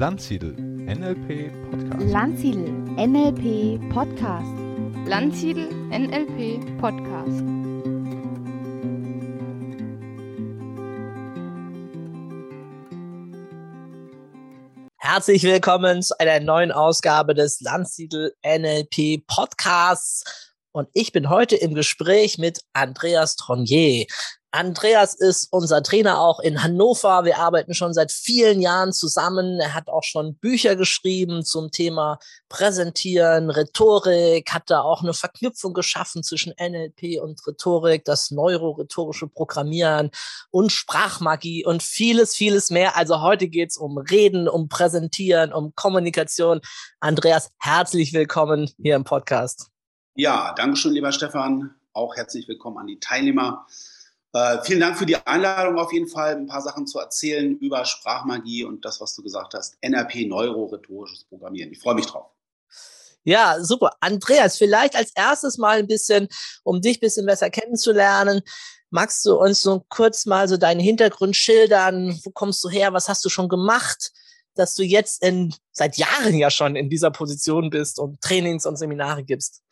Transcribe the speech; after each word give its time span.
Landsiedel 0.00 0.54
NLP 0.56 1.52
Podcast. 1.70 2.10
Landsiedel 2.10 2.70
NLP 2.96 3.92
Podcast. 3.92 4.48
Landsiedel 5.04 5.68
NLP 5.90 6.78
Podcast. 6.80 7.44
Herzlich 14.96 15.42
willkommen 15.42 16.00
zu 16.00 16.18
einer 16.18 16.40
neuen 16.40 16.72
Ausgabe 16.72 17.34
des 17.34 17.60
Landsiedel 17.60 18.32
NLP 18.42 19.26
Podcasts. 19.26 20.24
Und 20.72 20.88
ich 20.94 21.12
bin 21.12 21.28
heute 21.28 21.56
im 21.56 21.74
Gespräch 21.74 22.38
mit 22.38 22.62
Andreas 22.72 23.36
Tronnier. 23.36 24.06
Andreas 24.52 25.14
ist 25.14 25.52
unser 25.52 25.80
Trainer 25.80 26.18
auch 26.18 26.40
in 26.40 26.62
Hannover. 26.62 27.24
Wir 27.24 27.38
arbeiten 27.38 27.72
schon 27.72 27.94
seit 27.94 28.10
vielen 28.10 28.60
Jahren 28.60 28.92
zusammen. 28.92 29.60
Er 29.60 29.74
hat 29.74 29.88
auch 29.88 30.02
schon 30.02 30.34
Bücher 30.36 30.74
geschrieben 30.74 31.44
zum 31.44 31.70
Thema 31.70 32.18
Präsentieren, 32.48 33.50
Rhetorik, 33.50 34.52
hat 34.52 34.68
da 34.68 34.80
auch 34.80 35.02
eine 35.02 35.14
Verknüpfung 35.14 35.72
geschaffen 35.72 36.24
zwischen 36.24 36.52
NLP 36.58 37.20
und 37.22 37.46
Rhetorik, 37.46 38.04
das 38.04 38.32
neurorhetorische 38.32 39.28
Programmieren 39.28 40.10
und 40.50 40.72
Sprachmagie 40.72 41.64
und 41.64 41.80
vieles, 41.80 42.34
vieles 42.34 42.70
mehr. 42.70 42.96
Also 42.96 43.20
heute 43.20 43.46
geht's 43.46 43.76
um 43.76 43.98
Reden, 43.98 44.48
um 44.48 44.68
Präsentieren, 44.68 45.52
um 45.52 45.74
Kommunikation. 45.76 46.60
Andreas, 46.98 47.52
herzlich 47.58 48.12
willkommen 48.12 48.68
hier 48.82 48.96
im 48.96 49.04
Podcast. 49.04 49.68
Ja, 50.16 50.52
danke 50.56 50.76
schön, 50.76 50.92
lieber 50.92 51.12
Stefan. 51.12 51.72
Auch 51.92 52.16
herzlich 52.16 52.48
willkommen 52.48 52.78
an 52.78 52.88
die 52.88 52.98
Teilnehmer. 52.98 53.66
Äh, 54.32 54.58
vielen 54.62 54.80
Dank 54.80 54.96
für 54.96 55.06
die 55.06 55.16
Einladung 55.16 55.78
auf 55.78 55.92
jeden 55.92 56.06
Fall, 56.06 56.36
ein 56.36 56.46
paar 56.46 56.62
Sachen 56.62 56.86
zu 56.86 56.98
erzählen 57.00 57.58
über 57.58 57.84
Sprachmagie 57.84 58.64
und 58.64 58.84
das, 58.84 59.00
was 59.00 59.14
du 59.16 59.22
gesagt 59.22 59.54
hast, 59.54 59.76
NRP, 59.80 60.26
neurorhetorisches 60.28 61.24
Programmieren. 61.24 61.72
Ich 61.72 61.80
freue 61.80 61.96
mich 61.96 62.06
drauf. 62.06 62.30
Ja, 63.24 63.62
super. 63.62 63.92
Andreas, 64.00 64.56
vielleicht 64.56 64.96
als 64.96 65.12
erstes 65.14 65.58
mal 65.58 65.78
ein 65.78 65.86
bisschen, 65.86 66.28
um 66.62 66.80
dich 66.80 66.98
ein 66.98 67.00
bisschen 67.00 67.26
besser 67.26 67.50
kennenzulernen. 67.50 68.40
Magst 68.90 69.24
du 69.26 69.36
uns 69.36 69.62
so 69.62 69.84
kurz 69.88 70.26
mal 70.26 70.48
so 70.48 70.56
deinen 70.56 70.80
Hintergrund 70.80 71.36
schildern? 71.36 72.18
Wo 72.24 72.30
kommst 72.30 72.62
du 72.64 72.68
her? 72.68 72.92
Was 72.92 73.08
hast 73.08 73.24
du 73.24 73.28
schon 73.28 73.48
gemacht, 73.48 74.12
dass 74.54 74.74
du 74.74 74.82
jetzt 74.82 75.22
in, 75.22 75.54
seit 75.72 75.96
Jahren 75.96 76.34
ja 76.34 76.50
schon 76.50 76.76
in 76.76 76.88
dieser 76.88 77.10
Position 77.10 77.70
bist 77.70 77.98
und 77.98 78.20
Trainings 78.20 78.64
und 78.64 78.76
Seminare 78.76 79.22
gibst? 79.22 79.62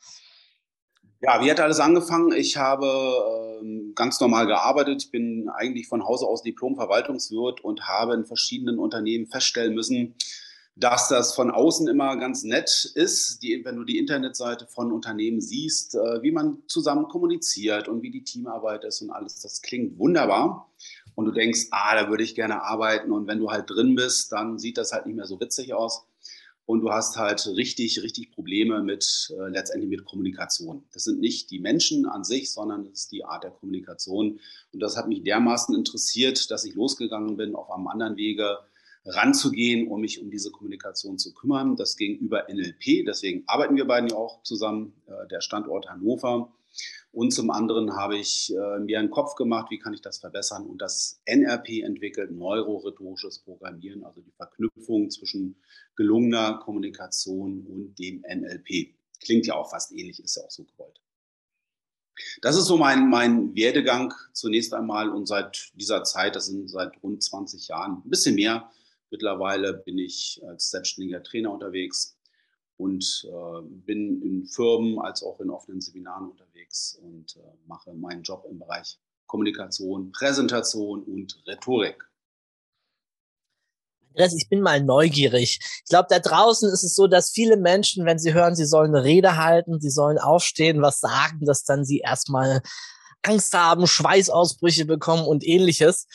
Ja, 1.20 1.44
wie 1.44 1.50
hat 1.50 1.58
alles 1.58 1.80
angefangen? 1.80 2.32
Ich 2.32 2.56
habe 2.56 3.60
ähm, 3.60 3.92
ganz 3.96 4.20
normal 4.20 4.46
gearbeitet. 4.46 5.02
Ich 5.02 5.10
bin 5.10 5.48
eigentlich 5.48 5.88
von 5.88 6.04
Hause 6.04 6.26
aus 6.26 6.42
Diplom-Verwaltungswirt 6.44 7.60
und 7.60 7.88
habe 7.88 8.14
in 8.14 8.24
verschiedenen 8.24 8.78
Unternehmen 8.78 9.26
feststellen 9.26 9.74
müssen, 9.74 10.14
dass 10.76 11.08
das 11.08 11.34
von 11.34 11.50
außen 11.50 11.88
immer 11.88 12.16
ganz 12.18 12.44
nett 12.44 12.92
ist, 12.94 13.42
die, 13.42 13.64
wenn 13.64 13.74
du 13.74 13.82
die 13.82 13.98
Internetseite 13.98 14.68
von 14.68 14.92
Unternehmen 14.92 15.40
siehst, 15.40 15.96
äh, 15.96 16.22
wie 16.22 16.30
man 16.30 16.62
zusammen 16.68 17.08
kommuniziert 17.08 17.88
und 17.88 18.02
wie 18.02 18.12
die 18.12 18.22
Teamarbeit 18.22 18.84
ist 18.84 19.02
und 19.02 19.10
alles. 19.10 19.40
Das 19.40 19.60
klingt 19.60 19.98
wunderbar. 19.98 20.70
Und 21.16 21.24
du 21.24 21.32
denkst, 21.32 21.66
ah, 21.72 21.96
da 21.96 22.10
würde 22.10 22.22
ich 22.22 22.36
gerne 22.36 22.62
arbeiten. 22.62 23.10
Und 23.10 23.26
wenn 23.26 23.40
du 23.40 23.50
halt 23.50 23.68
drin 23.68 23.96
bist, 23.96 24.30
dann 24.30 24.56
sieht 24.56 24.78
das 24.78 24.92
halt 24.92 25.06
nicht 25.06 25.16
mehr 25.16 25.26
so 25.26 25.40
witzig 25.40 25.74
aus 25.74 26.07
und 26.68 26.82
du 26.82 26.92
hast 26.92 27.16
halt 27.16 27.46
richtig, 27.56 28.02
richtig 28.02 28.30
Probleme 28.30 28.82
mit 28.82 29.32
äh, 29.34 29.48
letztendlich 29.48 29.88
mit 29.88 30.04
Kommunikation. 30.04 30.84
Das 30.92 31.04
sind 31.04 31.18
nicht 31.18 31.50
die 31.50 31.60
Menschen 31.60 32.04
an 32.04 32.24
sich, 32.24 32.52
sondern 32.52 32.84
das 32.84 32.92
ist 32.92 33.12
die 33.12 33.24
Art 33.24 33.42
der 33.42 33.52
Kommunikation. 33.52 34.38
Und 34.74 34.80
das 34.80 34.94
hat 34.94 35.08
mich 35.08 35.22
dermaßen 35.22 35.74
interessiert, 35.74 36.50
dass 36.50 36.66
ich 36.66 36.74
losgegangen 36.74 37.38
bin, 37.38 37.54
auf 37.54 37.70
einem 37.70 37.86
anderen 37.86 38.18
Wege 38.18 38.58
ranzugehen, 39.06 39.88
um 39.88 40.02
mich 40.02 40.20
um 40.20 40.30
diese 40.30 40.50
Kommunikation 40.50 41.16
zu 41.16 41.32
kümmern. 41.32 41.76
Das 41.76 41.96
ging 41.96 42.18
über 42.18 42.48
NLP, 42.52 43.06
deswegen 43.06 43.44
arbeiten 43.46 43.76
wir 43.76 43.86
beiden 43.86 44.10
ja 44.10 44.16
auch 44.16 44.42
zusammen, 44.42 44.92
äh, 45.06 45.26
der 45.28 45.40
Standort 45.40 45.88
Hannover. 45.88 46.52
Und 47.10 47.32
zum 47.32 47.50
anderen 47.50 47.96
habe 47.96 48.18
ich 48.18 48.54
äh, 48.54 48.78
mir 48.80 48.98
einen 48.98 49.10
Kopf 49.10 49.34
gemacht, 49.34 49.70
wie 49.70 49.78
kann 49.78 49.94
ich 49.94 50.02
das 50.02 50.18
verbessern 50.18 50.66
und 50.66 50.80
das 50.82 51.20
NRP 51.24 51.82
entwickelt, 51.82 52.30
neurorhetorisches 52.30 53.38
Programmieren, 53.40 54.04
also 54.04 54.20
die 54.20 54.32
Verknüpfung 54.32 55.10
zwischen 55.10 55.56
gelungener 55.96 56.58
Kommunikation 56.58 57.66
und 57.66 57.98
dem 57.98 58.22
NLP. 58.28 58.94
Klingt 59.20 59.46
ja 59.46 59.54
auch 59.54 59.70
fast 59.70 59.92
ähnlich, 59.92 60.22
ist 60.22 60.36
ja 60.36 60.44
auch 60.44 60.50
so 60.50 60.64
gewollt. 60.64 61.00
Das 62.42 62.56
ist 62.56 62.66
so 62.66 62.76
mein, 62.76 63.08
mein 63.08 63.54
Werdegang 63.54 64.12
zunächst 64.32 64.74
einmal 64.74 65.08
und 65.08 65.26
seit 65.26 65.70
dieser 65.74 66.04
Zeit, 66.04 66.36
das 66.36 66.46
sind 66.46 66.68
seit 66.68 67.02
rund 67.02 67.22
20 67.22 67.68
Jahren, 67.68 68.02
ein 68.04 68.10
bisschen 68.10 68.34
mehr. 68.34 68.70
Mittlerweile 69.10 69.72
bin 69.72 69.98
ich 69.98 70.42
als 70.46 70.70
selbstständiger 70.70 71.22
Trainer 71.22 71.52
unterwegs 71.52 72.17
und 72.78 73.28
äh, 73.28 73.62
bin 73.62 74.22
in 74.22 74.46
Firmen 74.46 74.98
als 75.00 75.22
auch 75.22 75.40
in 75.40 75.50
offenen 75.50 75.80
Seminaren 75.80 76.30
unterwegs 76.30 76.98
und 77.02 77.36
äh, 77.36 77.40
mache 77.66 77.92
meinen 77.92 78.22
Job 78.22 78.46
im 78.48 78.58
Bereich 78.58 78.98
Kommunikation, 79.26 80.10
Präsentation 80.12 81.02
und 81.02 81.42
Rhetorik. 81.46 82.02
Ich 84.14 84.48
bin 84.48 84.62
mal 84.62 84.82
neugierig. 84.82 85.60
Ich 85.60 85.88
glaube, 85.88 86.08
da 86.10 86.18
draußen 86.18 86.68
ist 86.72 86.82
es 86.82 86.96
so, 86.96 87.06
dass 87.06 87.30
viele 87.30 87.56
Menschen, 87.56 88.04
wenn 88.04 88.18
sie 88.18 88.34
hören, 88.34 88.56
sie 88.56 88.64
sollen 88.64 88.94
eine 88.94 89.04
Rede 89.04 89.36
halten, 89.36 89.80
sie 89.80 89.90
sollen 89.90 90.18
aufstehen, 90.18 90.82
was 90.82 90.98
sagen, 90.98 91.44
dass 91.44 91.62
dann 91.62 91.84
sie 91.84 91.98
erstmal 91.98 92.62
Angst 93.22 93.54
haben, 93.54 93.86
Schweißausbrüche 93.86 94.86
bekommen 94.86 95.24
und 95.24 95.46
ähnliches. 95.46 96.06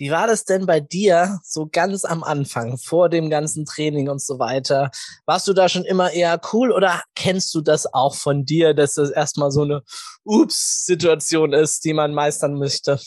Wie 0.00 0.10
war 0.10 0.26
das 0.26 0.46
denn 0.46 0.64
bei 0.64 0.80
dir 0.80 1.40
so 1.44 1.68
ganz 1.70 2.06
am 2.06 2.24
Anfang, 2.24 2.78
vor 2.78 3.10
dem 3.10 3.28
ganzen 3.28 3.66
Training 3.66 4.08
und 4.08 4.22
so 4.22 4.38
weiter? 4.38 4.90
Warst 5.26 5.46
du 5.46 5.52
da 5.52 5.68
schon 5.68 5.84
immer 5.84 6.10
eher 6.10 6.40
cool 6.54 6.72
oder 6.72 7.02
kennst 7.14 7.54
du 7.54 7.60
das 7.60 7.84
auch 7.92 8.14
von 8.14 8.46
dir, 8.46 8.72
dass 8.72 8.94
das 8.94 9.10
erstmal 9.10 9.50
so 9.50 9.60
eine 9.60 9.82
Ups-Situation 10.24 11.52
ist, 11.52 11.84
die 11.84 11.92
man 11.92 12.14
meistern 12.14 12.54
möchte? 12.54 12.98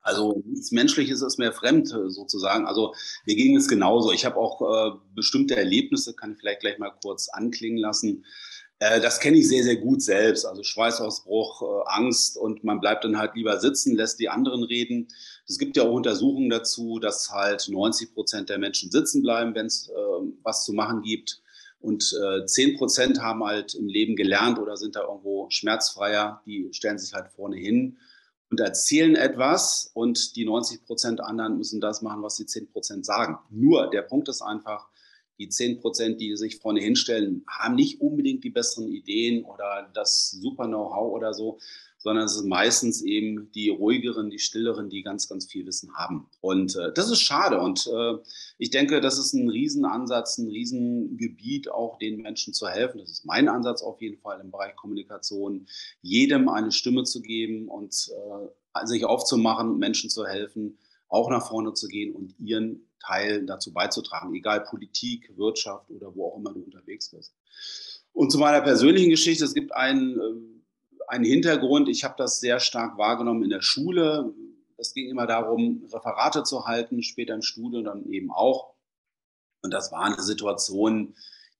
Also 0.00 0.42
nichts 0.44 0.72
Menschliches 0.72 1.22
ist 1.22 1.38
mehr 1.38 1.52
fremd 1.52 1.86
sozusagen. 2.08 2.66
Also 2.66 2.92
mir 3.24 3.36
ging 3.36 3.56
es 3.56 3.68
genauso. 3.68 4.10
Ich 4.10 4.24
habe 4.24 4.38
auch 4.38 4.62
äh, 4.62 4.98
bestimmte 5.14 5.54
Erlebnisse, 5.54 6.14
kann 6.14 6.32
ich 6.32 6.38
vielleicht 6.38 6.58
gleich 6.58 6.78
mal 6.78 6.90
kurz 7.00 7.28
anklingen 7.28 7.78
lassen. 7.78 8.24
Äh, 8.82 9.00
das 9.00 9.20
kenne 9.20 9.38
ich 9.38 9.48
sehr, 9.48 9.62
sehr 9.62 9.76
gut 9.76 10.02
selbst. 10.02 10.44
Also 10.44 10.64
Schweißausbruch, 10.64 11.62
äh, 11.62 11.84
Angst 11.86 12.36
und 12.36 12.64
man 12.64 12.80
bleibt 12.80 13.04
dann 13.04 13.16
halt 13.16 13.36
lieber 13.36 13.60
sitzen, 13.60 13.94
lässt 13.94 14.18
die 14.18 14.28
anderen 14.28 14.64
reden. 14.64 15.06
Es 15.46 15.58
gibt 15.58 15.76
ja 15.76 15.84
auch 15.84 15.92
Untersuchungen 15.92 16.50
dazu, 16.50 16.98
dass 16.98 17.30
halt 17.30 17.68
90 17.68 18.12
Prozent 18.12 18.48
der 18.48 18.58
Menschen 18.58 18.90
sitzen 18.90 19.22
bleiben, 19.22 19.54
wenn 19.54 19.66
es 19.66 19.88
äh, 19.88 19.92
was 20.42 20.64
zu 20.64 20.72
machen 20.72 21.02
gibt. 21.02 21.40
Und 21.80 22.12
äh, 22.24 22.44
10 22.44 22.76
Prozent 22.76 23.22
haben 23.22 23.44
halt 23.44 23.74
im 23.74 23.86
Leben 23.86 24.16
gelernt 24.16 24.58
oder 24.58 24.76
sind 24.76 24.96
da 24.96 25.02
irgendwo 25.02 25.46
schmerzfreier. 25.50 26.42
Die 26.46 26.68
stellen 26.72 26.98
sich 26.98 27.12
halt 27.12 27.28
vorne 27.30 27.56
hin 27.56 27.98
und 28.50 28.58
erzählen 28.58 29.14
etwas 29.14 29.92
und 29.94 30.34
die 30.34 30.44
90 30.44 30.84
Prozent 30.84 31.20
anderen 31.20 31.56
müssen 31.56 31.80
das 31.80 32.02
machen, 32.02 32.22
was 32.22 32.34
die 32.34 32.46
10 32.46 32.72
Prozent 32.72 33.06
sagen. 33.06 33.38
Nur 33.48 33.90
der 33.90 34.02
Punkt 34.02 34.28
ist 34.28 34.42
einfach, 34.42 34.88
die 35.38 35.48
10 35.48 35.80
Prozent, 35.80 36.20
die 36.20 36.36
sich 36.36 36.58
vorne 36.58 36.80
hinstellen, 36.80 37.44
haben 37.48 37.74
nicht 37.74 38.00
unbedingt 38.00 38.44
die 38.44 38.50
besseren 38.50 38.88
Ideen 38.88 39.44
oder 39.44 39.90
das 39.94 40.30
super 40.30 40.66
Know-how 40.66 41.12
oder 41.12 41.34
so, 41.34 41.58
sondern 42.02 42.24
es 42.24 42.34
sind 42.34 42.48
meistens 42.48 43.00
eben 43.02 43.52
die 43.52 43.68
ruhigeren, 43.68 44.28
die 44.28 44.40
stilleren, 44.40 44.90
die 44.90 45.02
ganz, 45.02 45.28
ganz 45.28 45.46
viel 45.46 45.64
Wissen 45.66 45.94
haben. 45.94 46.26
Und 46.40 46.74
äh, 46.74 46.92
das 46.92 47.10
ist 47.10 47.20
schade. 47.20 47.60
Und 47.60 47.86
äh, 47.86 48.14
ich 48.58 48.70
denke, 48.70 49.00
das 49.00 49.18
ist 49.18 49.32
ein 49.34 49.48
Riesenansatz, 49.48 50.38
ein 50.38 50.48
Riesengebiet, 50.48 51.70
auch 51.70 51.98
den 51.98 52.20
Menschen 52.20 52.54
zu 52.54 52.66
helfen. 52.66 52.98
Das 52.98 53.10
ist 53.10 53.24
mein 53.24 53.48
Ansatz 53.48 53.82
auf 53.82 54.00
jeden 54.00 54.18
Fall 54.18 54.40
im 54.40 54.50
Bereich 54.50 54.74
Kommunikation, 54.74 55.66
jedem 56.00 56.48
eine 56.48 56.72
Stimme 56.72 57.04
zu 57.04 57.22
geben 57.22 57.68
und 57.68 58.10
äh, 58.10 58.86
sich 58.86 59.04
aufzumachen, 59.04 59.78
Menschen 59.78 60.10
zu 60.10 60.26
helfen, 60.26 60.78
auch 61.08 61.30
nach 61.30 61.46
vorne 61.46 61.72
zu 61.74 61.86
gehen 61.86 62.14
und 62.14 62.34
ihren 62.40 62.88
Teil 63.02 63.44
dazu 63.44 63.72
beizutragen, 63.72 64.34
egal 64.34 64.64
Politik, 64.64 65.36
Wirtschaft 65.36 65.90
oder 65.90 66.14
wo 66.14 66.28
auch 66.28 66.36
immer 66.38 66.52
du 66.52 66.62
unterwegs 66.62 67.10
bist. 67.10 67.34
Und 68.12 68.30
zu 68.30 68.38
meiner 68.38 68.60
persönlichen 68.60 69.10
Geschichte, 69.10 69.44
es 69.44 69.54
gibt 69.54 69.74
einen, 69.74 70.18
äh, 70.18 71.04
einen 71.08 71.24
Hintergrund, 71.24 71.88
ich 71.88 72.04
habe 72.04 72.14
das 72.16 72.40
sehr 72.40 72.60
stark 72.60 72.98
wahrgenommen 72.98 73.42
in 73.42 73.50
der 73.50 73.62
Schule. 73.62 74.32
Es 74.76 74.94
ging 74.94 75.08
immer 75.08 75.26
darum, 75.26 75.84
Referate 75.92 76.42
zu 76.42 76.66
halten, 76.66 77.02
später 77.02 77.34
im 77.34 77.42
Studium 77.42 77.84
dann 77.84 78.10
eben 78.10 78.30
auch. 78.30 78.74
Und 79.62 79.72
das 79.72 79.92
war 79.92 80.02
eine 80.02 80.22
Situation, 80.22 81.14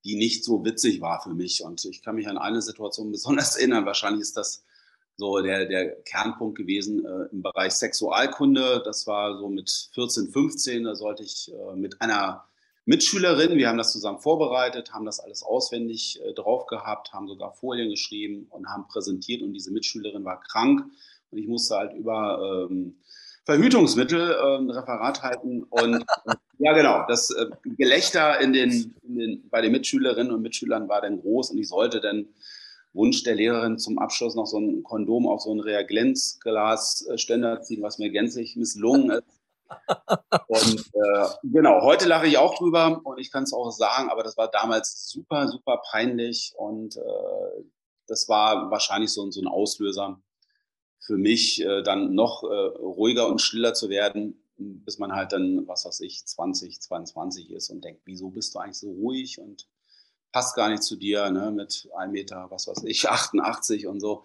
die 0.04 0.16
nicht 0.16 0.44
so 0.44 0.64
witzig 0.64 1.00
war 1.00 1.22
für 1.22 1.34
mich. 1.34 1.62
Und 1.62 1.84
ich 1.84 2.02
kann 2.02 2.16
mich 2.16 2.28
an 2.28 2.38
eine 2.38 2.62
Situation 2.62 3.10
besonders 3.12 3.56
erinnern. 3.56 3.86
Wahrscheinlich 3.86 4.22
ist 4.22 4.36
das 4.36 4.64
so 5.16 5.40
der, 5.40 5.66
der 5.66 5.96
Kernpunkt 6.02 6.56
gewesen 6.56 7.04
äh, 7.04 7.28
im 7.32 7.42
Bereich 7.42 7.72
Sexualkunde. 7.72 8.82
Das 8.84 9.06
war 9.06 9.38
so 9.38 9.48
mit 9.48 9.90
14, 9.94 10.28
15, 10.28 10.84
da 10.84 10.94
sollte 10.94 11.22
ich 11.22 11.52
äh, 11.52 11.76
mit 11.76 12.00
einer 12.00 12.44
Mitschülerin, 12.84 13.58
wir 13.58 13.68
haben 13.68 13.78
das 13.78 13.92
zusammen 13.92 14.18
vorbereitet, 14.18 14.92
haben 14.92 15.04
das 15.04 15.20
alles 15.20 15.42
auswendig 15.42 16.20
äh, 16.24 16.32
drauf 16.34 16.66
gehabt, 16.66 17.12
haben 17.12 17.28
sogar 17.28 17.52
Folien 17.52 17.90
geschrieben 17.90 18.46
und 18.50 18.68
haben 18.68 18.88
präsentiert. 18.88 19.42
Und 19.42 19.52
diese 19.52 19.70
Mitschülerin 19.70 20.24
war 20.24 20.40
krank. 20.40 20.84
Und 21.30 21.38
ich 21.38 21.46
musste 21.46 21.76
halt 21.76 21.94
über 21.94 22.68
ähm, 22.70 22.96
Verhütungsmittel 23.44 24.32
äh, 24.32 24.56
ein 24.58 24.70
Referat 24.70 25.22
halten. 25.22 25.62
Und 25.62 26.04
ja 26.58 26.72
genau, 26.72 27.04
das 27.06 27.30
äh, 27.30 27.46
Gelächter 27.76 28.40
in 28.40 28.52
den, 28.52 28.94
in 29.02 29.18
den, 29.18 29.48
bei 29.48 29.60
den 29.60 29.72
Mitschülerinnen 29.72 30.32
und 30.32 30.42
Mitschülern 30.42 30.88
war 30.88 31.00
dann 31.00 31.20
groß. 31.20 31.52
Und 31.52 31.58
ich 31.58 31.68
sollte 31.68 32.00
dann 32.00 32.26
Wunsch 32.92 33.22
der 33.22 33.34
Lehrerin 33.34 33.78
zum 33.78 33.98
Abschluss 33.98 34.34
noch 34.34 34.46
so 34.46 34.58
ein 34.58 34.82
Kondom 34.82 35.26
auf 35.26 35.40
so 35.40 35.52
ein 35.52 35.60
Reagenzglasständer 35.60 37.62
ziehen, 37.62 37.82
was 37.82 37.98
mir 37.98 38.10
gänzlich 38.10 38.56
misslungen 38.56 39.10
ist. 39.10 39.22
Und 40.48 40.90
äh, 40.92 41.28
genau, 41.44 41.82
heute 41.82 42.06
lache 42.06 42.26
ich 42.26 42.36
auch 42.36 42.58
drüber 42.58 43.00
und 43.04 43.18
ich 43.18 43.32
kann 43.32 43.44
es 43.44 43.54
auch 43.54 43.70
sagen, 43.70 44.10
aber 44.10 44.22
das 44.22 44.36
war 44.36 44.50
damals 44.50 45.08
super, 45.08 45.48
super 45.48 45.80
peinlich 45.90 46.52
und 46.58 46.98
äh, 46.98 47.64
das 48.06 48.28
war 48.28 48.70
wahrscheinlich 48.70 49.10
so, 49.10 49.30
so 49.30 49.40
ein 49.40 49.48
Auslöser 49.48 50.20
für 51.00 51.16
mich, 51.16 51.62
äh, 51.62 51.82
dann 51.82 52.14
noch 52.14 52.44
äh, 52.44 52.46
ruhiger 52.46 53.28
und 53.28 53.40
stiller 53.40 53.72
zu 53.72 53.88
werden, 53.88 54.42
bis 54.56 54.98
man 54.98 55.12
halt 55.12 55.32
dann, 55.32 55.66
was 55.66 55.84
weiß 55.84 56.00
ich, 56.00 56.24
20, 56.26 56.80
22 56.80 57.50
ist 57.50 57.70
und 57.70 57.82
denkt, 57.82 58.02
wieso 58.04 58.30
bist 58.30 58.54
du 58.54 58.58
eigentlich 58.58 58.78
so 58.78 58.90
ruhig 58.90 59.40
und 59.40 59.68
passt 60.32 60.56
gar 60.56 60.68
nicht 60.68 60.82
zu 60.82 60.96
dir, 60.96 61.30
ne, 61.30 61.50
mit 61.50 61.88
einem 61.96 62.12
Meter, 62.12 62.46
was 62.50 62.66
weiß 62.66 62.84
ich, 62.84 63.08
88 63.08 63.86
und 63.86 64.00
so. 64.00 64.24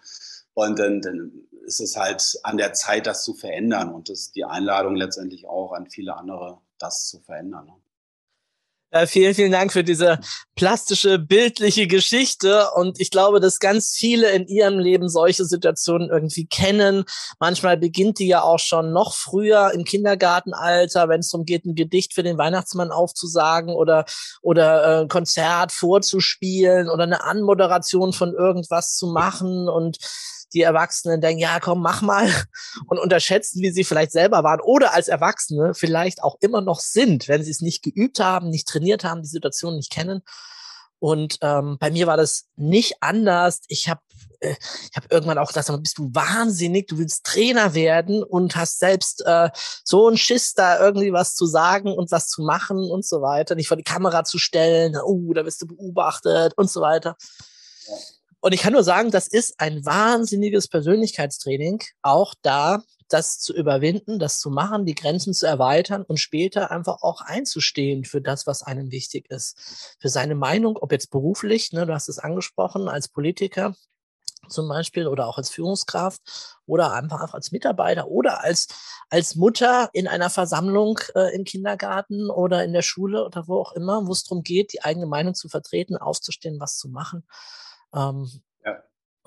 Und 0.54 0.80
dann, 0.80 1.02
dann 1.02 1.48
ist 1.66 1.80
es 1.80 1.96
halt 1.96 2.40
an 2.44 2.58
der 2.58 2.74
Zeit, 2.74 3.06
das 3.06 3.24
zu 3.24 3.36
verändern. 3.36 3.94
Und 3.94 4.10
das 4.10 4.22
ist 4.22 4.36
die 4.36 4.46
Einladung 4.46 4.96
letztendlich 4.96 5.48
auch 5.48 5.74
an 5.74 5.88
viele 5.88 6.16
andere, 6.16 6.60
das 6.80 7.08
zu 7.10 7.20
verändern. 7.20 7.68
Ne? 7.68 7.74
Äh, 8.90 9.06
vielen, 9.06 9.36
vielen 9.36 9.52
Dank 9.52 9.74
für 9.74 9.84
diese 9.84 10.20
plastische, 10.56 11.20
bildliche 11.20 11.88
Geschichte. 11.88 12.70
Und 12.74 13.02
ich 13.02 13.12
glaube, 13.12 13.42
dass 13.42 13.60
ganz 13.60 13.92
viele 13.92 14.32
in 14.32 14.48
ihrem 14.48 14.80
Leben 14.80 15.10
solche 15.10 15.44
Situationen 15.44 16.10
irgendwie 16.10 16.46
kennen. 16.46 17.04
Manchmal 17.40 17.76
beginnt 17.76 18.20
die 18.20 18.28
ja 18.28 18.44
auch 18.44 18.60
schon 18.60 18.94
noch 18.94 19.14
früher 19.14 19.72
im 19.74 19.84
Kindergartenalter, 19.84 21.10
wenn 21.10 21.20
es 21.20 21.30
darum 21.30 21.46
geht, 21.46 21.66
ein 21.66 21.76
Gedicht 21.76 22.14
für 22.14 22.24
den 22.24 22.38
Weihnachtsmann 22.38 22.92
aufzusagen 22.92 23.76
oder, 23.76 24.06
oder 24.42 24.84
äh, 24.84 25.02
ein 25.02 25.10
Konzert 25.10 25.74
vorzuspielen 25.74 26.90
oder 26.90 27.04
eine 27.04 27.24
Anmoderation 27.26 28.14
von 28.14 28.34
irgendwas 28.34 28.96
zu 28.96 29.08
machen. 29.08 29.68
Und 29.68 29.98
die 30.54 30.62
Erwachsenen 30.62 31.22
denken, 31.22 31.40
ja, 31.40 31.60
komm, 31.60 31.82
mach 31.82 32.02
mal 32.02 32.30
und 32.88 33.00
unterschätzen, 33.00 33.62
wie 33.62 33.72
sie 33.72 33.84
vielleicht 33.84 34.12
selber 34.12 34.44
waren 34.44 34.62
oder 34.62 34.94
als 34.94 35.08
Erwachsene 35.08 35.74
vielleicht 35.74 36.24
auch 36.24 36.38
immer 36.40 36.62
noch 36.62 36.80
sind, 36.80 37.28
wenn 37.28 37.44
sie 37.44 37.52
es 37.52 37.62
nicht 37.62 37.84
geübt 37.84 38.20
haben, 38.20 38.50
nicht 38.50 38.68
trainiert 38.68 39.04
haben, 39.04 39.22
die 39.22 39.30
Situation 39.30 39.76
nicht 39.76 39.92
kennen. 39.92 40.22
Und 41.00 41.38
ähm, 41.42 41.78
bei 41.80 41.92
mir 41.92 42.08
war 42.08 42.18
das 42.18 42.46
nicht 42.56 42.96
anders. 43.02 43.62
Ich 43.68 43.88
habe 43.88 44.02
äh, 44.40 44.56
ich 44.90 44.96
hab 44.96 45.12
irgendwann 45.12 45.38
auch 45.38 45.50
gedacht, 45.50 45.72
bist 45.82 45.98
du 45.98 46.10
wahnsinnig, 46.14 46.88
du 46.88 46.98
willst 46.98 47.24
Trainer 47.24 47.74
werden 47.74 48.24
und 48.24 48.56
hast 48.56 48.80
selbst 48.80 49.24
äh, 49.26 49.50
so 49.84 50.08
einen 50.08 50.18
Schiss, 50.18 50.54
da 50.54 50.80
irgendwie 50.80 51.14
was 51.14 51.36
zu 51.36 51.46
sagen 51.46 51.92
und 51.94 52.12
was 52.12 52.28
zu 52.28 52.42
machen 52.42 52.78
und 52.90 53.06
so 53.06 53.22
weiter, 53.22 53.56
nicht 53.56 53.68
vor 53.68 53.78
die 53.78 53.84
Kamera 53.84 54.24
zu 54.24 54.38
stellen, 54.40 54.96
oh, 55.04 55.34
da 55.34 55.44
bist 55.44 55.62
du 55.62 55.68
beobachtet 55.68 56.54
und 56.56 56.70
so 56.70 56.82
weiter. 56.82 57.16
Ja. 57.88 57.96
Und 58.40 58.54
ich 58.54 58.62
kann 58.62 58.74
nur 58.74 58.84
sagen, 58.84 59.12
das 59.12 59.28
ist 59.28 59.60
ein 59.60 59.86
wahnsinniges 59.86 60.68
Persönlichkeitstraining, 60.68 61.84
auch 62.02 62.34
da 62.42 62.84
das 63.10 63.40
zu 63.40 63.54
überwinden, 63.54 64.20
das 64.20 64.40
zu 64.40 64.50
machen, 64.50 64.86
die 64.86 64.96
Grenzen 64.96 65.34
zu 65.34 65.46
erweitern 65.46 66.04
und 66.04 66.18
später 66.18 66.72
einfach 66.72 67.02
auch 67.02 67.22
einzustehen 67.22 68.04
für 68.06 68.22
das, 68.22 68.48
was 68.48 68.64
einem 68.64 68.92
wichtig 68.92 69.30
ist. 69.32 69.96
Für 70.00 70.10
seine 70.10 70.36
Meinung, 70.36 70.78
ob 70.78 70.92
jetzt 70.92 71.10
beruflich, 71.10 71.72
ne, 71.72 71.86
du 71.86 71.94
hast 71.94 72.10
es 72.10 72.20
angesprochen, 72.20 72.90
als 72.90 73.08
Politiker 73.08 73.76
zum 74.50 74.68
Beispiel 74.70 75.08
oder 75.08 75.28
auch 75.28 75.38
als 75.38 75.50
Führungskraft 75.50 76.22
oder 76.66 76.94
einfach 76.94 77.34
als 77.34 77.52
Mitarbeiter 77.52 78.08
oder 78.08 78.44
als, 78.44 78.68
als 79.10 79.36
Mutter 79.36 79.90
in 79.94 80.08
einer 80.08 80.30
Versammlung 80.30 81.00
äh, 81.16 81.36
im 81.36 81.44
Kindergarten 81.44 82.30
oder 82.30 82.64
in 82.64 82.74
der 82.74 82.82
Schule 82.82 83.26
oder 83.26 83.48
wo 83.48 83.60
auch 83.60 83.74
immer, 83.74 84.08
wo 84.08 84.12
es 84.12 84.24
darum 84.24 84.44
geht, 84.44 84.74
die 84.74 84.84
eigene 84.84 85.06
Meinung 85.06 85.34
zu 85.34 85.50
vertreten, 85.50 85.98
aufzustehen, 85.98 86.60
was 86.60 86.78
zu 86.78 86.90
machen. 86.90 87.26
Ähm, 87.94 88.30
ja. 88.66 88.84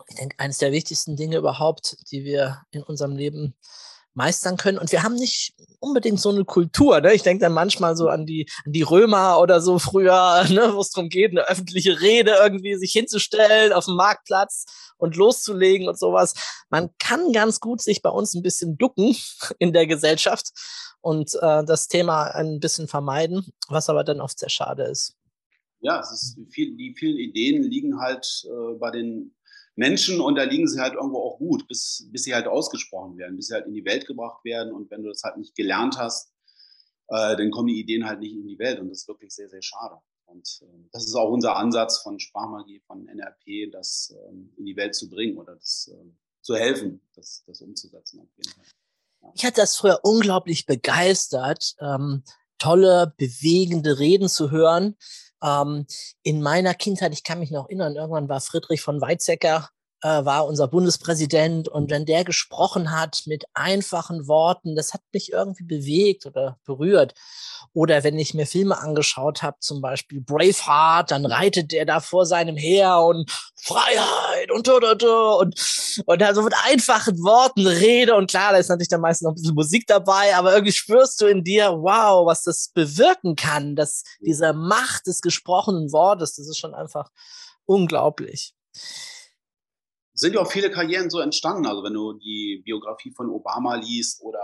Ich 0.09 0.17
denke, 0.17 0.39
eines 0.39 0.59
der 0.59 0.73
wichtigsten 0.73 1.17
Dinge 1.17 1.37
überhaupt, 1.37 1.97
die 2.11 2.25
wir 2.25 2.62
in 2.71 2.83
unserem 2.83 3.17
Leben 3.17 3.55
meistern 4.15 4.57
können. 4.57 4.79
Und 4.79 4.93
wir 4.93 5.03
haben 5.03 5.15
nicht 5.15 5.55
unbedingt 5.79 6.21
so 6.21 6.31
eine 6.31 6.45
Kultur. 6.45 7.01
Ne? 7.01 7.15
Ich 7.15 7.23
denke 7.23 7.43
dann 7.43 7.53
manchmal 7.53 7.97
so 7.97 8.09
an 8.09 8.27
die, 8.27 8.49
an 8.65 8.73
die 8.73 8.83
Römer 8.83 9.39
oder 9.41 9.61
so 9.61 9.79
früher, 9.79 10.45
ne, 10.51 10.75
wo 10.75 10.81
es 10.81 10.91
darum 10.91 11.09
geht, 11.09 11.31
eine 11.31 11.49
öffentliche 11.49 12.01
Rede 12.01 12.37
irgendwie 12.41 12.77
sich 12.77 12.93
hinzustellen 12.93 13.73
auf 13.73 13.85
dem 13.85 13.95
Marktplatz 13.95 14.67
und 14.99 15.17
loszulegen 15.17 15.89
und 15.89 15.99
sowas. 15.99 16.35
Man 16.69 16.91
kann 16.99 17.33
ganz 17.33 17.61
gut 17.61 17.81
sich 17.81 18.03
bei 18.03 18.11
uns 18.11 18.35
ein 18.35 18.43
bisschen 18.43 18.77
ducken 18.77 19.17
in 19.59 19.73
der 19.73 19.87
Gesellschaft 19.87 20.51
und 21.01 21.35
äh, 21.41 21.65
das 21.65 21.89
Thema 21.89 22.25
ein 22.25 22.61
bisschen 22.61 22.89
vermeiden, 22.89 23.47
was 23.69 23.89
aber 23.89 24.05
dann 24.05 24.21
oft 24.21 24.39
sehr 24.39 24.51
schade 24.51 24.83
ist 24.85 25.17
ja, 25.81 26.00
es 26.00 26.11
ist 26.11 26.38
viel, 26.50 26.77
die 26.77 26.94
vielen 26.94 27.19
Ideen 27.19 27.62
liegen 27.62 28.00
halt 28.00 28.47
äh, 28.47 28.75
bei 28.75 28.91
den 28.91 29.35
Menschen 29.77 30.21
und 30.21 30.37
da 30.37 30.43
liegen 30.43 30.69
sie 30.69 30.81
halt 30.81 30.94
irgendwo 30.94 31.21
auch 31.21 31.38
gut, 31.38 31.67
bis, 31.67 32.06
bis 32.11 32.25
sie 32.25 32.35
halt 32.35 32.47
ausgesprochen 32.47 33.17
werden, 33.17 33.37
bis 33.37 33.47
sie 33.47 33.55
halt 33.55 33.67
in 33.67 33.73
die 33.73 33.85
Welt 33.85 34.06
gebracht 34.06 34.44
werden. 34.44 34.73
Und 34.73 34.91
wenn 34.91 35.03
du 35.03 35.09
das 35.09 35.23
halt 35.23 35.38
nicht 35.38 35.55
gelernt 35.55 35.97
hast, 35.97 36.32
äh, 37.09 37.37
dann 37.37 37.50
kommen 37.50 37.69
die 37.69 37.81
Ideen 37.81 38.06
halt 38.06 38.21
nicht 38.21 38.35
in 38.35 38.47
die 38.47 38.59
Welt 38.59 38.79
und 38.79 38.88
das 38.91 39.03
ist 39.03 39.09
wirklich 39.09 39.32
sehr, 39.32 39.49
sehr 39.49 39.62
schade. 39.62 39.97
Und 40.27 40.61
äh, 40.62 40.88
das 40.93 41.06
ist 41.06 41.15
auch 41.15 41.31
unser 41.31 41.56
Ansatz 41.56 41.99
von 41.99 42.21
Sprachmagie, 42.21 42.81
von 42.87 43.09
NRP, 43.09 43.73
das 43.73 44.15
ähm, 44.29 44.53
in 44.56 44.67
die 44.67 44.76
Welt 44.76 44.94
zu 44.94 45.09
bringen 45.09 45.38
oder 45.38 45.55
das 45.55 45.91
ähm, 45.93 46.19
zu 46.43 46.56
helfen, 46.56 47.00
das, 47.15 47.43
das 47.47 47.61
umzusetzen. 47.62 48.31
Ja. 49.23 49.33
Ich 49.35 49.44
hatte 49.44 49.61
das 49.61 49.76
früher 49.76 50.00
unglaublich 50.03 50.67
begeistert, 50.67 51.75
ähm, 51.81 52.23
tolle, 52.59 53.15
bewegende 53.17 53.99
Reden 53.99 54.29
zu 54.29 54.50
hören 54.50 54.97
ähm, 55.42 55.87
in 56.22 56.42
meiner 56.42 56.75
Kindheit, 56.75 57.12
ich 57.12 57.25
kann 57.25 57.38
mich 57.38 57.50
noch 57.50 57.66
erinnern, 57.66 57.96
irgendwann 57.96 58.28
war 58.28 58.40
Friedrich 58.40 58.82
von 58.82 59.00
Weizsäcker 59.00 59.70
äh, 60.02 60.25
war 60.25 60.47
unser 60.47 60.69
Bundespräsident. 60.69 61.69
Und 61.69 61.91
wenn 61.91 62.06
der 62.06 62.25
gesprochen 62.25 62.91
hat 62.91 63.23
mit 63.26 63.44
einfachen 63.55 64.26
Worten, 64.29 64.75
das 64.75 64.94
hat 64.94 65.02
mich 65.12 65.32
irgendwie 65.32 65.64
bewegt 65.64 66.26
oder 66.26 66.58
berührt. 66.64 67.14
Oder 67.73 68.02
wenn 68.02 68.19
ich 68.19 68.35
mir 68.35 68.47
Filme 68.47 68.79
angeschaut 68.79 69.43
habe, 69.43 69.58
zum 69.61 69.81
Beispiel 69.81 70.20
Braveheart, 70.20 71.11
dann 71.11 71.26
reitet 71.26 71.73
der 71.73 71.85
da 71.85 72.00
vor 72.00 72.26
seinem 72.26 72.56
Heer 72.56 72.99
und 73.00 73.31
Freiheit 73.61 74.50
und 74.50 74.69
und 74.69 74.85
und 74.85 75.02
und, 75.05 76.02
und 76.06 76.23
also 76.23 76.43
mit 76.43 76.55
einfachen 76.64 77.19
Worten 77.23 77.67
rede. 77.67 78.16
Und 78.16 78.30
klar, 78.30 78.52
da 78.52 78.59
ist 78.59 78.69
natürlich 78.69 78.88
dann 78.88 79.00
meistens 79.00 79.26
noch 79.26 79.33
ein 79.33 79.37
bisschen 79.37 79.54
Musik 79.54 79.87
dabei, 79.87 80.35
aber 80.35 80.52
irgendwie 80.52 80.73
spürst 80.73 81.21
du 81.21 81.26
in 81.26 81.45
dir, 81.45 81.71
wow, 81.71 82.26
was 82.26 82.42
das 82.42 82.71
bewirken 82.75 83.37
kann, 83.37 83.76
dass 83.76 84.02
diese 84.21 84.52
Macht 84.52 85.07
des 85.07 85.21
gesprochenen 85.21 85.92
Wortes, 85.92 86.35
das 86.35 86.49
ist 86.49 86.59
schon 86.59 86.75
einfach 86.75 87.11
unglaublich 87.66 88.54
sind 90.21 90.35
ja 90.35 90.41
auch 90.41 90.50
viele 90.50 90.71
Karrieren 90.71 91.11
so 91.11 91.21
entstanden. 91.21 91.67
Also 91.67 91.83
wenn 91.83 91.95
du 91.95 92.12
die 92.15 92.62
Biografie 92.65 93.11
von 93.11 93.31
Obama 93.31 93.77
liest 93.77 94.23
oder 94.23 94.41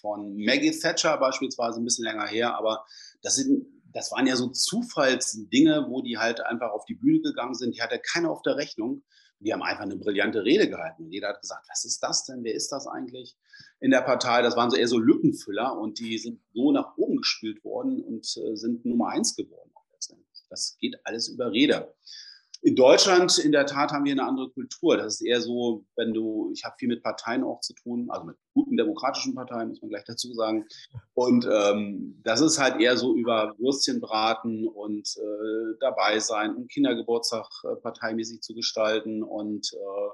von 0.00 0.36
Maggie 0.36 0.70
Thatcher 0.70 1.16
beispielsweise 1.18 1.80
ein 1.80 1.84
bisschen 1.84 2.04
länger 2.04 2.26
her, 2.26 2.56
aber 2.56 2.84
das 3.22 3.36
sind 3.36 3.66
das 3.94 4.10
waren 4.10 4.26
ja 4.26 4.34
so 4.34 4.48
Zufallsdinge, 4.48 5.86
wo 5.88 6.02
die 6.02 6.18
halt 6.18 6.40
einfach 6.40 6.72
auf 6.72 6.84
die 6.84 6.96
Bühne 6.96 7.20
gegangen 7.20 7.54
sind. 7.54 7.76
Die 7.76 7.80
hatte 7.80 8.00
keiner 8.00 8.28
auf 8.28 8.42
der 8.42 8.56
Rechnung. 8.56 9.04
Die 9.38 9.52
haben 9.52 9.62
einfach 9.62 9.84
eine 9.84 9.96
brillante 9.96 10.44
Rede 10.44 10.68
gehalten. 10.68 11.10
Jeder 11.10 11.28
hat 11.28 11.40
gesagt, 11.40 11.66
was 11.68 11.84
ist 11.84 12.02
das 12.02 12.24
denn? 12.24 12.42
Wer 12.42 12.54
ist 12.54 12.72
das 12.72 12.88
eigentlich 12.88 13.36
in 13.78 13.92
der 13.92 14.00
Partei? 14.00 14.42
Das 14.42 14.56
waren 14.56 14.70
so 14.70 14.76
eher 14.76 14.88
so 14.88 14.98
Lückenfüller 14.98 15.78
und 15.78 16.00
die 16.00 16.18
sind 16.18 16.40
so 16.52 16.72
nach 16.72 16.96
oben 16.96 17.18
gespült 17.18 17.62
worden 17.62 18.02
und 18.02 18.26
äh, 18.36 18.56
sind 18.56 18.84
Nummer 18.84 19.10
eins 19.10 19.36
geworden. 19.36 19.70
Das 20.50 20.76
geht 20.78 21.04
alles 21.04 21.28
über 21.28 21.50
Rede. 21.50 21.94
In 22.64 22.76
Deutschland 22.76 23.36
in 23.36 23.52
der 23.52 23.66
Tat 23.66 23.92
haben 23.92 24.06
wir 24.06 24.12
eine 24.12 24.24
andere 24.24 24.48
Kultur. 24.48 24.96
Das 24.96 25.16
ist 25.16 25.20
eher 25.20 25.42
so, 25.42 25.84
wenn 25.96 26.14
du, 26.14 26.50
ich 26.54 26.64
habe 26.64 26.74
viel 26.78 26.88
mit 26.88 27.02
Parteien 27.02 27.44
auch 27.44 27.60
zu 27.60 27.74
tun, 27.74 28.06
also 28.08 28.24
mit 28.24 28.38
guten 28.54 28.78
demokratischen 28.78 29.34
Parteien, 29.34 29.68
muss 29.68 29.82
man 29.82 29.90
gleich 29.90 30.04
dazu 30.06 30.32
sagen. 30.32 30.64
Und 31.12 31.46
ähm, 31.52 32.22
das 32.24 32.40
ist 32.40 32.58
halt 32.58 32.80
eher 32.80 32.96
so 32.96 33.14
über 33.14 33.54
Würstchen 33.58 34.00
braten 34.00 34.66
und 34.66 35.14
äh, 35.18 35.76
dabei 35.78 36.18
sein, 36.20 36.56
einen 36.56 36.68
Kindergeburtstag 36.68 37.46
äh, 37.64 37.76
parteimäßig 37.76 38.40
zu 38.40 38.54
gestalten 38.54 39.22
und 39.22 39.70
äh, 39.74 40.10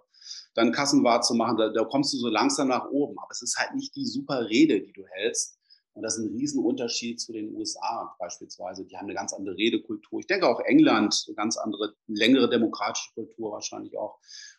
dann 0.55 0.73
Kassenwart 0.73 1.25
zu 1.25 1.35
machen. 1.35 1.57
Da, 1.57 1.69
da 1.69 1.85
kommst 1.85 2.13
du 2.15 2.19
so 2.19 2.29
langsam 2.29 2.67
nach 2.67 2.91
oben. 2.91 3.17
Aber 3.17 3.31
es 3.31 3.43
ist 3.43 3.59
halt 3.59 3.77
nicht 3.77 3.95
die 3.95 4.07
super 4.07 4.49
Rede, 4.49 4.81
die 4.81 4.93
du 4.93 5.05
hältst, 5.07 5.60
und 5.93 6.03
das 6.03 6.17
ist 6.17 6.25
ein 6.25 6.37
Riesenunterschied 6.37 7.21
zu 7.21 7.33
den 7.33 7.55
USA 7.55 8.15
beispielsweise. 8.19 8.85
Die 8.85 8.97
haben 8.97 9.07
eine 9.07 9.15
ganz 9.15 9.33
andere 9.33 9.57
Redekultur. 9.57 10.21
Ich 10.21 10.27
denke 10.27 10.49
auch 10.49 10.61
England, 10.61 11.25
eine 11.27 11.35
ganz 11.35 11.57
andere, 11.57 11.95
längere 12.07 12.49
demokratische 12.49 13.13
Kultur 13.15 13.53
wahrscheinlich 13.53 13.99
auch. 13.99 14.19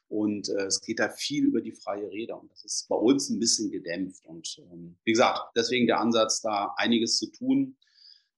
Und 0.10 0.50
äh, 0.50 0.66
es 0.66 0.82
geht 0.82 1.00
da 1.00 1.10
viel 1.10 1.46
über 1.46 1.62
die 1.62 1.72
freie 1.72 2.12
Rede. 2.12 2.36
Und 2.36 2.52
das 2.52 2.66
ist 2.66 2.90
bei 2.90 2.98
uns 2.98 3.30
ein 3.30 3.40
bisschen 3.40 3.72
gedämpft. 3.72 4.26
Und 4.26 4.62
ähm, 4.72 4.98
wie 5.06 5.14
gesagt, 5.14 5.40
deswegen 5.56 5.88
der 5.88 6.02
Ansatz, 6.02 6.42
da 6.42 6.74
einiges 6.76 7.18
zu 7.18 7.32
tun, 7.32 7.78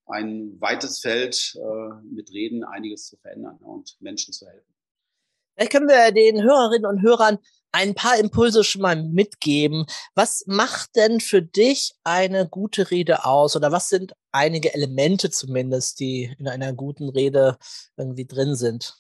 ein 0.06 0.60
weites 0.62 1.00
Feld 1.00 1.56
äh, 1.56 1.96
mit 2.04 2.32
Reden, 2.32 2.64
einiges 2.64 3.08
zu 3.08 3.18
verändern 3.18 3.58
und 3.58 3.98
Menschen 4.02 4.34
zu 4.34 4.46
helfen. 4.46 4.74
Vielleicht 5.56 5.72
können 5.72 5.88
wir 5.88 6.12
den 6.12 6.44
Hörerinnen 6.44 6.86
und 6.86 7.02
Hörern 7.02 7.40
ein 7.74 7.96
paar 7.96 8.18
Impulse 8.18 8.64
schon 8.64 8.82
mal 8.82 8.96
mitgeben. 8.96 9.86
Was 10.16 10.46
macht 10.48 10.96
denn 10.96 11.20
für 11.20 11.42
dich 11.42 11.96
eine 12.04 12.48
gute 12.48 12.92
Rede 12.92 13.26
aus? 13.26 13.56
Oder 13.56 13.72
was 13.72 13.90
sind 13.90 14.14
einige 14.32 14.74
Elemente 14.74 15.32
zumindest, 15.32 16.00
die 16.00 16.34
in 16.38 16.48
einer 16.48 16.72
guten 16.74 17.10
Rede 17.10 17.58
irgendwie 17.98 18.26
drin 18.26 18.56
sind? 18.56 18.96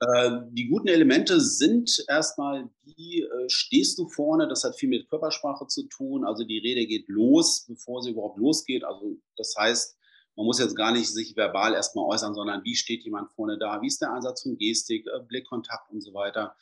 Äh, 0.00 0.30
die 0.50 0.68
guten 0.68 0.86
Elemente 0.86 1.40
sind 1.40 2.04
erstmal, 2.08 2.70
wie 2.84 3.22
äh, 3.22 3.48
stehst 3.48 3.98
du 3.98 4.08
vorne? 4.08 4.46
Das 4.46 4.62
hat 4.62 4.76
viel 4.76 4.88
mit 4.88 5.10
Körpersprache 5.10 5.66
zu 5.66 5.88
tun. 5.88 6.24
Also 6.24 6.44
die 6.44 6.58
Rede 6.58 6.86
geht 6.86 7.08
los, 7.08 7.64
bevor 7.66 8.02
sie 8.02 8.12
überhaupt 8.12 8.38
losgeht. 8.38 8.84
Also 8.84 9.16
das 9.36 9.54
heißt, 9.58 9.98
man 10.36 10.46
muss 10.46 10.60
jetzt 10.60 10.76
gar 10.76 10.92
nicht 10.92 11.08
sich 11.08 11.34
verbal 11.34 11.74
erstmal 11.74 12.04
äußern, 12.04 12.32
sondern 12.32 12.62
wie 12.62 12.76
steht 12.76 13.02
jemand 13.02 13.32
vorne 13.32 13.58
da? 13.58 13.82
Wie 13.82 13.88
ist 13.88 14.00
der 14.00 14.12
Einsatz 14.12 14.44
von 14.44 14.56
Gestik, 14.56 15.04
äh, 15.08 15.18
Blickkontakt 15.26 15.90
und 15.90 16.00
so 16.00 16.14
weiter? 16.14 16.54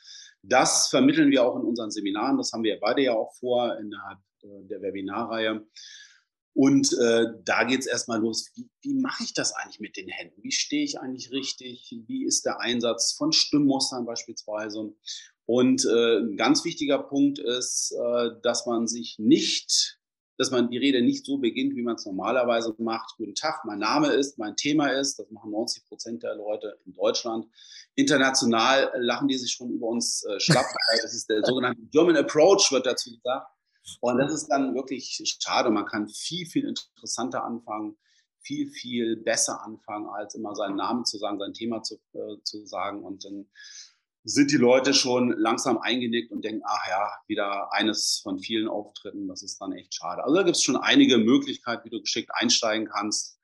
Das 0.42 0.88
vermitteln 0.88 1.30
wir 1.30 1.44
auch 1.44 1.56
in 1.56 1.64
unseren 1.64 1.90
Seminaren. 1.90 2.36
Das 2.36 2.52
haben 2.52 2.62
wir 2.62 2.78
beide 2.80 3.02
ja 3.02 3.14
auch 3.14 3.34
vor 3.34 3.76
innerhalb 3.78 4.18
der 4.42 4.80
Webinarreihe. 4.82 5.66
Und 6.54 6.94
äh, 6.94 7.26
da 7.44 7.64
geht 7.64 7.80
es 7.80 7.86
erstmal 7.86 8.18
los. 8.18 8.50
Wie, 8.54 8.70
wie 8.80 8.94
mache 8.94 9.22
ich 9.24 9.34
das 9.34 9.52
eigentlich 9.52 9.80
mit 9.80 9.98
den 9.98 10.08
Händen? 10.08 10.42
Wie 10.42 10.52
stehe 10.52 10.84
ich 10.84 10.98
eigentlich 10.98 11.30
richtig? 11.30 11.94
Wie 12.06 12.24
ist 12.24 12.46
der 12.46 12.60
Einsatz 12.60 13.12
von 13.12 13.32
Stimmmustern 13.32 14.06
beispielsweise? 14.06 14.94
Und 15.44 15.84
äh, 15.84 16.20
ein 16.20 16.38
ganz 16.38 16.64
wichtiger 16.64 16.98
Punkt 16.98 17.38
ist, 17.38 17.92
äh, 17.92 18.30
dass 18.42 18.64
man 18.64 18.88
sich 18.88 19.18
nicht, 19.18 19.98
dass 20.38 20.50
man 20.50 20.70
die 20.70 20.78
Rede 20.78 21.02
nicht 21.02 21.24
so 21.24 21.38
beginnt, 21.38 21.76
wie 21.76 21.82
man 21.82 21.96
es 21.96 22.04
normalerweise 22.04 22.74
macht. 22.78 23.16
Guten 23.16 23.34
Tag, 23.34 23.64
mein 23.64 23.78
Name 23.78 24.08
ist, 24.08 24.38
mein 24.38 24.56
Thema 24.56 24.88
ist. 24.88 25.18
Das 25.18 25.30
machen 25.30 25.50
90 25.50 25.86
Prozent 25.86 26.22
der 26.22 26.34
Leute 26.34 26.78
in 26.84 26.92
Deutschland. 26.94 27.46
International 27.94 28.90
lachen 28.96 29.28
die 29.28 29.38
sich 29.38 29.52
schon 29.52 29.70
über 29.70 29.86
uns 29.86 30.24
äh, 30.24 30.38
schlapp. 30.38 30.66
Das 31.02 31.14
ist 31.14 31.28
der 31.28 31.44
sogenannte 31.44 31.80
German 31.90 32.16
Approach, 32.16 32.70
wird 32.70 32.86
dazu 32.86 33.10
gesagt. 33.10 33.48
Und 34.00 34.18
das 34.18 34.32
ist 34.32 34.48
dann 34.48 34.74
wirklich 34.74 35.22
schade. 35.40 35.70
Man 35.70 35.86
kann 35.86 36.08
viel, 36.08 36.46
viel 36.46 36.66
interessanter 36.68 37.44
anfangen, 37.44 37.96
viel, 38.40 38.68
viel 38.68 39.16
besser 39.16 39.62
anfangen, 39.64 40.08
als 40.08 40.34
immer 40.34 40.54
seinen 40.54 40.76
Namen 40.76 41.04
zu 41.04 41.18
sagen, 41.18 41.38
sein 41.38 41.54
Thema 41.54 41.82
zu, 41.82 41.96
äh, 42.12 42.42
zu 42.42 42.66
sagen. 42.66 43.04
Und 43.04 43.24
dann 43.24 43.46
sind 44.28 44.50
die 44.50 44.56
Leute 44.56 44.92
schon 44.92 45.30
langsam 45.38 45.78
eingenickt 45.78 46.32
und 46.32 46.44
denken, 46.44 46.62
ach 46.66 46.88
ja, 46.88 47.10
wieder 47.28 47.72
eines 47.72 48.20
von 48.24 48.40
vielen 48.40 48.66
Auftritten. 48.66 49.28
Das 49.28 49.42
ist 49.44 49.60
dann 49.60 49.72
echt 49.72 49.94
schade. 49.94 50.24
Also 50.24 50.34
da 50.34 50.42
gibt 50.42 50.56
es 50.56 50.64
schon 50.64 50.76
einige 50.76 51.16
Möglichkeiten, 51.16 51.84
wie 51.84 51.90
du 51.90 52.00
geschickt 52.00 52.30
einsteigen 52.34 52.88
kannst 52.88 53.36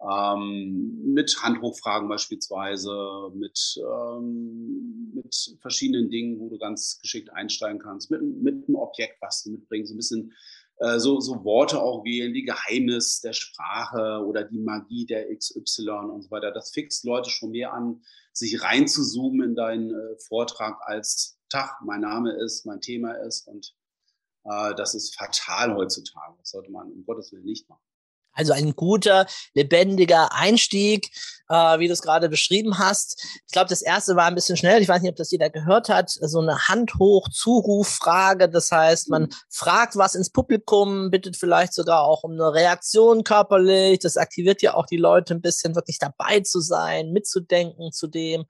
ähm, 0.00 1.12
mit 1.14 1.36
Handhochfragen 1.40 2.08
beispielsweise, 2.08 3.30
mit, 3.34 3.76
ähm, 3.78 5.12
mit 5.14 5.56
verschiedenen 5.60 6.10
Dingen, 6.10 6.40
wo 6.40 6.48
du 6.48 6.58
ganz 6.58 6.98
geschickt 7.00 7.32
einsteigen 7.32 7.78
kannst, 7.78 8.10
mit, 8.10 8.20
mit 8.20 8.68
einem 8.68 8.76
Objekt, 8.76 9.18
was 9.20 9.44
du 9.44 9.52
mitbringst, 9.52 9.92
ein 9.92 9.96
bisschen 9.96 10.32
äh, 10.78 10.98
so, 10.98 11.20
so 11.20 11.44
Worte 11.44 11.80
auch 11.80 12.04
wählen, 12.04 12.34
die 12.34 12.44
Geheimnis 12.44 13.20
der 13.20 13.32
Sprache 13.32 14.24
oder 14.24 14.44
die 14.44 14.58
Magie 14.58 15.06
der 15.06 15.34
XY 15.36 15.90
und 16.10 16.22
so 16.22 16.30
weiter. 16.30 16.50
Das 16.50 16.70
fixt 16.70 17.04
Leute 17.04 17.30
schon 17.30 17.50
mehr 17.50 17.72
an, 17.72 18.02
sich 18.32 18.62
reinzuzoomen 18.62 19.50
in 19.50 19.54
deinen 19.54 19.90
äh, 19.90 20.16
Vortrag 20.18 20.80
als 20.82 21.38
Tag, 21.48 21.80
mein 21.84 22.00
Name 22.00 22.32
ist, 22.32 22.66
mein 22.66 22.80
Thema 22.80 23.12
ist 23.12 23.46
und 23.46 23.74
äh, 24.44 24.74
das 24.74 24.94
ist 24.94 25.14
fatal 25.14 25.74
heutzutage. 25.74 26.34
Das 26.38 26.50
sollte 26.50 26.70
man 26.70 26.90
um 26.90 27.04
Gottes 27.04 27.32
Willen 27.32 27.44
nicht 27.44 27.68
machen. 27.68 27.82
Also 28.34 28.52
ein 28.52 28.74
guter, 28.74 29.26
lebendiger 29.54 30.32
Einstieg, 30.32 31.10
äh, 31.48 31.78
wie 31.78 31.86
du 31.86 31.92
es 31.92 32.02
gerade 32.02 32.28
beschrieben 32.28 32.78
hast. 32.78 33.22
Ich 33.46 33.52
glaube, 33.52 33.68
das 33.68 33.82
erste 33.82 34.16
war 34.16 34.26
ein 34.26 34.34
bisschen 34.34 34.56
schnell. 34.56 34.82
Ich 34.82 34.88
weiß 34.88 35.02
nicht, 35.02 35.10
ob 35.10 35.16
das 35.16 35.30
jeder 35.30 35.50
gehört 35.50 35.88
hat. 35.88 36.10
So 36.10 36.40
eine 36.40 36.68
Hand 36.68 36.94
hoch 36.98 37.28
Zuruffrage. 37.28 38.48
Das 38.48 38.70
heißt, 38.70 39.10
man 39.10 39.28
fragt 39.50 39.96
was 39.96 40.14
ins 40.14 40.30
Publikum, 40.30 41.10
bittet 41.10 41.36
vielleicht 41.36 41.74
sogar 41.74 42.02
auch 42.02 42.24
um 42.24 42.32
eine 42.32 42.52
Reaktion 42.52 43.24
körperlich. 43.24 43.98
Das 44.00 44.16
aktiviert 44.16 44.62
ja 44.62 44.74
auch 44.74 44.86
die 44.86 44.96
Leute 44.96 45.34
ein 45.34 45.42
bisschen 45.42 45.74
wirklich 45.74 45.98
dabei 45.98 46.40
zu 46.40 46.60
sein, 46.60 47.12
mitzudenken 47.12 47.92
zu 47.92 48.06
dem. 48.06 48.44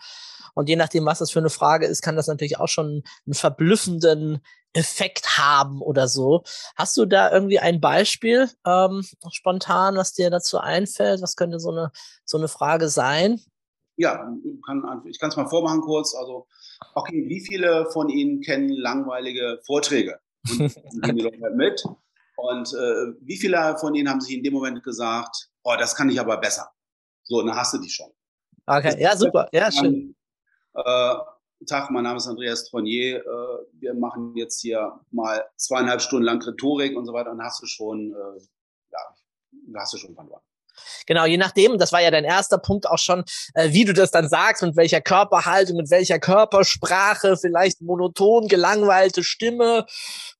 Und 0.54 0.68
je 0.68 0.76
nachdem, 0.76 1.04
was 1.04 1.18
das 1.18 1.30
für 1.30 1.40
eine 1.40 1.50
Frage 1.50 1.86
ist, 1.86 2.02
kann 2.02 2.16
das 2.16 2.28
natürlich 2.28 2.58
auch 2.58 2.68
schon 2.68 3.02
einen 3.26 3.34
verblüffenden 3.34 4.40
Effekt 4.74 5.38
haben 5.38 5.80
oder 5.80 6.08
so. 6.08 6.42
Hast 6.76 6.96
du 6.96 7.06
da 7.06 7.32
irgendwie 7.32 7.60
ein 7.60 7.80
Beispiel 7.80 8.50
ähm, 8.66 9.04
spontan, 9.30 9.96
was 9.96 10.12
dir 10.12 10.30
dazu 10.30 10.58
einfällt? 10.58 11.22
Was 11.22 11.36
könnte 11.36 11.60
so 11.60 11.70
eine, 11.70 11.92
so 12.24 12.36
eine 12.36 12.48
Frage 12.48 12.88
sein? 12.88 13.40
Ja, 13.96 14.16
kann, 14.66 15.02
ich 15.06 15.20
kann 15.20 15.30
es 15.30 15.36
mal 15.36 15.46
vormachen 15.46 15.80
kurz. 15.80 16.14
Also, 16.14 16.48
okay, 16.94 17.24
wie 17.28 17.40
viele 17.40 17.86
von 17.92 18.08
Ihnen 18.08 18.40
kennen 18.40 18.68
langweilige 18.68 19.60
Vorträge? 19.64 20.18
Und 20.50 20.72
die 21.16 21.20
Leute 21.20 21.40
halt 21.42 21.56
mit. 21.56 21.84
Und 22.36 22.74
äh, 22.74 23.14
wie 23.20 23.36
viele 23.36 23.78
von 23.78 23.94
Ihnen 23.94 24.08
haben 24.08 24.20
sich 24.20 24.36
in 24.36 24.42
dem 24.42 24.52
Moment 24.52 24.82
gesagt, 24.82 25.50
oh, 25.62 25.74
das 25.78 25.94
kann 25.94 26.10
ich 26.10 26.18
aber 26.18 26.36
besser? 26.38 26.68
So, 27.22 27.40
dann 27.42 27.54
hast 27.54 27.74
du 27.74 27.78
die 27.78 27.88
schon. 27.88 28.10
Okay, 28.66 29.00
ja, 29.00 29.16
super, 29.16 29.48
ja, 29.52 29.70
schön. 29.70 30.16
Äh, 30.74 31.14
Tag, 31.66 31.90
mein 31.90 32.04
Name 32.04 32.16
ist 32.16 32.26
Andreas 32.26 32.64
Tronier. 32.64 33.18
Äh, 33.18 33.80
wir 33.80 33.94
machen 33.94 34.34
jetzt 34.36 34.60
hier 34.60 35.00
mal 35.10 35.44
zweieinhalb 35.56 36.00
Stunden 36.00 36.24
lang 36.24 36.42
Rhetorik 36.42 36.96
und 36.96 37.06
so 37.06 37.12
weiter. 37.12 37.30
Und 37.30 37.42
hast 37.42 37.62
du 37.62 37.66
schon, 37.66 38.12
äh, 38.12 38.40
ja, 38.92 39.80
hast 39.80 39.94
du 39.94 39.98
schon 39.98 40.14
verloren. 40.14 40.42
Genau, 41.06 41.24
je 41.24 41.36
nachdem, 41.36 41.78
das 41.78 41.92
war 41.92 42.00
ja 42.00 42.10
dein 42.10 42.24
erster 42.24 42.58
Punkt 42.58 42.88
auch 42.88 42.98
schon, 42.98 43.24
äh, 43.54 43.72
wie 43.72 43.84
du 43.84 43.92
das 43.92 44.10
dann 44.10 44.28
sagst, 44.28 44.62
mit 44.62 44.76
welcher 44.76 45.00
Körperhaltung, 45.00 45.76
mit 45.76 45.90
welcher 45.90 46.18
Körpersprache, 46.18 47.36
vielleicht 47.36 47.80
monoton 47.80 48.48
gelangweilte 48.48 49.22
Stimme. 49.22 49.86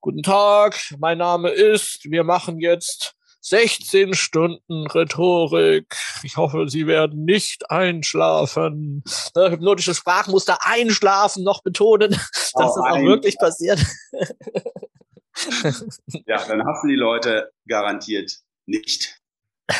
Guten 0.01 0.23
Tag, 0.23 0.95
mein 0.99 1.19
Name 1.19 1.51
ist, 1.51 2.01
wir 2.11 2.25
machen 2.25 2.59
jetzt 2.59 3.15
16 3.45 4.15
Stunden 4.15 4.87
Rhetorik. 4.87 5.95
Ich 6.23 6.39
hoffe, 6.39 6.71
Sie 6.71 6.87
werden 6.87 7.27
nicht 7.27 7.71
einschlafen. 7.71 9.05
Ne, 9.37 9.51
hypnotische 9.51 9.95
Sprachmuster 9.95 10.57
einschlafen 10.63 11.45
noch 11.45 11.63
betonen, 11.63 12.11
dass 12.13 12.53
oh, 12.55 12.61
das 12.61 12.77
auch 12.79 13.03
wirklich 13.03 13.37
passiert. 13.37 13.85
ja, 16.27 16.43
dann 16.47 16.65
hast 16.65 16.85
du 16.85 16.89
die 16.89 16.97
Leute 16.97 17.53
garantiert 17.69 18.35
nicht. 18.65 19.21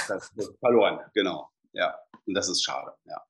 Das 0.09 0.37
wird 0.37 0.59
verloren, 0.59 1.01
genau. 1.15 1.49
Ja, 1.73 1.95
und 2.27 2.35
das 2.35 2.51
ist 2.51 2.63
schade, 2.63 2.93
ja. 3.07 3.23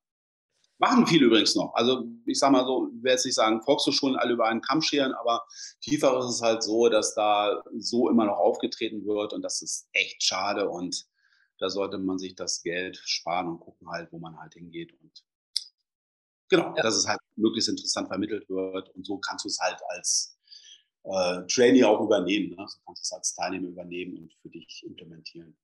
Machen 0.77 1.07
viele 1.07 1.27
übrigens 1.27 1.55
noch. 1.55 1.73
Also 1.73 2.05
ich 2.25 2.37
sage 2.37 2.51
mal 2.51 2.65
so, 2.65 2.89
werde 2.95 3.11
jetzt 3.11 3.25
nicht 3.25 3.35
sagen, 3.35 3.61
Volkshochschulen 3.61 4.17
alle 4.17 4.33
über 4.33 4.45
einen 4.47 4.61
Kamm 4.61 4.81
scheren, 4.81 5.13
aber 5.13 5.45
vielfach 5.81 6.19
ist 6.19 6.35
es 6.35 6.41
halt 6.41 6.63
so, 6.63 6.89
dass 6.89 7.15
da 7.15 7.63
so 7.77 8.09
immer 8.09 8.25
noch 8.25 8.37
aufgetreten 8.37 9.05
wird 9.05 9.31
und 9.33 9.41
das 9.41 9.61
ist 9.61 9.87
echt 9.93 10.21
schade 10.21 10.69
und 10.69 11.05
da 11.59 11.69
sollte 11.69 11.97
man 11.97 12.17
sich 12.17 12.35
das 12.35 12.61
Geld 12.61 12.97
sparen 13.05 13.47
und 13.47 13.59
gucken 13.61 13.89
halt, 13.89 14.11
wo 14.11 14.19
man 14.19 14.37
halt 14.37 14.55
hingeht 14.55 14.91
und 15.01 15.23
genau, 16.49 16.75
ja. 16.75 16.83
dass 16.83 16.95
es 16.95 17.07
halt 17.07 17.19
möglichst 17.37 17.69
interessant 17.69 18.09
vermittelt 18.09 18.49
wird 18.49 18.89
und 18.95 19.05
so 19.05 19.17
kannst 19.17 19.45
du 19.45 19.47
es 19.47 19.59
halt 19.59 19.79
als 19.87 20.37
äh, 21.05 21.45
Trainee 21.47 21.83
auch 21.83 22.01
übernehmen. 22.01 22.49
Ne? 22.49 22.65
So 22.67 22.79
kannst 22.85 23.01
du 23.01 23.03
es 23.03 23.11
als 23.13 23.33
Teilnehmer 23.35 23.69
übernehmen 23.69 24.17
und 24.17 24.33
für 24.41 24.49
dich 24.49 24.83
implementieren. 24.85 25.55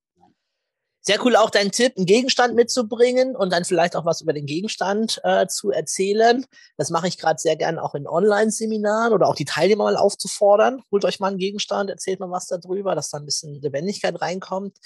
Sehr 1.04 1.18
cool 1.24 1.34
auch 1.34 1.50
dein 1.50 1.72
Tipp, 1.72 1.94
einen 1.96 2.06
Gegenstand 2.06 2.54
mitzubringen 2.54 3.34
und 3.34 3.52
dann 3.52 3.64
vielleicht 3.64 3.96
auch 3.96 4.04
was 4.04 4.20
über 4.20 4.32
den 4.32 4.46
Gegenstand 4.46 5.20
äh, 5.24 5.48
zu 5.48 5.72
erzählen. 5.72 6.46
Das 6.76 6.90
mache 6.90 7.08
ich 7.08 7.18
gerade 7.18 7.40
sehr 7.40 7.56
gern 7.56 7.80
auch 7.80 7.96
in 7.96 8.06
Online-Seminaren 8.06 9.12
oder 9.12 9.26
auch 9.26 9.34
die 9.34 9.44
Teilnehmer 9.44 9.84
mal 9.84 9.96
aufzufordern. 9.96 10.80
Holt 10.92 11.04
euch 11.04 11.18
mal 11.18 11.28
einen 11.28 11.38
Gegenstand, 11.38 11.90
erzählt 11.90 12.20
mal 12.20 12.30
was 12.30 12.46
darüber, 12.46 12.94
dass 12.94 13.10
da 13.10 13.18
ein 13.18 13.24
bisschen 13.24 13.60
Lebendigkeit 13.60 14.20
reinkommt. 14.20 14.78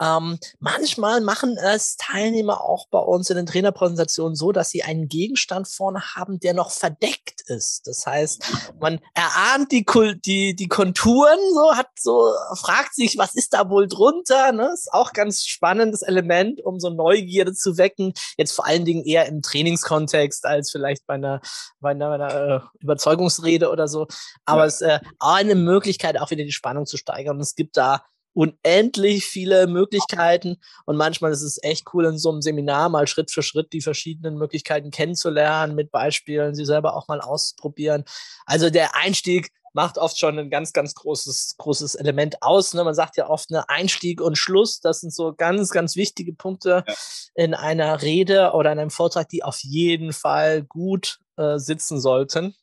Ähm, 0.00 0.38
manchmal 0.58 1.20
machen 1.20 1.56
es 1.58 1.96
Teilnehmer 1.96 2.62
auch 2.62 2.86
bei 2.90 2.98
uns 2.98 3.28
in 3.28 3.36
den 3.36 3.46
Trainerpräsentationen 3.46 4.34
so, 4.34 4.50
dass 4.50 4.70
sie 4.70 4.82
einen 4.82 5.08
Gegenstand 5.08 5.68
vorne 5.68 6.14
haben, 6.14 6.40
der 6.40 6.54
noch 6.54 6.70
verdeckt 6.70 7.42
ist. 7.46 7.86
Das 7.86 8.06
heißt, 8.06 8.72
man 8.80 9.00
erahnt 9.14 9.72
die, 9.72 9.84
die, 10.24 10.56
die 10.56 10.68
Konturen, 10.68 11.38
so 11.54 11.76
hat 11.76 11.88
so, 11.98 12.32
fragt 12.54 12.94
sich, 12.94 13.18
was 13.18 13.34
ist 13.34 13.52
da 13.52 13.68
wohl 13.68 13.88
drunter? 13.88 14.52
Ne? 14.52 14.70
Ist 14.72 14.92
auch 14.92 15.12
ganz 15.12 15.44
spannendes 15.44 16.02
Element, 16.02 16.64
um 16.64 16.80
so 16.80 16.88
Neugierde 16.88 17.52
zu 17.52 17.76
wecken. 17.76 18.14
Jetzt 18.38 18.52
vor 18.52 18.66
allen 18.66 18.84
Dingen 18.84 19.04
eher 19.04 19.26
im 19.26 19.42
Trainingskontext 19.42 20.46
als 20.46 20.70
vielleicht 20.70 21.06
bei 21.06 21.14
einer, 21.14 21.40
bei 21.80 21.90
einer, 21.90 22.08
bei 22.08 22.14
einer 22.14 22.34
äh, 22.34 22.60
Überzeugungsrede 22.80 23.70
oder 23.70 23.86
so. 23.86 24.06
Aber 24.46 24.62
ja. 24.62 24.66
es 24.66 24.80
ist 24.80 24.82
äh, 24.82 25.00
eine 25.18 25.54
Möglichkeit, 25.54 26.18
auch 26.18 26.30
wieder 26.30 26.44
die 26.44 26.52
Spannung 26.52 26.86
zu 26.86 26.96
steigern. 26.96 27.36
Und 27.36 27.42
es 27.42 27.54
gibt 27.54 27.76
da 27.76 28.04
unendlich 28.32 29.26
viele 29.26 29.66
Möglichkeiten 29.66 30.56
und 30.86 30.96
manchmal 30.96 31.32
ist 31.32 31.42
es 31.42 31.62
echt 31.62 31.86
cool, 31.92 32.06
in 32.06 32.18
so 32.18 32.30
einem 32.30 32.42
Seminar 32.42 32.88
mal 32.88 33.06
Schritt 33.06 33.30
für 33.30 33.42
Schritt 33.42 33.72
die 33.72 33.80
verschiedenen 33.80 34.36
Möglichkeiten 34.36 34.90
kennenzulernen, 34.90 35.74
mit 35.74 35.90
Beispielen, 35.90 36.54
sie 36.54 36.64
selber 36.64 36.96
auch 36.96 37.08
mal 37.08 37.20
ausprobieren. 37.20 38.04
Also 38.46 38.70
der 38.70 38.94
Einstieg 38.96 39.50
macht 39.72 39.98
oft 39.98 40.18
schon 40.18 40.38
ein 40.38 40.50
ganz, 40.50 40.72
ganz 40.72 40.94
großes, 40.94 41.56
großes 41.58 41.94
Element 41.94 42.42
aus. 42.42 42.74
Ne? 42.74 42.84
Man 42.84 42.94
sagt 42.94 43.16
ja 43.16 43.28
oft, 43.28 43.50
ne, 43.50 43.68
Einstieg 43.68 44.20
und 44.20 44.36
Schluss, 44.36 44.80
das 44.80 45.00
sind 45.00 45.12
so 45.12 45.32
ganz, 45.32 45.70
ganz 45.70 45.96
wichtige 45.96 46.32
Punkte 46.32 46.84
ja. 46.86 46.94
in 47.34 47.54
einer 47.54 48.02
Rede 48.02 48.52
oder 48.52 48.72
in 48.72 48.78
einem 48.78 48.90
Vortrag, 48.90 49.28
die 49.28 49.44
auf 49.44 49.60
jeden 49.60 50.12
Fall 50.12 50.62
gut 50.62 51.18
äh, 51.36 51.58
sitzen 51.58 52.00
sollten. 52.00 52.54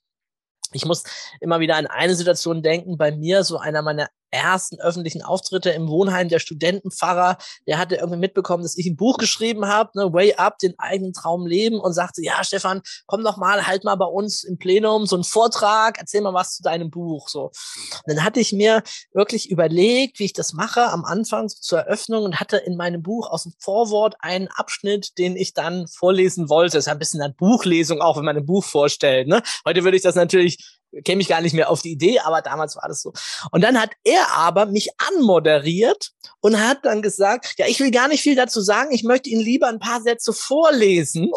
Ich 0.73 0.85
muss 0.85 1.03
immer 1.39 1.61
wieder 1.61 1.77
an 1.77 1.87
eine 1.87 2.15
Situation 2.15 2.61
denken. 2.61 2.97
Bei 2.97 3.11
mir, 3.11 3.43
so 3.45 3.57
einer 3.57 3.81
meiner 3.81 4.09
ersten 4.37 4.79
öffentlichen 4.79 5.21
Auftritte 5.21 5.69
im 5.71 5.87
Wohnheim 5.87 6.29
der 6.29 6.39
Studentenpfarrer, 6.39 7.37
der 7.67 7.77
hatte 7.77 7.95
irgendwie 7.95 8.19
mitbekommen, 8.19 8.63
dass 8.63 8.77
ich 8.77 8.87
ein 8.87 8.95
Buch 8.95 9.17
geschrieben 9.17 9.67
habe, 9.67 9.91
ne, 9.95 10.13
Way 10.13 10.35
Up, 10.35 10.59
den 10.59 10.77
eigenen 10.77 11.13
Traum 11.13 11.45
leben 11.45 11.79
und 11.79 11.93
sagte, 11.93 12.21
ja, 12.23 12.43
Stefan, 12.43 12.81
komm 13.05 13.23
doch 13.23 13.37
mal, 13.37 13.67
halt 13.67 13.83
mal 13.83 13.95
bei 13.95 14.05
uns 14.05 14.43
im 14.43 14.57
Plenum 14.57 15.05
so 15.05 15.15
einen 15.15 15.23
Vortrag, 15.23 15.97
erzähl 15.99 16.21
mal 16.21 16.33
was 16.33 16.55
zu 16.55 16.63
deinem 16.63 16.89
Buch, 16.89 17.29
so. 17.29 17.45
Und 17.45 18.15
dann 18.15 18.23
hatte 18.23 18.39
ich 18.39 18.53
mir 18.53 18.83
wirklich 19.13 19.49
überlegt, 19.49 20.19
wie 20.19 20.25
ich 20.25 20.33
das 20.33 20.53
mache 20.53 20.87
am 20.89 21.05
Anfang 21.05 21.49
so 21.49 21.57
zur 21.59 21.79
Eröffnung 21.79 22.23
und 22.23 22.39
hatte 22.39 22.57
in 22.57 22.75
meinem 22.77 23.01
Buch 23.01 23.29
aus 23.29 23.43
dem 23.43 23.53
Vorwort 23.59 24.15
einen 24.19 24.47
Abschnitt, 24.49 25.17
den 25.17 25.35
ich 25.35 25.53
dann 25.53 25.87
vorlesen 25.87 26.49
wollte. 26.49 26.77
Das 26.77 26.85
ist 26.85 26.91
ein 26.91 26.99
bisschen 26.99 27.21
eine 27.21 27.33
Buchlesung 27.33 28.01
auch, 28.01 28.17
wenn 28.17 28.25
man 28.25 28.37
ein 28.37 28.45
Buch 28.45 28.63
vorstellt, 28.63 29.27
ne? 29.27 29.41
Heute 29.65 29.83
würde 29.83 29.97
ich 29.97 30.03
das 30.03 30.15
natürlich 30.15 30.76
käme 31.03 31.21
ich 31.21 31.27
gar 31.27 31.41
nicht 31.41 31.53
mehr 31.53 31.69
auf 31.69 31.81
die 31.81 31.91
Idee, 31.91 32.19
aber 32.19 32.41
damals 32.41 32.75
war 32.75 32.87
das 32.87 33.01
so. 33.01 33.13
Und 33.51 33.61
dann 33.61 33.79
hat 33.79 33.91
er 34.03 34.31
aber 34.35 34.65
mich 34.65 34.89
anmoderiert 34.97 36.11
und 36.41 36.59
hat 36.59 36.79
dann 36.83 37.01
gesagt, 37.01 37.55
ja, 37.57 37.67
ich 37.67 37.79
will 37.79 37.91
gar 37.91 38.07
nicht 38.07 38.21
viel 38.21 38.35
dazu 38.35 38.61
sagen, 38.61 38.91
ich 38.91 39.03
möchte 39.03 39.29
Ihnen 39.29 39.41
lieber 39.41 39.67
ein 39.67 39.79
paar 39.79 40.01
Sätze 40.01 40.33
vorlesen 40.33 41.31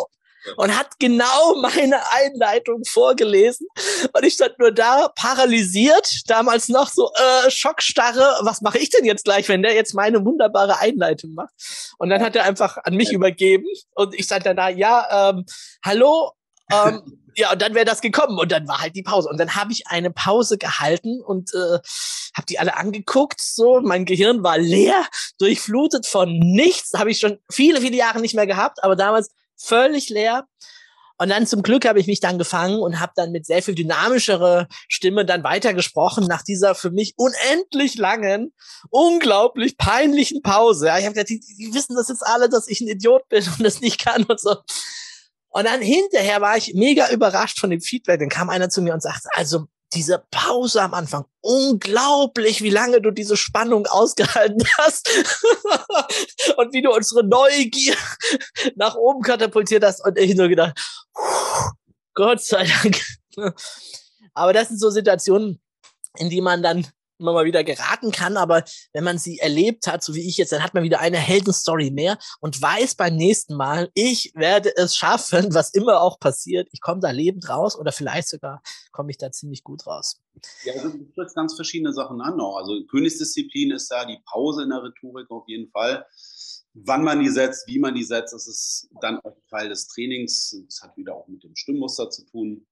und 0.57 0.77
hat 0.77 0.99
genau 0.99 1.55
meine 1.61 2.01
Einleitung 2.13 2.85
vorgelesen. 2.85 3.67
Und 4.13 4.25
ich 4.25 4.35
stand 4.35 4.59
nur 4.59 4.73
da, 4.73 5.09
paralysiert, 5.09 6.23
damals 6.27 6.69
noch 6.69 6.89
so 6.89 7.11
äh, 7.15 7.51
Schockstarre. 7.51 8.39
Was 8.43 8.61
mache 8.61 8.79
ich 8.79 8.91
denn 8.91 9.05
jetzt 9.05 9.25
gleich, 9.25 9.49
wenn 9.49 9.63
der 9.63 9.75
jetzt 9.75 9.95
meine 9.95 10.25
wunderbare 10.25 10.79
Einleitung 10.79 11.35
macht? 11.35 11.53
Und 11.99 12.11
dann 12.11 12.23
hat 12.23 12.37
er 12.37 12.45
einfach 12.45 12.79
an 12.85 12.95
mich 12.95 13.13
übergeben 13.13 13.67
und 13.95 14.15
ich 14.15 14.25
stand 14.25 14.47
dann 14.47 14.57
da, 14.57 14.69
ja, 14.69 15.31
ähm, 15.31 15.45
hallo, 15.85 16.33
ähm, 16.71 17.21
ja, 17.37 17.53
und 17.53 17.63
dann 17.63 17.75
wäre 17.75 17.85
das 17.85 18.01
gekommen 18.01 18.39
und 18.39 18.53
dann 18.53 18.67
war 18.69 18.81
halt 18.81 18.97
die 18.97 19.03
Pause. 19.03 19.29
Und 19.29 19.39
dann 19.39 19.55
habe 19.55 19.73
ich 19.73 19.87
eine 19.87 20.11
Pause 20.11 20.59
gehalten 20.59 21.21
und 21.21 21.55
äh, 21.55 21.79
habe 22.35 22.47
die 22.49 22.59
alle 22.59 22.77
angeguckt. 22.77 23.41
So, 23.41 23.81
mein 23.81 24.05
Gehirn 24.05 24.43
war 24.43 24.59
leer, 24.59 25.07
durchflutet 25.39 26.07
von 26.07 26.39
nichts. 26.39 26.93
Habe 26.99 27.11
ich 27.11 27.19
schon 27.19 27.39
viele, 27.51 27.81
viele 27.81 27.97
Jahre 27.97 28.21
nicht 28.21 28.35
mehr 28.35 28.47
gehabt, 28.47 28.83
aber 28.83 28.97
damals 28.97 29.31
völlig 29.57 30.09
leer. 30.09 30.47
Und 31.21 31.29
dann 31.29 31.47
zum 31.47 31.63
Glück 31.63 31.87
habe 31.87 32.01
ich 32.01 32.07
mich 32.07 32.21
dann 32.21 32.39
gefangen 32.39 32.79
und 32.79 32.99
habe 32.99 33.13
dann 33.15 33.31
mit 33.31 33.45
sehr 33.45 33.63
viel 33.63 33.75
dynamischere 33.75 34.69
Stimme 34.89 35.27
dann 35.27 35.45
weitergesprochen 35.45 36.27
nach 36.27 36.43
dieser 36.43 36.75
für 36.75 36.91
mich 36.91 37.13
unendlich 37.19 37.97
langen, 37.97 38.55
unglaublich 38.89 39.77
peinlichen 39.77 40.41
Pause. 40.41 40.87
Ja, 40.87 40.99
ich 40.99 41.05
habe 41.05 41.13
gesagt, 41.13 41.29
die, 41.29 41.41
die 41.41 41.75
wissen 41.75 41.95
das 41.95 42.09
jetzt 42.09 42.27
alle, 42.27 42.49
dass 42.49 42.69
ich 42.69 42.81
ein 42.81 42.89
Idiot 42.89 43.29
bin 43.29 43.45
und 43.47 43.63
das 43.63 43.83
nicht 43.83 44.03
kann 44.03 44.25
und 44.25 44.41
so. 44.41 44.57
Und 45.51 45.65
dann 45.65 45.83
hinterher 45.83 46.41
war 46.41 46.57
ich 46.57 46.75
mega 46.75 47.11
überrascht 47.11 47.59
von 47.59 47.71
dem 47.71 47.81
Feedback. 47.81 48.21
Dann 48.21 48.29
kam 48.29 48.51
einer 48.51 48.71
zu 48.71 48.83
mir 48.83 48.95
und 48.95 49.03
sagte, 49.03 49.29
also 49.33 49.67
diese 49.93 50.25
Pause 50.31 50.83
am 50.83 50.95
Anfang, 50.95 51.25
unglaublich, 51.41 52.63
wie 52.63 52.71
lange 52.71 53.01
du 53.01 53.11
diese 53.11 53.37
Spannung 53.37 53.87
ausgehalten 53.87 54.65
hast 54.79 55.11
und 56.57 56.73
wie 56.73 56.83
du 56.83 56.95
unsere 56.95 57.25
Neugier 57.25 57.97
nach 58.77 58.95
oben 58.95 59.23
katapultiert 59.23 59.85
hast. 59.85 60.05
Und 60.05 60.17
ich 60.19 60.35
nur 60.37 60.49
gedacht, 60.49 60.79
Gott 62.15 62.41
sei 62.43 62.65
Dank. 62.65 63.03
Aber 64.35 64.53
das 64.53 64.69
sind 64.69 64.79
so 64.79 64.91
Situationen, 64.91 65.61
in 66.17 66.31
die 66.31 66.41
man 66.41 66.63
dann 66.63 66.87
immer 67.21 67.33
mal 67.33 67.45
wieder 67.45 67.63
geraten 67.65 68.11
kann, 68.11 68.37
aber 68.37 68.65
wenn 68.93 69.05
man 69.05 69.19
sie 69.19 69.39
erlebt 69.39 69.87
hat, 69.87 70.03
so 70.03 70.15
wie 70.15 70.27
ich 70.27 70.37
jetzt, 70.37 70.53
dann 70.53 70.63
hat 70.63 70.75
man 70.75 70.83
wieder 70.83 71.01
eine 71.01 71.19
Heldenstory 71.19 71.91
mehr 71.91 72.19
und 72.41 72.61
weiß 72.61 72.95
beim 72.97 73.17
nächsten 73.17 73.55
Mal, 73.55 73.91
ich 73.95 74.33
werde 74.35 74.77
es 74.77 74.97
schaffen, 74.97 75.55
was 75.55 75.71
immer 75.71 76.01
auch 76.01 76.19
passiert. 76.19 76.69
Ich 76.73 76.81
komme 76.81 77.01
da 77.01 77.11
lebend 77.11 77.49
raus 77.49 77.79
oder 77.79 77.93
vielleicht 77.93 78.29
sogar 78.29 78.63
komme 78.93 79.11
ich 79.11 79.19
da 79.19 79.31
ziemlich 79.31 79.63
gut 79.63 79.87
raus. 79.87 80.21
Ja, 80.65 80.75
also 80.75 80.91
du 80.91 81.05
sprichst 81.11 81.35
ganz 81.35 81.55
verschiedene 81.55 81.93
Sachen 81.93 82.21
an 82.21 82.41
auch. 82.41 82.57
Also 82.57 82.85
Königsdisziplin 82.87 83.73
ist 83.73 83.91
da 83.91 84.05
die 84.05 84.21
Pause 84.25 84.63
in 84.63 84.71
der 84.71 84.83
Rhetorik 84.83 85.31
auf 85.31 85.45
jeden 85.47 85.71
Fall. 85.71 86.07
Wann 86.73 87.03
man 87.03 87.21
die 87.21 87.29
setzt, 87.29 87.67
wie 87.67 87.79
man 87.79 87.95
die 87.95 88.05
setzt, 88.05 88.33
das 88.33 88.47
ist 88.47 88.89
dann 89.01 89.19
auch 89.21 89.37
Teil 89.49 89.69
des 89.69 89.89
Trainings. 89.89 90.57
Das 90.67 90.83
hat 90.83 90.97
wieder 90.97 91.15
auch 91.15 91.27
mit 91.27 91.43
dem 91.43 91.57
Stimmmuster 91.57 92.11
zu 92.11 92.25
tun. 92.27 92.67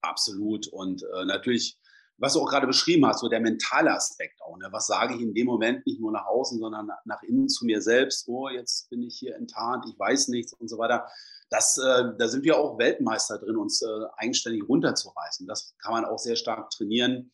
Absolut. 0.00 0.68
Und 0.68 1.02
äh, 1.02 1.24
natürlich 1.26 1.78
was 2.20 2.34
du 2.34 2.40
auch 2.40 2.50
gerade 2.50 2.66
beschrieben 2.66 3.06
hast, 3.06 3.20
so 3.20 3.28
der 3.28 3.40
mentale 3.40 3.92
Aspekt 3.92 4.40
auch. 4.42 4.56
Ne? 4.58 4.68
Was 4.70 4.86
sage 4.86 5.14
ich 5.14 5.22
in 5.22 5.32
dem 5.32 5.46
Moment 5.46 5.86
nicht 5.86 6.00
nur 6.00 6.12
nach 6.12 6.26
außen, 6.26 6.58
sondern 6.58 6.90
nach 7.06 7.22
innen 7.22 7.48
zu 7.48 7.64
mir 7.64 7.80
selbst. 7.80 8.28
Oh, 8.28 8.48
jetzt 8.50 8.90
bin 8.90 9.02
ich 9.02 9.18
hier 9.18 9.34
enttarnt, 9.36 9.86
ich 9.88 9.98
weiß 9.98 10.28
nichts 10.28 10.52
und 10.52 10.68
so 10.68 10.76
weiter. 10.76 11.08
Das, 11.48 11.78
äh, 11.78 12.12
da 12.18 12.28
sind 12.28 12.44
wir 12.44 12.58
auch 12.58 12.78
Weltmeister 12.78 13.38
drin, 13.38 13.56
uns 13.56 13.82
äh, 13.82 13.86
eigenständig 14.18 14.68
runterzureißen. 14.68 15.46
Das 15.46 15.74
kann 15.78 15.92
man 15.92 16.04
auch 16.04 16.18
sehr 16.18 16.36
stark 16.36 16.70
trainieren. 16.70 17.32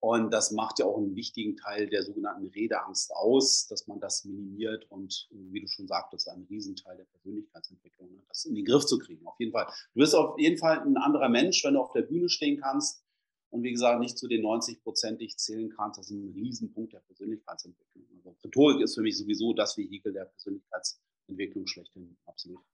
Und 0.00 0.32
das 0.32 0.50
macht 0.50 0.80
ja 0.80 0.86
auch 0.86 0.96
einen 0.96 1.14
wichtigen 1.14 1.56
Teil 1.56 1.88
der 1.88 2.02
sogenannten 2.02 2.48
Redeangst 2.48 3.14
aus, 3.14 3.68
dass 3.68 3.86
man 3.86 4.00
das 4.00 4.24
minimiert 4.24 4.90
und, 4.90 5.28
wie 5.30 5.60
du 5.60 5.68
schon 5.68 5.86
sagtest, 5.86 6.28
ein 6.28 6.44
Riesenteil 6.50 6.96
der 6.96 7.04
Persönlichkeitsentwicklung, 7.04 8.10
ne? 8.10 8.22
das 8.26 8.44
in 8.46 8.56
den 8.56 8.64
Griff 8.64 8.84
zu 8.84 8.98
kriegen. 8.98 9.24
Auf 9.26 9.38
jeden 9.38 9.52
Fall. 9.52 9.66
Du 9.66 10.00
bist 10.00 10.16
auf 10.16 10.36
jeden 10.38 10.58
Fall 10.58 10.80
ein 10.80 10.96
anderer 10.96 11.28
Mensch, 11.28 11.62
wenn 11.62 11.74
du 11.74 11.80
auf 11.80 11.92
der 11.92 12.02
Bühne 12.02 12.28
stehen 12.28 12.60
kannst 12.60 13.04
und 13.52 13.62
wie 13.62 13.72
gesagt 13.72 14.00
nicht 14.00 14.18
zu 14.18 14.28
den 14.28 14.42
90 14.42 14.82
Prozent, 14.82 15.20
die 15.20 15.26
ich 15.26 15.36
zählen 15.36 15.68
kann. 15.68 15.92
Das 15.94 16.06
ist 16.06 16.12
ein 16.12 16.32
Riesenpunkt 16.34 16.94
der 16.94 17.00
Persönlichkeitsentwicklung. 17.00 18.06
Also 18.24 18.30
Rhetorik 18.42 18.80
ist 18.80 18.94
für 18.94 19.02
mich 19.02 19.18
sowieso 19.18 19.52
das 19.52 19.76
Vehikel 19.76 20.12
der 20.12 20.24
Persönlichkeitsentwicklung 20.24 21.66
schlechthin, 21.66 22.16
absolut. 22.24 22.64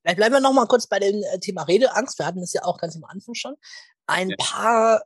Vielleicht 0.00 0.16
bleiben 0.16 0.34
wir 0.34 0.40
noch 0.40 0.52
mal 0.52 0.66
kurz 0.66 0.86
bei 0.86 1.00
dem 1.00 1.22
äh, 1.22 1.38
Thema 1.40 1.62
Redeangst. 1.62 2.18
Wir 2.18 2.26
hatten 2.26 2.40
das 2.40 2.52
ja 2.52 2.64
auch 2.64 2.78
ganz 2.78 2.94
am 2.96 3.04
Anfang 3.04 3.34
schon. 3.34 3.56
Ein 4.06 4.30
ja. 4.30 4.36
paar 4.38 5.02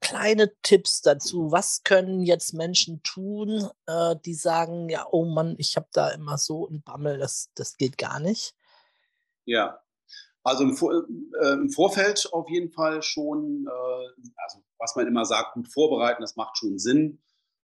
kleine 0.00 0.52
Tipps 0.62 1.00
dazu. 1.00 1.52
Was 1.52 1.82
können 1.84 2.22
jetzt 2.22 2.52
Menschen 2.52 3.02
tun, 3.04 3.68
äh, 3.86 4.16
die 4.24 4.34
sagen, 4.34 4.88
ja, 4.88 5.06
oh 5.10 5.24
Mann, 5.26 5.54
ich 5.58 5.76
habe 5.76 5.88
da 5.92 6.10
immer 6.10 6.38
so 6.38 6.68
einen 6.68 6.82
Bammel, 6.82 7.18
das, 7.18 7.50
das 7.54 7.76
geht 7.76 7.98
gar 7.98 8.18
nicht? 8.18 8.54
Ja, 9.44 9.80
also 10.46 10.62
im, 10.62 10.74
Vor 10.74 10.92
äh, 10.94 11.52
im, 11.54 11.70
Vorfeld 11.70 12.28
auf 12.32 12.48
jeden 12.48 12.70
Fall 12.70 13.02
schon, 13.02 13.66
äh, 13.66 14.30
also 14.36 14.62
was 14.78 14.94
man 14.94 15.08
immer 15.08 15.24
sagt, 15.24 15.54
gut 15.54 15.66
vorbereiten, 15.66 16.22
das 16.22 16.36
macht 16.36 16.56
schon 16.56 16.78
Sinn. 16.78 17.20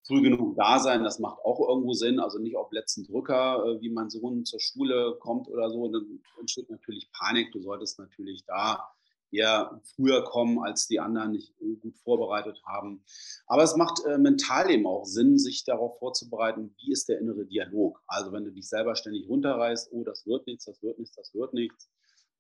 Früh 0.07 0.21
genug 0.21 0.57
da 0.57 0.79
sein, 0.79 1.03
das 1.03 1.19
macht 1.19 1.39
auch 1.43 1.59
irgendwo 1.69 1.95
Sinn. 1.95 2.21
Also 2.21 2.39
nicht 2.39 2.55
auf 2.55 2.71
letzten 2.73 3.05
Drücker, 3.05 3.65
äh, 3.65 3.81
wie 3.81 3.89
mein 3.89 4.11
Sohn 4.11 4.45
zur 4.45 4.61
Schule 4.61 5.17
kommt 5.21 5.49
oder 5.49 5.71
so. 5.71 5.89
Dann 5.91 6.21
entsteht 6.39 6.69
natürlich 6.69 7.11
Panik. 7.13 7.51
Du 7.53 7.63
solltest 7.63 7.99
natürlich 7.99 8.45
da 8.47 8.87
eher 9.31 9.81
früher 9.97 10.23
kommen, 10.25 10.59
als 10.63 10.87
die 10.87 11.01
anderen 11.01 11.33
nicht 11.33 11.57
gut 11.59 11.97
vorbereitet 12.05 12.61
haben. 12.67 13.03
Aber 13.47 13.63
es 13.63 13.75
macht 13.75 14.05
äh, 14.05 14.19
mental 14.19 14.71
eben 14.71 14.87
auch 14.87 15.07
Sinn, 15.07 15.39
sich 15.39 15.65
darauf 15.65 15.99
vorzubereiten, 15.99 16.75
wie 16.77 16.93
ist 16.93 17.09
der 17.09 17.21
innere 17.21 17.47
Dialog. 17.47 18.03
Also 18.07 18.33
wenn 18.33 18.45
du 18.45 18.53
dich 18.53 18.69
selber 18.69 18.97
ständig 18.97 19.29
runterreißt, 19.31 19.89
oh, 19.93 20.05
das 20.05 20.27
wird 20.27 20.47
nichts, 20.47 20.67
das 20.67 20.83
wird 20.83 20.99
nichts, 20.99 21.17
das 21.17 21.35
wird 21.35 21.55
nichts, 21.55 21.89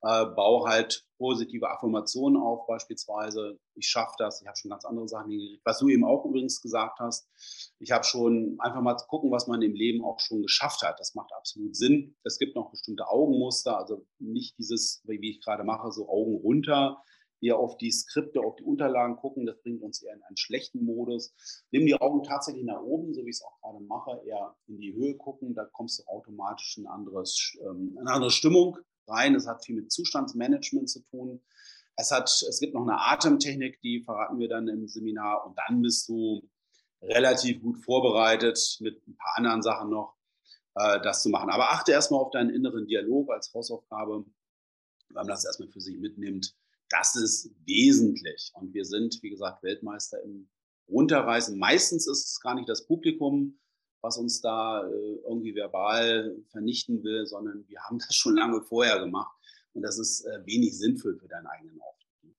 äh, 0.07 0.27
bau 0.27 0.67
halt 0.67 1.05
positive 1.19 1.69
Affirmationen 1.69 2.41
auf, 2.41 2.67
beispielsweise, 2.67 3.59
ich 3.75 3.89
schaffe 3.89 4.15
das, 4.19 4.41
ich 4.41 4.47
habe 4.47 4.57
schon 4.57 4.71
ganz 4.71 4.85
andere 4.85 5.09
Sachen 5.09 5.31
hingekriegt, 5.31 5.63
was 5.65 5.79
du 5.79 5.89
eben 5.89 6.05
auch 6.05 6.25
übrigens 6.25 6.61
gesagt 6.61 7.01
hast. 7.01 7.29
Ich 7.79 7.91
habe 7.91 8.05
schon 8.05 8.57
einfach 8.61 8.83
mal 8.83 8.97
zu 8.97 9.07
gucken, 9.07 9.31
was 9.31 9.47
man 9.47 9.63
im 9.63 9.75
Leben 9.75 10.05
auch 10.05 10.21
schon 10.21 10.43
geschafft 10.43 10.83
hat. 10.83 11.01
Das 11.01 11.15
macht 11.15 11.33
absolut 11.33 11.75
Sinn. 11.75 12.15
Es 12.23 12.39
gibt 12.39 12.55
noch 12.55 12.71
bestimmte 12.71 13.09
Augenmuster, 13.09 13.79
also 13.79 14.07
nicht 14.19 14.57
dieses, 14.59 15.03
wie 15.07 15.31
ich 15.31 15.41
gerade 15.41 15.65
mache, 15.65 15.91
so 15.91 16.09
Augen 16.09 16.37
runter, 16.37 17.03
eher 17.41 17.59
auf 17.59 17.77
die 17.77 17.91
Skripte, 17.91 18.41
auf 18.41 18.57
die 18.57 18.65
Unterlagen 18.65 19.17
gucken, 19.17 19.47
das 19.47 19.61
bringt 19.63 19.83
uns 19.83 20.03
eher 20.03 20.15
in 20.15 20.23
einen 20.23 20.37
schlechten 20.37 20.85
Modus. 20.85 21.35
Nimm 21.71 21.87
die 21.87 22.01
Augen 22.01 22.23
tatsächlich 22.23 22.65
nach 22.65 22.81
oben, 22.81 23.13
so 23.13 23.25
wie 23.25 23.31
ich 23.31 23.37
es 23.37 23.43
auch 23.43 23.59
gerade 23.61 23.85
mache, 23.85 24.23
eher 24.27 24.55
in 24.67 24.79
die 24.79 24.95
Höhe 24.95 25.17
gucken, 25.17 25.55
da 25.55 25.65
kommst 25.65 25.99
du 25.99 26.05
automatisch 26.07 26.79
in, 26.79 26.87
anderes, 26.87 27.57
ähm, 27.63 27.97
eine 27.99 28.11
andere 28.11 28.31
Stimmung 28.31 28.79
rein. 29.09 29.35
Es 29.35 29.47
hat 29.47 29.65
viel 29.65 29.77
mit 29.77 29.93
Zustandsmanagement 29.93 30.89
zu 30.89 31.01
tun. 31.01 31.41
Es, 31.97 32.11
hat, 32.11 32.29
es 32.29 32.61
gibt 32.61 32.75
noch 32.75 32.83
eine 32.83 33.01
Atemtechnik, 33.01 33.81
die 33.81 34.03
verraten 34.03 34.39
wir 34.39 34.49
dann 34.49 34.69
im 34.69 34.87
Seminar. 34.87 35.47
Und 35.47 35.59
dann 35.59 35.83
bist 35.83 36.09
du 36.09 36.49
relativ 37.03 37.63
gut 37.63 37.79
vorbereitet 37.79 38.79
mit 38.81 39.07
ein 39.07 39.17
paar 39.17 39.35
anderen 39.37 39.63
Sachen 39.63 39.91
noch, 39.91 40.17
äh, 40.75 41.01
das 41.01 41.23
zu 41.23 41.31
machen. 41.31 41.51
Aber 41.51 41.73
achte 41.73 41.93
erstmal 41.93 42.21
auf 42.21 42.31
deinen 42.31 42.51
inneren 42.51 42.87
Dialog 42.87 43.31
als 43.31 43.53
Hausaufgabe, 43.55 44.25
weil 45.09 45.25
man 45.25 45.29
das 45.29 45.45
erstmal 45.45 45.69
für 45.69 45.81
sich 45.81 45.99
mitnimmt. 45.99 46.55
Das 46.91 47.17
ist 47.17 47.51
wesentlich. 47.65 48.53
Und 48.55 48.75
wir 48.75 48.85
sind, 48.85 49.19
wie 49.23 49.31
gesagt, 49.31 49.63
Weltmeister 49.63 50.23
im 50.23 50.49
Runterreißen. 50.89 51.59
Meistens 51.59 52.07
ist 52.07 52.31
es 52.31 52.41
gar 52.41 52.55
nicht 52.55 52.69
das 52.69 52.87
Publikum, 52.87 53.59
was 54.01 54.19
uns 54.19 54.41
da 54.41 54.87
äh, 54.87 55.19
irgendwie 55.25 55.55
verbal 55.55 56.37
vernichten 56.51 57.03
will, 57.03 57.27
sondern 57.27 57.65
wir 57.69 57.81
haben 57.81 57.99
das 57.99 58.15
schon 58.15 58.37
lange 58.37 58.63
vorher 58.63 59.01
gemacht. 59.01 59.35
Und 59.73 59.83
das 59.83 59.99
ist 59.99 60.25
äh, 60.25 60.45
wenig 60.47 60.79
sinnvoll 60.79 61.19
für 61.19 61.29
deinen 61.29 61.47
eigenen 61.47 61.81
Auftritt. 61.81 62.35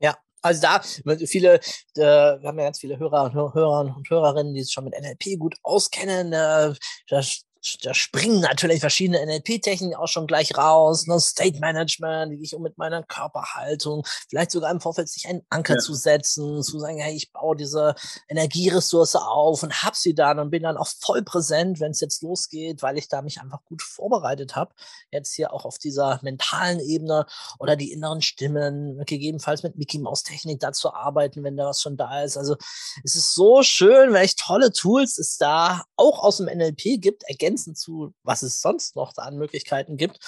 Ja, 0.00 0.16
Also 0.42 0.62
da, 0.62 0.80
viele, 0.80 1.54
äh, 1.54 1.60
wir 1.94 2.48
haben 2.48 2.58
ja 2.58 2.64
ganz 2.64 2.80
viele 2.80 2.98
Hörer, 2.98 3.32
Hörer 3.32 3.94
und 3.96 4.10
Hörerinnen, 4.10 4.54
die 4.54 4.62
sich 4.62 4.72
schon 4.72 4.84
mit 4.84 4.94
NLP 5.00 5.38
gut 5.38 5.54
auskennen. 5.62 6.32
Äh, 6.32 6.74
das 7.08 7.44
da 7.82 7.94
springen 7.94 8.40
natürlich 8.40 8.80
verschiedene 8.80 9.24
NLP-Techniken 9.24 9.94
auch 9.94 10.08
schon 10.08 10.26
gleich 10.26 10.56
raus. 10.56 11.06
Ne? 11.06 11.20
State 11.20 11.60
Management, 11.60 12.32
wie 12.32 12.36
gehe 12.36 12.44
ich 12.44 12.54
um 12.54 12.62
mit 12.62 12.76
meiner 12.76 13.02
Körperhaltung, 13.04 14.04
vielleicht 14.28 14.50
sogar 14.50 14.70
im 14.70 14.80
Vorfeld 14.80 15.08
sich 15.08 15.28
einen 15.28 15.42
Anker 15.48 15.74
ja. 15.74 15.78
zu 15.78 15.94
setzen, 15.94 16.62
zu 16.62 16.80
sagen, 16.80 16.98
hey, 16.98 17.14
ich 17.14 17.32
baue 17.32 17.56
diese 17.56 17.94
Energieressource 18.28 19.16
auf 19.16 19.62
und 19.62 19.82
hab 19.82 19.94
sie 19.94 20.14
dann 20.14 20.40
und 20.40 20.50
bin 20.50 20.64
dann 20.64 20.76
auch 20.76 20.88
voll 21.00 21.22
präsent, 21.22 21.78
wenn 21.78 21.92
es 21.92 22.00
jetzt 22.00 22.22
losgeht, 22.22 22.82
weil 22.82 22.98
ich 22.98 23.08
da 23.08 23.22
mich 23.22 23.40
einfach 23.40 23.64
gut 23.64 23.82
vorbereitet 23.82 24.56
habe. 24.56 24.74
Jetzt 25.12 25.34
hier 25.34 25.52
auch 25.52 25.64
auf 25.64 25.78
dieser 25.78 26.18
mentalen 26.22 26.80
Ebene 26.80 27.26
oder 27.60 27.76
die 27.76 27.92
inneren 27.92 28.22
Stimmen, 28.22 29.04
gegebenenfalls 29.06 29.62
mit 29.62 29.76
Mickey 29.76 29.98
Mouse 29.98 30.24
Technik 30.24 30.60
dazu 30.60 30.92
arbeiten, 30.92 31.44
wenn 31.44 31.56
da 31.56 31.66
was 31.66 31.80
schon 31.80 31.96
da 31.96 32.22
ist. 32.22 32.36
Also 32.36 32.56
es 33.04 33.14
ist 33.14 33.34
so 33.34 33.62
schön, 33.62 34.12
welche 34.12 34.36
tolle 34.36 34.72
Tools 34.72 35.18
es 35.18 35.38
da 35.38 35.84
auch 35.96 36.24
aus 36.24 36.38
dem 36.38 36.46
NLP 36.46 37.00
gibt, 37.00 37.22
ergänzt 37.24 37.51
ergänzend 37.52 37.78
zu, 37.78 38.14
was 38.22 38.42
es 38.42 38.60
sonst 38.60 38.96
noch 38.96 39.12
an 39.16 39.36
Möglichkeiten 39.36 39.96
gibt, 39.96 40.18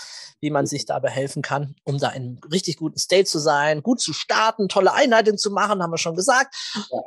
wie 0.41 0.51
man 0.51 0.67
sich 0.67 0.85
dabei 0.85 1.09
helfen 1.09 1.43
kann, 1.43 1.75
um 1.85 1.99
da 1.99 2.11
in 2.11 2.39
richtig 2.53 2.77
guten 2.77 2.99
State 2.99 3.25
zu 3.25 3.39
sein, 3.39 3.83
gut 3.83 4.01
zu 4.01 4.13
starten, 4.13 4.69
tolle 4.69 4.93
Einheiten 4.93 5.39
zu 5.39 5.51
machen, 5.51 5.83
haben 5.83 5.91
wir 5.91 5.99
schon 5.99 6.17
gesagt. 6.17 6.55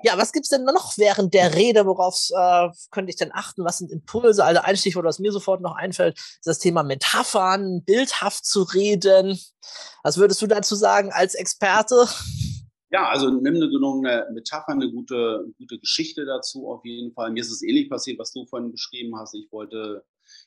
Ja, 0.03 0.17
was 0.17 0.31
gibt's 0.31 0.49
denn 0.49 0.63
noch 0.63 0.97
während 0.97 1.33
der 1.33 1.53
Rede? 1.53 1.85
Worauf 1.85 2.29
äh, 2.35 2.69
könnte 2.89 3.11
ich 3.11 3.15
denn 3.15 3.31
achten? 3.33 3.63
Was 3.63 3.77
sind 3.77 3.91
Impulse? 3.91 4.43
Also 4.43 4.61
ein 4.61 4.75
Stichwort, 4.75 5.05
was 5.05 5.19
mir 5.19 5.31
sofort 5.31 5.61
noch 5.61 5.75
einfällt, 5.75 6.17
ist 6.17 6.47
das 6.47 6.59
Thema 6.59 6.83
Metaphern, 6.83 7.83
bildhaft 7.83 8.45
zu 8.45 8.63
reden. 8.63 9.39
Was 10.03 10.17
würdest 10.17 10.41
du 10.41 10.47
dazu 10.47 10.75
sagen 10.75 11.11
als 11.11 11.35
Experte? 11.35 12.07
Ja, 12.89 13.09
also 13.09 13.29
nimm 13.29 13.55
eine, 13.55 13.65
eine 13.65 14.27
Metapher, 14.31 14.69
eine 14.69 14.89
gute, 14.89 15.45
gute 15.57 15.77
Geschichte 15.79 16.25
dazu 16.25 16.69
auf 16.69 16.85
jeden 16.85 17.11
Fall. 17.11 17.31
Mir 17.31 17.41
ist 17.41 17.51
es 17.51 17.61
ähnlich 17.61 17.89
passiert, 17.89 18.17
was 18.17 18.31
du 18.31 18.45
vorhin 18.45 18.71
beschrieben 18.71 19.17
hast. 19.17 19.33
Ich 19.35 19.51
wollte 19.51 20.05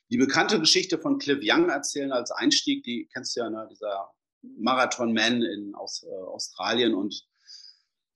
die 0.09 0.17
bekannte 0.17 0.59
Geschichte 0.59 0.97
von 0.97 1.19
Cliff 1.19 1.39
Young 1.43 1.69
erzählen 1.69 2.11
als 2.11 2.31
Einstieg. 2.31 2.83
Die 2.83 3.07
kennst 3.13 3.35
du 3.35 3.41
ja, 3.41 3.49
ne? 3.49 3.67
dieser 3.69 4.11
Marathon-Man 4.41 5.43
in 5.43 5.75
aus, 5.75 6.03
äh, 6.03 6.07
Australien 6.09 6.95
und 6.95 7.27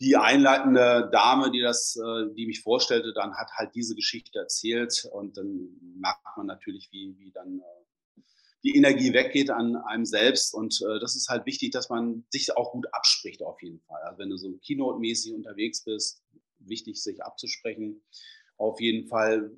die 0.01 0.17
einleitende 0.17 1.09
Dame, 1.11 1.51
die 1.51 1.61
das, 1.61 1.95
äh, 1.95 2.33
die 2.35 2.47
mich 2.47 2.61
vorstellte, 2.61 3.13
dann 3.13 3.35
hat 3.35 3.51
halt 3.53 3.75
diese 3.75 3.95
Geschichte 3.95 4.39
erzählt 4.39 5.07
und 5.11 5.37
dann 5.37 5.69
merkt 5.97 6.25
man 6.35 6.47
natürlich, 6.47 6.89
wie, 6.91 7.15
wie 7.17 7.31
dann 7.31 7.59
äh, 7.59 7.84
die 8.65 8.75
Energie 8.75 9.13
weggeht 9.13 9.51
an 9.51 9.75
einem 9.75 10.05
selbst. 10.05 10.53
Und 10.53 10.81
äh, 10.81 10.99
das 10.99 11.15
ist 11.15 11.29
halt 11.29 11.45
wichtig, 11.45 11.71
dass 11.71 11.89
man 11.89 12.25
sich 12.31 12.57
auch 12.57 12.71
gut 12.71 12.87
abspricht 12.91 13.43
auf 13.43 13.61
jeden 13.61 13.79
Fall. 13.81 14.01
Also 14.01 14.19
wenn 14.19 14.29
du 14.29 14.37
so 14.37 14.49
Keynote-mäßig 14.49 15.35
unterwegs 15.35 15.83
bist, 15.83 16.23
wichtig, 16.59 17.01
sich 17.01 17.23
abzusprechen. 17.23 18.01
Auf 18.57 18.81
jeden 18.81 19.07
Fall 19.07 19.51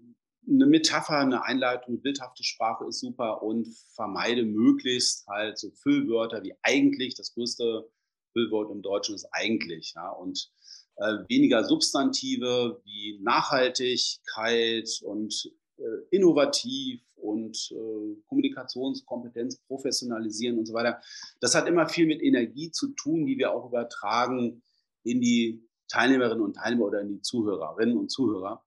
eine 0.47 0.65
Metapher, 0.65 1.19
eine 1.19 1.43
Einleitung, 1.43 2.01
bildhafte 2.01 2.43
Sprache 2.43 2.85
ist 2.85 2.99
super 2.99 3.43
und 3.43 3.67
vermeide 3.93 4.43
möglichst 4.43 5.25
halt 5.27 5.57
so 5.57 5.71
Füllwörter 5.71 6.43
wie 6.43 6.53
eigentlich. 6.61 7.15
Das 7.15 7.33
größte 7.33 7.89
Füllwort 8.33 8.71
im 8.71 8.81
Deutschen 8.81 9.15
ist 9.15 9.27
eigentlich. 9.31 9.93
Ja, 9.95 10.09
und 10.09 10.51
äh, 10.97 11.17
weniger 11.29 11.63
Substantive 11.63 12.81
wie 12.83 13.19
Nachhaltigkeit 13.21 14.89
und 15.03 15.51
äh, 15.77 15.83
innovativ 16.11 17.06
und 17.17 17.71
äh, 17.71 18.21
Kommunikationskompetenz 18.27 19.57
professionalisieren 19.67 20.57
und 20.57 20.65
so 20.65 20.73
weiter. 20.73 21.01
Das 21.39 21.55
hat 21.55 21.67
immer 21.67 21.87
viel 21.87 22.07
mit 22.07 22.21
Energie 22.21 22.71
zu 22.71 22.89
tun, 22.89 23.25
die 23.25 23.37
wir 23.37 23.51
auch 23.51 23.67
übertragen 23.67 24.61
in 25.03 25.21
die 25.21 25.67
Teilnehmerinnen 25.87 26.43
und 26.43 26.55
Teilnehmer 26.55 26.85
oder 26.85 27.01
in 27.01 27.09
die 27.09 27.21
Zuhörerinnen 27.21 27.97
und 27.97 28.11
Zuhörer. 28.11 28.63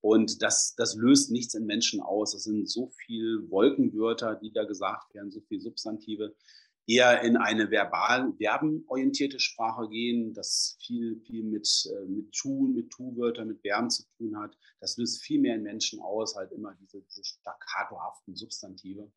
Und 0.00 0.42
das, 0.42 0.74
das 0.76 0.96
löst 0.96 1.30
nichts 1.30 1.54
in 1.54 1.64
Menschen 1.64 2.00
aus. 2.00 2.32
Das 2.32 2.44
sind 2.44 2.68
so 2.68 2.90
viele 3.06 3.50
Wolkenwörter, 3.50 4.34
die 4.34 4.52
da 4.52 4.64
gesagt 4.64 5.14
werden, 5.14 5.30
so 5.30 5.40
viele 5.40 5.62
Substantive 5.62 6.34
eher 6.86 7.22
in 7.22 7.36
eine 7.36 7.70
verbal 7.70 8.32
verbenorientierte 8.36 9.40
Sprache 9.40 9.88
gehen, 9.88 10.34
das 10.34 10.76
viel, 10.80 11.20
viel 11.20 11.42
mit, 11.44 11.66
äh, 11.90 12.04
mit 12.06 12.32
Tun, 12.32 12.74
mit 12.74 12.90
Tu-Wörtern, 12.90 13.48
mit 13.48 13.60
Verben 13.60 13.90
zu 13.90 14.04
tun 14.18 14.38
hat. 14.38 14.56
Das 14.80 14.96
löst 14.96 15.22
viel 15.22 15.40
mehr 15.40 15.54
in 15.54 15.62
Menschen 15.62 16.00
aus, 16.00 16.36
halt 16.36 16.52
immer 16.52 16.74
diese, 16.80 17.00
diese 17.02 17.24
staccatohaften 17.24 18.36
Substantive. 18.36 19.10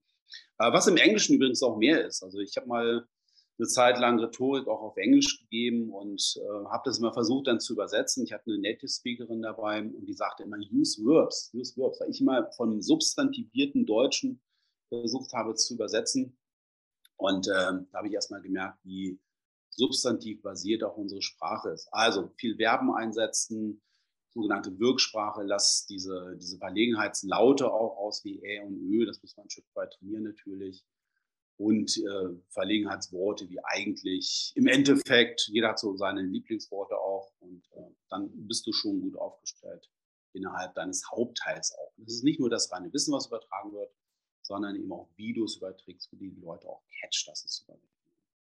Äh, 0.59 0.71
was 0.71 0.87
im 0.87 0.97
Englischen 0.97 1.35
übrigens 1.35 1.61
auch 1.61 1.77
mehr 1.77 2.05
ist. 2.05 2.23
Also 2.23 2.39
ich 2.39 2.55
habe 2.57 2.67
mal 2.67 3.07
eine 3.59 3.67
Zeit 3.67 3.99
lang 3.99 4.19
Rhetorik 4.19 4.67
auch 4.67 4.81
auf 4.81 4.97
Englisch 4.97 5.39
gegeben 5.39 5.89
und 5.89 6.37
äh, 6.37 6.65
habe 6.69 6.83
das 6.85 6.99
immer 6.99 7.11
versucht 7.11 7.47
dann 7.47 7.59
zu 7.59 7.73
übersetzen. 7.73 8.23
Ich 8.23 8.31
hatte 8.31 8.51
eine 8.51 8.59
Native 8.59 8.87
Speakerin 8.87 9.41
dabei 9.41 9.81
und 9.81 10.05
die 10.05 10.13
sagte 10.13 10.43
immer 10.43 10.57
use 10.71 11.03
verbs, 11.03 11.51
use 11.53 11.75
verbs, 11.75 11.99
weil 11.99 12.11
ich 12.11 12.21
immer 12.21 12.51
von 12.51 12.81
substantivierten 12.81 13.85
Deutschen 13.85 14.41
versucht 14.89 15.33
habe 15.33 15.55
zu 15.55 15.73
übersetzen. 15.73 16.37
Und 17.17 17.47
äh, 17.47 17.51
da 17.51 17.97
habe 17.97 18.07
ich 18.07 18.13
erstmal 18.13 18.41
gemerkt, 18.41 18.79
wie 18.83 19.19
substantiv 19.69 20.41
basiert 20.41 20.83
auch 20.83 20.97
unsere 20.97 21.21
Sprache 21.21 21.69
ist. 21.69 21.87
Also 21.91 22.31
viel 22.37 22.55
Verben 22.55 22.93
einsetzen, 22.93 23.81
sogenannte 24.29 24.77
Wirksprache, 24.79 25.43
lass 25.43 25.85
diese, 25.87 26.37
diese 26.39 26.57
Verlegenheitslaute 26.57 27.71
auch 27.71 27.97
aus 27.97 28.23
wie 28.23 28.39
Ä 28.43 28.61
und 28.61 28.77
Ö, 28.77 29.05
das 29.05 29.21
muss 29.21 29.35
man 29.35 29.47
ein 29.47 29.49
Stück 29.49 29.65
weit 29.73 29.93
trainieren 29.93 30.23
natürlich. 30.23 30.85
Und 31.59 31.97
äh, 31.97 32.35
Verlegenheitsworte 32.49 33.49
wie 33.49 33.59
eigentlich, 33.63 34.53
im 34.55 34.67
Endeffekt, 34.67 35.49
jeder 35.51 35.69
hat 35.69 35.79
so 35.79 35.95
seine 35.95 36.21
Lieblingsworte 36.21 36.95
auch 36.95 37.31
und 37.39 37.63
äh, 37.71 37.95
dann 38.09 38.29
bist 38.47 38.67
du 38.67 38.73
schon 38.73 39.01
gut 39.01 39.17
aufgestellt 39.17 39.89
innerhalb 40.33 40.75
deines 40.75 41.09
Hauptteils 41.09 41.73
auch. 41.73 41.93
Das 41.97 42.13
ist 42.13 42.23
nicht 42.23 42.39
nur 42.39 42.51
das 42.51 42.71
reine 42.71 42.93
Wissen, 42.93 43.11
was 43.11 43.25
übertragen 43.25 43.73
wird, 43.73 43.91
sondern 44.47 44.75
eben 44.75 44.91
auch, 44.91 45.07
es 45.43 45.57
überträgst, 45.57 46.09
für 46.09 46.15
die 46.15 46.31
die 46.31 46.41
Leute 46.41 46.67
auch 46.67 46.81
catch, 46.87 47.27
dass 47.27 47.43
es 47.43 47.57
super 47.57 47.73
wird. 47.73 47.96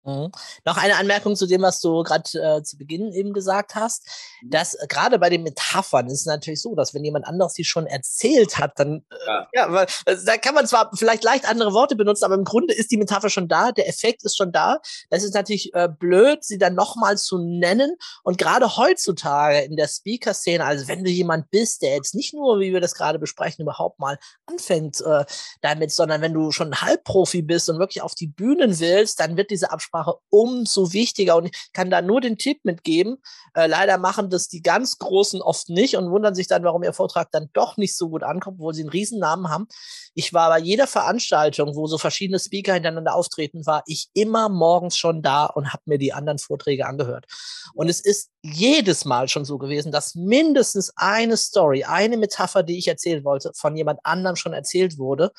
Mhm. 0.05 0.31
Noch 0.65 0.77
eine 0.77 0.97
Anmerkung 0.97 1.35
zu 1.35 1.47
dem, 1.47 1.61
was 1.61 1.79
du 1.79 2.03
gerade 2.03 2.29
äh, 2.37 2.63
zu 2.63 2.77
Beginn 2.77 3.13
eben 3.13 3.31
gesagt 3.31 3.75
hast. 3.75 4.05
Mhm. 4.41 4.49
Dass 4.49 4.73
äh, 4.73 4.87
gerade 4.87 5.17
bei 5.17 5.29
den 5.29 5.43
Metaphern 5.43 6.07
ist 6.07 6.21
es 6.21 6.25
natürlich 6.25 6.61
so, 6.61 6.75
dass 6.75 6.93
wenn 6.93 7.05
jemand 7.05 7.25
anderes 7.25 7.53
die 7.53 7.63
schon 7.63 7.87
erzählt 7.87 8.57
hat, 8.57 8.73
dann 8.77 9.05
äh, 9.09 9.15
ja, 9.27 9.47
ja 9.53 9.71
weil, 9.71 9.87
also, 10.05 10.25
da 10.25 10.37
kann 10.37 10.55
man 10.55 10.67
zwar 10.67 10.91
vielleicht 10.93 11.23
leicht 11.23 11.47
andere 11.47 11.73
Worte 11.73 11.95
benutzen, 11.95 12.25
aber 12.25 12.35
im 12.35 12.43
Grunde 12.43 12.73
ist 12.73 12.91
die 12.91 12.97
Metapher 12.97 13.29
schon 13.29 13.47
da, 13.47 13.71
der 13.71 13.87
Effekt 13.87 14.23
ist 14.23 14.35
schon 14.35 14.51
da. 14.51 14.79
Das 15.09 15.23
ist 15.23 15.33
natürlich 15.33 15.73
äh, 15.73 15.87
blöd, 15.87 16.43
sie 16.43 16.57
dann 16.57 16.75
nochmal 16.75 17.17
zu 17.17 17.37
nennen. 17.37 17.95
Und 18.23 18.37
gerade 18.37 18.75
heutzutage 18.75 19.61
in 19.61 19.77
der 19.77 19.87
Speaker-Szene, 19.87 20.65
also 20.65 20.87
wenn 20.89 21.03
du 21.03 21.09
jemand 21.09 21.49
bist, 21.49 21.81
der 21.81 21.95
jetzt 21.95 22.13
nicht 22.13 22.33
nur, 22.33 22.59
wie 22.59 22.73
wir 22.73 22.81
das 22.81 22.93
gerade 22.93 23.19
besprechen, 23.19 23.63
überhaupt 23.63 23.99
mal 23.99 24.17
anfängt 24.47 24.99
äh, 25.01 25.23
damit, 25.61 25.91
sondern 25.91 26.21
wenn 26.21 26.33
du 26.33 26.51
schon 26.51 26.81
Halbprofi 26.81 27.41
bist 27.41 27.69
und 27.69 27.79
wirklich 27.79 28.01
auf 28.01 28.15
die 28.15 28.27
Bühnen 28.27 28.79
willst, 28.79 29.21
dann 29.21 29.37
wird 29.37 29.49
diese 29.49 29.71
Absprache 29.71 29.92
Ansprache 29.93 30.17
umso 30.29 30.93
wichtiger. 30.93 31.37
Und 31.37 31.45
ich 31.45 31.73
kann 31.73 31.89
da 31.89 32.01
nur 32.01 32.21
den 32.21 32.37
Tipp 32.37 32.59
mitgeben. 32.63 33.17
Äh, 33.53 33.67
leider 33.67 33.97
machen 33.97 34.29
das 34.29 34.47
die 34.47 34.61
ganz 34.61 34.97
Großen 34.97 35.41
oft 35.41 35.69
nicht 35.69 35.95
und 35.95 36.09
wundern 36.09 36.35
sich 36.35 36.47
dann, 36.47 36.63
warum 36.63 36.83
ihr 36.83 36.93
Vortrag 36.93 37.29
dann 37.31 37.49
doch 37.53 37.77
nicht 37.77 37.95
so 37.95 38.09
gut 38.09 38.23
ankommt, 38.23 38.57
obwohl 38.59 38.73
sie 38.73 38.81
einen 38.81 38.89
Riesennamen 38.89 39.49
haben. 39.49 39.67
Ich 40.15 40.33
war 40.33 40.49
bei 40.49 40.59
jeder 40.59 40.87
Veranstaltung, 40.87 41.75
wo 41.75 41.87
so 41.87 41.97
verschiedene 41.97 42.39
Speaker 42.39 42.73
hintereinander 42.73 43.15
auftreten, 43.15 43.65
war 43.65 43.83
ich 43.85 44.09
immer 44.13 44.49
morgens 44.49 44.97
schon 44.97 45.21
da 45.21 45.45
und 45.45 45.71
habe 45.71 45.83
mir 45.85 45.97
die 45.97 46.13
anderen 46.13 46.39
Vorträge 46.39 46.85
angehört. 46.85 47.25
Und 47.73 47.89
es 47.89 47.99
ist 47.99 48.29
jedes 48.41 49.05
Mal 49.05 49.27
schon 49.29 49.45
so 49.45 49.57
gewesen, 49.57 49.91
dass 49.91 50.15
mindestens 50.15 50.91
eine 50.95 51.37
Story, 51.37 51.83
eine 51.83 52.17
Metapher, 52.17 52.63
die 52.63 52.77
ich 52.77 52.87
erzählen 52.87 53.23
wollte, 53.23 53.51
von 53.55 53.75
jemand 53.75 53.99
anderem 54.03 54.35
schon 54.35 54.53
erzählt 54.53 54.97
wurde. 54.97 55.31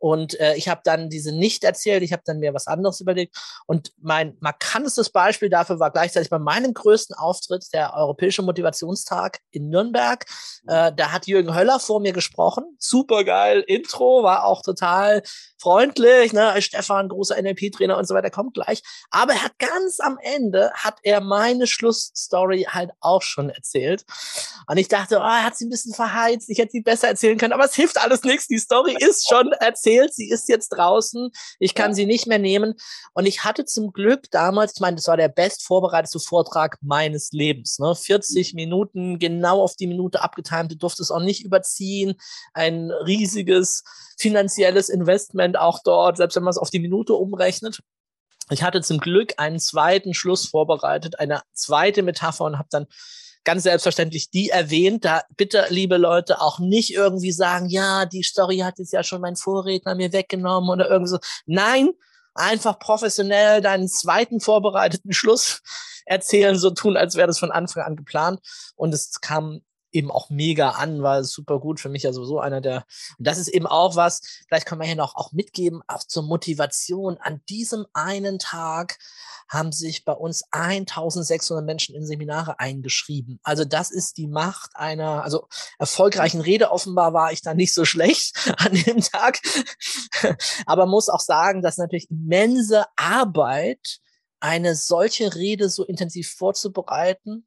Und 0.00 0.40
äh, 0.40 0.54
ich 0.56 0.68
habe 0.68 0.80
dann 0.82 1.10
diese 1.10 1.30
nicht 1.30 1.62
erzählt, 1.62 2.02
ich 2.02 2.12
habe 2.12 2.22
dann 2.24 2.38
mir 2.38 2.54
was 2.54 2.66
anderes 2.66 3.00
überlegt. 3.00 3.36
Und 3.66 3.92
mein 4.00 4.36
markantestes 4.40 5.10
Beispiel 5.10 5.50
dafür 5.50 5.78
war 5.78 5.90
gleichzeitig 5.90 6.30
bei 6.30 6.38
meinem 6.38 6.72
größten 6.72 7.14
Auftritt, 7.14 7.66
der 7.74 7.94
Europäische 7.94 8.42
Motivationstag 8.42 9.40
in 9.50 9.68
Nürnberg. 9.68 10.24
Äh, 10.66 10.92
da 10.96 11.12
hat 11.12 11.26
Jürgen 11.26 11.54
Höller 11.54 11.78
vor 11.78 12.00
mir 12.00 12.14
gesprochen. 12.14 12.64
Super 12.78 13.24
geil, 13.24 13.62
Intro, 13.66 14.22
war 14.22 14.44
auch 14.44 14.62
total 14.62 15.22
freundlich, 15.60 16.32
ne? 16.32 16.54
Stefan, 16.62 17.10
großer 17.10 17.40
NLP-Trainer 17.40 17.98
und 17.98 18.08
so 18.08 18.14
weiter, 18.14 18.30
kommt 18.30 18.54
gleich. 18.54 18.82
Aber 19.10 19.34
er 19.34 19.44
hat 19.44 19.58
ganz 19.58 20.00
am 20.00 20.18
Ende, 20.22 20.72
hat 20.72 20.96
er 21.02 21.20
meine 21.20 21.66
Schlussstory 21.66 22.66
halt 22.70 22.90
auch 23.00 23.20
schon 23.20 23.50
erzählt. 23.50 24.06
Und 24.66 24.78
ich 24.78 24.88
dachte, 24.88 25.18
oh, 25.18 25.22
er 25.22 25.44
hat 25.44 25.56
sie 25.56 25.66
ein 25.66 25.70
bisschen 25.70 25.92
verheizt, 25.92 26.48
ich 26.48 26.58
hätte 26.58 26.72
sie 26.72 26.80
besser 26.80 27.08
erzählen 27.08 27.36
können, 27.36 27.52
aber 27.52 27.66
es 27.66 27.74
hilft 27.74 28.00
alles 28.00 28.22
nichts. 28.22 28.46
Die 28.46 28.58
Story 28.58 28.96
ist 28.98 29.28
schon 29.28 29.52
erzählt, 29.52 29.89
sie 30.10 30.28
ist 30.28 30.48
jetzt 30.48 30.70
draußen, 30.70 31.30
ich 31.58 31.74
kann 31.74 31.90
ja. 31.90 31.94
sie 31.94 32.06
nicht 32.06 32.26
mehr 32.26 32.38
nehmen. 32.38 32.74
Und 33.14 33.26
ich 33.26 33.44
hatte 33.44 33.64
zum 33.64 33.92
Glück 33.92 34.30
damals, 34.30 34.74
ich 34.74 34.80
meine, 34.80 34.96
das 34.96 35.06
war 35.08 35.16
der 35.16 35.28
best 35.28 35.64
vorbereitete 35.64 36.20
Vortrag 36.20 36.78
meines 36.80 37.32
Lebens, 37.32 37.78
ne? 37.78 37.94
40 37.94 38.52
mhm. 38.52 38.56
Minuten, 38.56 39.18
genau 39.18 39.62
auf 39.62 39.76
die 39.76 39.86
Minute 39.86 40.22
abgetimt, 40.22 40.72
du 40.72 40.76
durftest 40.76 41.12
auch 41.12 41.22
nicht 41.22 41.44
überziehen, 41.44 42.14
ein 42.54 42.90
riesiges 42.90 43.82
finanzielles 44.18 44.88
Investment 44.88 45.58
auch 45.58 45.80
dort, 45.82 46.16
selbst 46.18 46.36
wenn 46.36 46.42
man 46.42 46.50
es 46.50 46.58
auf 46.58 46.70
die 46.70 46.80
Minute 46.80 47.14
umrechnet. 47.14 47.80
Ich 48.50 48.62
hatte 48.62 48.82
zum 48.82 48.98
Glück 48.98 49.34
einen 49.36 49.60
zweiten 49.60 50.12
Schluss 50.12 50.46
vorbereitet, 50.46 51.18
eine 51.20 51.42
zweite 51.52 52.02
Metapher 52.02 52.44
und 52.44 52.58
habe 52.58 52.68
dann 52.70 52.86
ganz 53.44 53.62
selbstverständlich 53.62 54.30
die 54.30 54.50
erwähnt. 54.50 55.04
Da 55.04 55.22
bitte, 55.36 55.66
liebe 55.70 55.96
Leute, 55.96 56.40
auch 56.40 56.58
nicht 56.58 56.92
irgendwie 56.94 57.32
sagen, 57.32 57.68
ja, 57.68 58.06
die 58.06 58.22
Story 58.22 58.58
hat 58.58 58.78
jetzt 58.78 58.92
ja 58.92 59.02
schon 59.02 59.20
mein 59.20 59.36
Vorredner 59.36 59.94
mir 59.94 60.12
weggenommen 60.12 60.70
oder 60.70 60.90
irgendwie 60.90 61.10
so. 61.10 61.18
Nein, 61.46 61.90
einfach 62.34 62.78
professionell 62.78 63.60
deinen 63.60 63.88
zweiten 63.88 64.40
vorbereiteten 64.40 65.12
Schluss 65.12 65.62
erzählen, 66.06 66.56
so 66.56 66.70
tun, 66.70 66.96
als 66.96 67.16
wäre 67.16 67.26
das 67.26 67.38
von 67.38 67.52
Anfang 67.52 67.84
an 67.84 67.96
geplant. 67.96 68.40
Und 68.76 68.92
es 68.94 69.20
kam 69.20 69.62
eben 69.92 70.10
auch 70.10 70.30
mega 70.30 70.70
an, 70.70 71.02
war 71.02 71.24
super 71.24 71.60
gut 71.60 71.80
für 71.80 71.88
mich 71.88 72.02
ja 72.04 72.12
sowieso 72.12 72.40
einer 72.40 72.60
der, 72.60 72.84
und 73.18 73.26
das 73.26 73.38
ist 73.38 73.48
eben 73.48 73.66
auch 73.66 73.96
was, 73.96 74.22
vielleicht 74.46 74.66
können 74.66 74.80
wir 74.80 74.86
hier 74.86 74.96
noch 74.96 75.16
auch 75.16 75.32
mitgeben, 75.32 75.82
auch 75.86 76.04
zur 76.04 76.22
Motivation. 76.22 77.18
An 77.18 77.40
diesem 77.48 77.86
einen 77.92 78.38
Tag 78.38 78.98
haben 79.50 79.72
sich 79.72 80.04
bei 80.04 80.12
uns 80.12 80.44
1600 80.52 81.64
Menschen 81.64 81.96
in 81.96 82.06
Seminare 82.06 82.60
eingeschrieben. 82.60 83.40
Also 83.42 83.64
das 83.64 83.90
ist 83.90 84.16
die 84.16 84.28
Macht 84.28 84.70
einer, 84.74 85.24
also 85.24 85.48
erfolgreichen 85.78 86.40
Rede. 86.40 86.70
Offenbar 86.70 87.12
war 87.12 87.32
ich 87.32 87.42
da 87.42 87.52
nicht 87.52 87.74
so 87.74 87.84
schlecht 87.84 88.36
an 88.58 88.72
dem 88.72 89.00
Tag. 89.00 89.40
Aber 90.66 90.86
muss 90.86 91.08
auch 91.08 91.20
sagen, 91.20 91.62
dass 91.62 91.78
natürlich 91.78 92.10
immense 92.10 92.84
Arbeit 92.94 93.98
eine 94.38 94.76
solche 94.76 95.34
Rede 95.34 95.68
so 95.68 95.84
intensiv 95.84 96.32
vorzubereiten. 96.32 97.46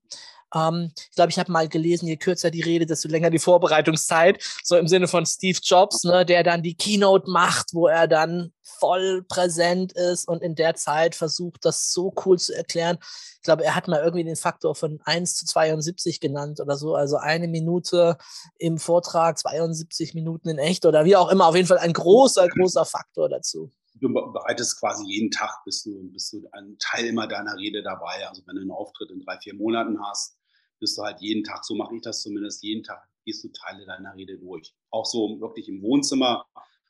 Ähm, 0.54 0.92
ich 0.96 1.16
glaube, 1.16 1.32
ich 1.32 1.40
habe 1.40 1.52
mal 1.52 1.68
gelesen, 1.68 2.08
je 2.08 2.18
kürzer 2.18 2.52
die 2.52 2.62
Rede, 2.62 2.86
desto 2.86 3.08
länger 3.08 3.30
die 3.30 3.40
Vorbereitungszeit. 3.40 4.44
So 4.64 4.78
im 4.78 4.88
Sinne 4.88 5.08
von 5.08 5.26
Steve 5.26 5.60
Jobs, 5.62 6.04
ne, 6.04 6.26
der 6.26 6.44
dann 6.44 6.64
die 6.64 6.76
Keynote 6.76 7.30
macht, 7.30 7.74
wo 7.74 7.88
er 7.88 8.08
dann 8.08 8.54
voll 8.62 9.24
präsent 9.28 9.94
ist 9.94 10.28
und 10.28 10.42
in 10.42 10.56
der 10.56 10.76
Zeit 10.76 11.16
versucht, 11.16 11.66
das 11.66 11.92
so 11.92 12.14
cool 12.26 12.40
zu 12.40 12.56
erklären. 12.56 12.98
Ich 13.36 13.44
glaube, 13.44 13.64
er 13.64 13.76
hat 13.76 13.88
mal 13.88 14.02
irgendwie 14.02 14.24
den 14.24 14.36
Faktor 14.36 14.76
von 14.76 15.00
1 15.04 15.36
zu 15.36 15.46
72 15.46 16.20
genannt 16.20 16.60
oder 16.60 16.78
so. 16.78 16.96
Also 16.96 17.18
eine 17.18 17.48
Minute 17.48 18.18
im 18.58 18.78
Vortrag, 18.78 19.38
72 19.38 20.14
Minuten 20.14 20.50
in 20.50 20.60
echt 20.60 20.86
oder 20.86 21.06
wie 21.06 21.16
auch 21.16 21.30
immer. 21.30 21.48
Auf 21.48 21.56
jeden 21.56 21.68
Fall 21.68 21.80
ein 21.80 21.94
großer, 21.94 22.48
großer 22.48 22.86
Faktor 22.86 23.30
dazu 23.30 23.72
du 24.04 24.14
bereitest 24.14 24.80
quasi 24.80 25.06
jeden 25.06 25.32
Tag, 25.32 25.64
bist 25.66 25.86
du, 25.86 26.12
bist 26.12 26.34
du 26.34 26.48
ein 26.52 26.76
Teil 26.80 27.06
immer 27.06 27.28
deiner 27.28 27.56
Rede 27.58 27.82
dabei. 27.82 28.28
Also 28.28 28.42
wenn 28.46 28.56
du 28.56 28.62
einen 28.62 28.72
Auftritt 28.72 29.12
in 29.12 29.22
drei, 29.22 29.38
vier 29.38 29.56
Monaten 29.56 30.00
hast, 30.04 30.38
bist 30.84 30.98
du 30.98 31.04
halt 31.04 31.22
jeden 31.22 31.46
Tag, 31.46 31.64
so 31.64 31.76
mache 31.76 31.96
ich 31.96 32.02
das 32.02 32.22
zumindest, 32.22 32.62
jeden 32.62 32.84
Tag 32.84 33.08
gehst 33.24 33.42
du 33.42 33.48
Teile 33.54 33.86
deiner 33.86 34.14
Rede 34.16 34.38
durch. 34.38 34.76
Auch 34.92 35.06
so 35.06 35.40
wirklich 35.40 35.70
im 35.70 35.82
Wohnzimmer 35.82 36.46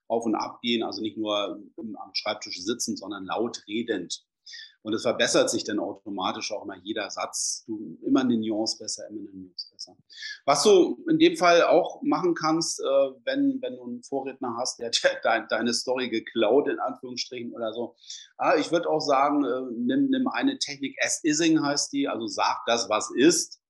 auf 0.08 0.26
und 0.26 0.34
ab 0.34 0.62
gehen, 0.62 0.82
also 0.82 1.00
nicht 1.00 1.16
nur 1.16 1.62
am 1.78 2.14
Schreibtisch 2.14 2.60
sitzen, 2.60 2.98
sondern 2.98 3.26
laut 3.26 3.64
redend. 3.68 4.26
Und 4.82 4.94
es 4.94 5.04
verbessert 5.04 5.50
sich 5.50 5.64
dann 5.64 5.80
automatisch 5.80 6.52
auch 6.52 6.66
immer 6.66 6.76
jeder 6.84 7.10
Satz. 7.10 7.64
Du 7.68 7.98
immer 8.02 8.22
eine 8.22 8.36
Nuance 8.36 8.78
besser, 8.80 9.08
immer 9.08 9.22
eine 9.22 9.30
Nuance 9.30 9.70
besser. 9.72 9.96
Was 10.44 10.64
du 10.64 11.02
in 11.08 11.20
dem 11.20 11.38
Fall 11.38 11.64
auch 11.64 12.02
machen 12.02 12.34
kannst, 12.34 12.82
äh, 12.82 12.84
wenn, 13.24 13.62
wenn 13.62 13.78
du 13.78 13.84
einen 13.84 14.04
Vorredner 14.04 14.58
hast, 14.58 14.80
der 14.80 14.90
de, 15.24 15.44
deine 15.50 15.74
Story 15.74 16.10
geklaut, 16.10 16.68
in 16.68 16.80
Anführungsstrichen 16.80 17.54
oder 17.54 17.72
so. 17.74 17.96
Ah, 18.38 18.56
ich 18.58 18.72
würde 18.72 18.90
auch 18.90 19.00
sagen, 19.00 19.46
äh, 19.46 19.62
nimm, 19.78 20.10
nimm 20.10 20.28
eine 20.28 20.58
Technik, 20.58 20.98
as-ising 21.02 21.64
heißt 21.64 21.94
die, 21.94 22.10
also 22.10 22.28
sag 22.28 22.66
das, 22.66 22.90
was 22.90 23.10
ist 23.16 23.63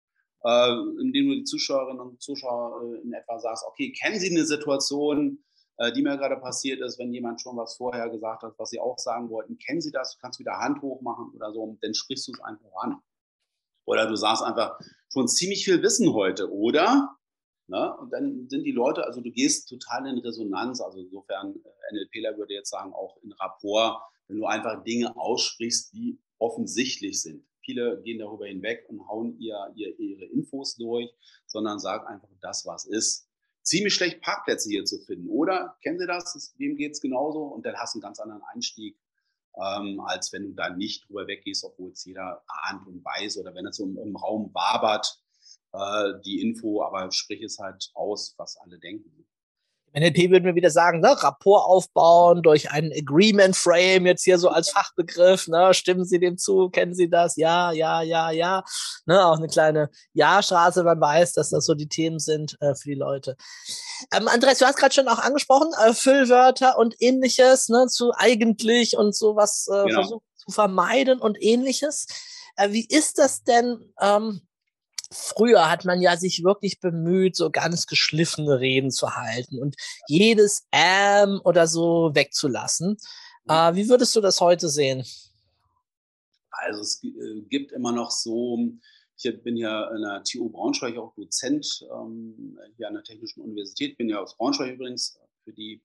äh, 0.43 0.73
indem 0.99 1.29
du 1.29 1.36
die 1.36 1.43
Zuschauerinnen 1.43 1.99
und 1.99 2.21
Zuschauer 2.21 2.82
äh, 2.84 3.01
in 3.01 3.13
etwa 3.13 3.39
sagst, 3.39 3.65
okay, 3.67 3.91
kennen 3.91 4.19
Sie 4.19 4.29
eine 4.29 4.45
Situation, 4.45 5.43
äh, 5.77 5.91
die 5.91 6.01
mir 6.01 6.17
gerade 6.17 6.38
passiert 6.38 6.82
ist, 6.82 6.99
wenn 6.99 7.13
jemand 7.13 7.41
schon 7.41 7.58
was 7.58 7.77
vorher 7.77 8.10
gesagt 8.10 8.43
hat, 8.43 8.53
was 8.58 8.69
Sie 8.69 8.79
auch 8.79 8.99
sagen 8.99 9.29
wollten, 9.29 9.58
kennen 9.58 9.82
Sie 9.82 9.91
das, 9.91 10.15
du 10.15 10.19
kannst 10.21 10.39
wieder 10.39 10.60
Hand 10.60 10.82
hoch 10.82 11.01
machen 11.01 11.32
oder 11.36 11.51
so, 11.51 11.77
dann 11.82 11.93
sprichst 11.93 12.27
du 12.27 12.34
es 12.34 12.41
einfach 12.41 12.73
an. 12.75 12.99
Oder 13.86 14.08
du 14.08 14.15
sagst 14.15 14.43
einfach, 14.43 14.79
schon 15.12 15.27
ziemlich 15.27 15.65
viel 15.65 15.82
Wissen 15.82 16.13
heute, 16.13 16.51
oder? 16.51 17.17
Ne? 17.67 17.95
Und 17.97 18.12
dann 18.12 18.49
sind 18.49 18.63
die 18.63 18.71
Leute, 18.71 19.06
also 19.06 19.21
du 19.21 19.32
gehst 19.32 19.69
total 19.69 20.08
in 20.08 20.17
Resonanz, 20.19 20.82
also 20.82 20.99
insofern, 20.99 21.56
äh, 21.56 21.93
NLPler 21.93 22.38
würde 22.38 22.53
jetzt 22.53 22.69
sagen, 22.69 22.93
auch 22.93 23.17
in 23.23 23.32
Rapport, 23.34 24.01
wenn 24.27 24.38
du 24.38 24.45
einfach 24.45 24.84
Dinge 24.84 25.15
aussprichst, 25.15 25.93
die 25.93 26.19
offensichtlich 26.39 27.21
sind. 27.21 27.45
Viele 27.63 28.02
gehen 28.02 28.19
darüber 28.19 28.45
hinweg 28.45 28.86
und 28.89 29.08
hauen 29.08 29.39
ihr, 29.39 29.71
ihr, 29.76 29.97
ihre 29.99 30.26
Infos 30.26 30.76
durch, 30.76 31.10
sondern 31.47 31.80
sagen 31.80 32.08
einfach 32.08 32.30
das, 32.41 32.65
was 32.65 32.86
ist. 32.86 33.28
Ziemlich 33.62 33.93
schlecht 33.93 34.21
Parkplätze 34.21 34.69
hier 34.69 34.84
zu 34.84 34.99
finden, 34.99 35.30
oder? 35.30 35.78
Kennen 35.82 35.97
Sie 35.97 36.06
das? 36.06 36.54
Dem 36.60 36.76
geht 36.76 36.91
es 36.91 37.02
genauso 37.02 37.43
und 37.43 37.65
dann 37.65 37.76
hast 37.78 37.95
du 37.95 37.97
einen 37.97 38.04
ganz 38.04 38.19
anderen 38.19 38.41
Einstieg, 38.54 38.97
ähm, 39.56 40.02
als 40.02 40.34
wenn 40.34 40.43
du 40.43 40.54
da 40.54 40.69
nicht 40.69 41.08
drüber 41.08 41.28
weggehst, 41.28 41.63
obwohl 41.63 41.91
es 41.91 42.04
jeder 42.04 42.43
ahnt 42.47 42.86
und 42.88 43.06
weiß 43.06 43.38
oder 43.38 43.56
wenn 43.56 43.65
es 43.65 43.78
so 43.78 43.86
im, 43.86 43.97
im 43.97 44.15
Raum 44.17 44.54
wabert, 44.54 45.21
äh, 45.71 46.13
die 46.26 46.41
Info, 46.41 46.84
aber 46.84 47.10
sprich 47.12 47.41
es 47.41 47.60
halt 47.60 47.91
aus, 47.93 48.36
was 48.38 48.58
alle 48.58 48.80
denken. 48.80 49.26
NLP 49.93 50.32
würden 50.32 50.45
wir 50.45 50.56
wieder 50.56 50.69
sagen, 50.69 50.99
ne, 50.99 51.15
Rapport 51.21 51.65
aufbauen 51.65 52.41
durch 52.41 52.71
einen 52.71 52.91
Agreement 52.91 53.56
Frame, 53.56 54.08
jetzt 54.08 54.23
hier 54.23 54.38
so 54.38 54.49
als 54.49 54.69
Fachbegriff, 54.69 55.47
ne, 55.47 55.73
stimmen 55.73 56.06
Sie 56.06 56.19
dem 56.19 56.38
zu, 56.38 56.69
kennen 56.69 56.95
Sie 56.95 57.10
das? 57.10 57.36
Ja, 57.36 57.71
ja, 57.71 58.01
ja, 58.01 58.32
ja. 58.32 58.63
Ne, 59.06 59.25
auch 59.25 59.38
eine 59.38 59.47
kleine 59.47 59.89
Ja-Straße, 60.13 60.84
man 60.84 60.99
weiß, 60.99 61.34
dass 61.34 61.49
das 61.49 61.65
so 61.65 61.75
die 61.75 61.88
Themen 61.88 62.19
sind 62.19 62.58
äh, 62.60 62.75
für 62.75 62.89
die 62.89 62.95
Leute. 62.95 63.38
Ähm, 64.12 64.27
Andreas, 64.27 64.60
du 64.60 64.65
hast 64.65 64.77
gerade 64.77 64.93
schon 64.93 65.08
auch 65.08 65.19
angesprochen, 65.19 65.69
äh, 65.86 65.93
Füllwörter 65.93 66.77
und 66.77 66.95
ähnliches, 66.99 67.69
ne, 67.69 67.88
zu 67.88 68.12
eigentlich 68.17 68.97
und 68.97 69.15
sowas 69.15 69.67
äh, 69.71 69.84
genau. 69.86 70.01
versuchen 70.01 70.23
zu 70.36 70.51
vermeiden 70.51 71.19
und 71.19 71.41
ähnliches. 71.41 72.08
Äh, 72.56 72.71
wie 72.71 72.86
ist 72.86 73.17
das 73.17 73.43
denn? 73.43 73.93
Ähm, 73.99 74.41
früher 75.13 75.69
hat 75.69 75.86
man 75.86 76.02
ja 76.02 76.17
sich 76.17 76.43
wirklich 76.43 76.80
bemüht, 76.80 77.36
so 77.36 77.49
ganz 77.49 77.88
geschliffene 77.88 78.60
Reden 78.60 78.91
zu 78.91 79.15
halten 79.15 79.60
und 79.60 79.76
jedes 80.08 80.67
ähm 80.71 81.39
oder 81.43 81.67
so 81.67 82.12
wegzulassen. 82.13 82.97
Mhm. 83.45 83.52
Äh, 83.52 83.76
wie 83.76 83.89
würdest 83.89 84.15
du 84.15 84.21
das 84.21 84.41
heute 84.41 84.69
sehen? 84.69 85.06
Also 86.49 86.82
es 86.82 87.04
äh, 87.04 87.41
gibt 87.49 87.71
immer 87.71 87.91
noch 87.91 88.12
so, 88.12 88.60
ich 89.17 89.43
bin 89.43 89.58
ja 89.58 89.89
in 89.95 90.02
der 90.02 90.23
TU 90.23 90.49
Braunschweig 90.49 90.97
auch 90.97 91.13
Dozent 91.15 91.86
ähm, 91.91 92.58
hier 92.78 92.88
an 92.88 92.95
der 92.95 93.04
Technischen 93.04 93.41
Universität, 93.41 93.97
bin 93.97 94.10
ja 94.10 94.19
aus 94.19 94.36
Braunschweig 94.38 94.73
übrigens, 94.73 95.17
für 95.43 95.54
die 95.54 95.82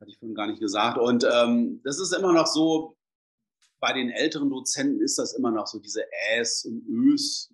hatte 0.00 0.10
ich 0.10 0.18
vorhin 0.18 0.34
gar 0.34 0.46
nicht 0.46 0.60
gesagt. 0.60 0.98
Und 0.98 1.26
ähm, 1.30 1.80
das 1.84 1.98
ist 1.98 2.12
immer 2.12 2.32
noch 2.32 2.46
so, 2.46 2.96
bei 3.80 3.92
den 3.92 4.10
älteren 4.10 4.50
Dozenten 4.50 5.00
ist 5.02 5.18
das 5.18 5.34
immer 5.34 5.50
noch 5.50 5.66
so, 5.66 5.78
diese 5.78 6.04
Äs 6.32 6.64
und 6.64 6.86
Ös, 6.88 7.52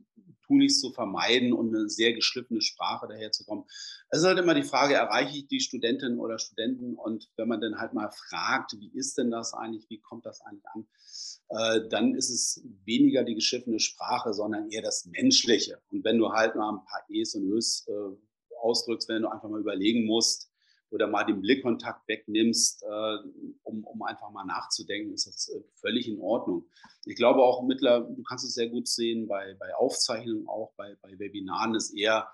tunlichst 0.50 0.80
zu 0.80 0.90
vermeiden 0.90 1.52
und 1.52 1.74
eine 1.74 1.88
sehr 1.88 2.12
geschliffene 2.12 2.60
Sprache 2.60 3.06
daherzukommen. 3.06 3.64
Es 4.10 4.18
ist 4.20 4.24
halt 4.24 4.38
immer 4.38 4.54
die 4.54 4.64
Frage, 4.64 4.94
erreiche 4.94 5.38
ich 5.38 5.46
die 5.46 5.60
Studentinnen 5.60 6.18
oder 6.18 6.40
Studenten? 6.40 6.96
Und 6.96 7.30
wenn 7.36 7.46
man 7.46 7.60
dann 7.60 7.78
halt 7.78 7.94
mal 7.94 8.10
fragt, 8.10 8.72
wie 8.78 8.90
ist 8.92 9.16
denn 9.16 9.30
das 9.30 9.54
eigentlich, 9.54 9.88
wie 9.88 10.00
kommt 10.00 10.26
das 10.26 10.40
eigentlich 10.40 10.66
an, 10.74 10.86
äh, 11.50 11.88
dann 11.88 12.14
ist 12.16 12.30
es 12.30 12.62
weniger 12.84 13.22
die 13.22 13.36
geschliffene 13.36 13.78
Sprache, 13.78 14.34
sondern 14.34 14.68
eher 14.70 14.82
das 14.82 15.06
Menschliche. 15.06 15.80
Und 15.92 16.04
wenn 16.04 16.18
du 16.18 16.30
halt 16.30 16.56
mal 16.56 16.70
ein 16.70 16.84
paar 16.84 17.04
E's 17.08 17.36
und 17.36 17.44
Ös 17.44 17.86
äh, 17.86 18.56
ausdrückst, 18.60 19.08
wenn 19.08 19.22
du 19.22 19.28
einfach 19.28 19.48
mal 19.48 19.60
überlegen 19.60 20.04
musst, 20.04 20.49
oder 20.90 21.06
mal 21.06 21.24
den 21.24 21.40
Blickkontakt 21.40 22.06
wegnimmst, 22.08 22.82
äh, 22.82 23.16
um, 23.62 23.84
um 23.84 24.02
einfach 24.02 24.30
mal 24.30 24.44
nachzudenken, 24.44 25.12
ist 25.12 25.26
das 25.26 25.48
äh, 25.48 25.60
völlig 25.74 26.08
in 26.08 26.20
Ordnung. 26.20 26.66
Ich 27.06 27.16
glaube 27.16 27.42
auch 27.42 27.62
mittlerweile, 27.62 28.14
du 28.14 28.22
kannst 28.22 28.44
es 28.44 28.54
sehr 28.54 28.68
gut 28.68 28.88
sehen 28.88 29.26
bei, 29.26 29.54
bei 29.58 29.74
Aufzeichnungen, 29.74 30.48
auch 30.48 30.72
bei, 30.76 30.96
bei 31.02 31.18
Webinaren 31.18 31.74
ist 31.74 31.90
eher 31.90 32.28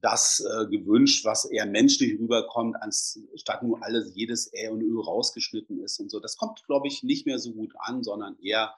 das 0.00 0.40
äh, 0.40 0.66
gewünscht, 0.66 1.24
was 1.24 1.44
eher 1.44 1.66
menschlich 1.66 2.18
rüberkommt, 2.20 2.76
anstatt 2.80 3.62
nur 3.62 3.82
alles, 3.82 4.14
jedes 4.14 4.52
Ä 4.54 4.68
und 4.68 4.80
Ö 4.80 5.00
rausgeschnitten 5.00 5.82
ist 5.82 5.98
und 5.98 6.10
so. 6.10 6.20
Das 6.20 6.36
kommt, 6.36 6.64
glaube 6.66 6.86
ich, 6.86 7.02
nicht 7.02 7.26
mehr 7.26 7.38
so 7.38 7.52
gut 7.52 7.74
an, 7.80 8.04
sondern 8.04 8.38
eher 8.40 8.74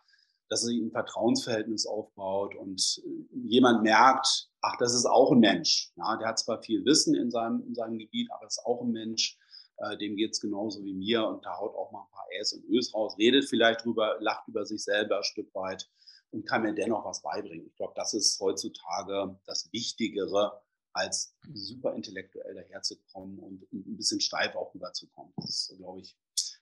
dass 0.50 0.62
sich 0.62 0.78
ein 0.78 0.90
Vertrauensverhältnis 0.90 1.86
aufbaut 1.86 2.54
und 2.56 3.00
äh, 3.04 3.38
jemand 3.48 3.82
merkt, 3.82 4.50
ach, 4.60 4.76
das 4.78 4.94
ist 4.94 5.06
auch 5.06 5.32
ein 5.32 5.38
Mensch. 5.38 5.92
Ja, 5.96 6.16
der 6.16 6.28
hat 6.28 6.38
zwar 6.38 6.60
viel 6.62 6.84
Wissen 6.84 7.14
in 7.14 7.30
seinem, 7.30 7.64
in 7.66 7.74
seinem 7.74 7.98
Gebiet, 7.98 8.30
aber 8.32 8.46
ist 8.46 8.64
auch 8.66 8.82
ein 8.82 8.90
Mensch. 8.90 9.38
Äh, 9.78 9.96
dem 9.96 10.16
geht 10.16 10.32
es 10.32 10.40
genauso 10.40 10.84
wie 10.84 10.92
mir 10.92 11.26
und 11.26 11.44
da 11.46 11.56
haut 11.58 11.74
auch 11.74 11.92
mal 11.92 12.02
ein 12.02 12.10
paar 12.10 12.26
Äs 12.38 12.52
und 12.52 12.64
Ös 12.68 12.92
raus, 12.92 13.16
redet 13.16 13.48
vielleicht 13.48 13.84
drüber, 13.84 14.16
lacht 14.20 14.46
über 14.48 14.66
sich 14.66 14.82
selber 14.82 15.18
ein 15.18 15.24
Stück 15.24 15.54
weit 15.54 15.88
und 16.32 16.46
kann 16.46 16.62
mir 16.62 16.74
dennoch 16.74 17.04
was 17.04 17.22
beibringen. 17.22 17.66
Ich 17.66 17.76
glaube, 17.76 17.94
das 17.96 18.12
ist 18.12 18.38
heutzutage 18.40 19.38
das 19.46 19.72
Wichtigere, 19.72 20.60
als 20.92 21.36
super 21.54 21.94
intellektuell 21.94 22.54
daherzukommen 22.54 23.38
und 23.38 23.72
ein 23.72 23.96
bisschen 23.96 24.20
steif 24.20 24.56
auch 24.56 24.74
rüberzukommen. 24.74 25.32
Das 25.36 25.70
ist, 25.70 25.78
glaube 25.78 26.00
ich, 26.00 26.16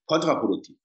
kontraproduktiv. 0.04 0.78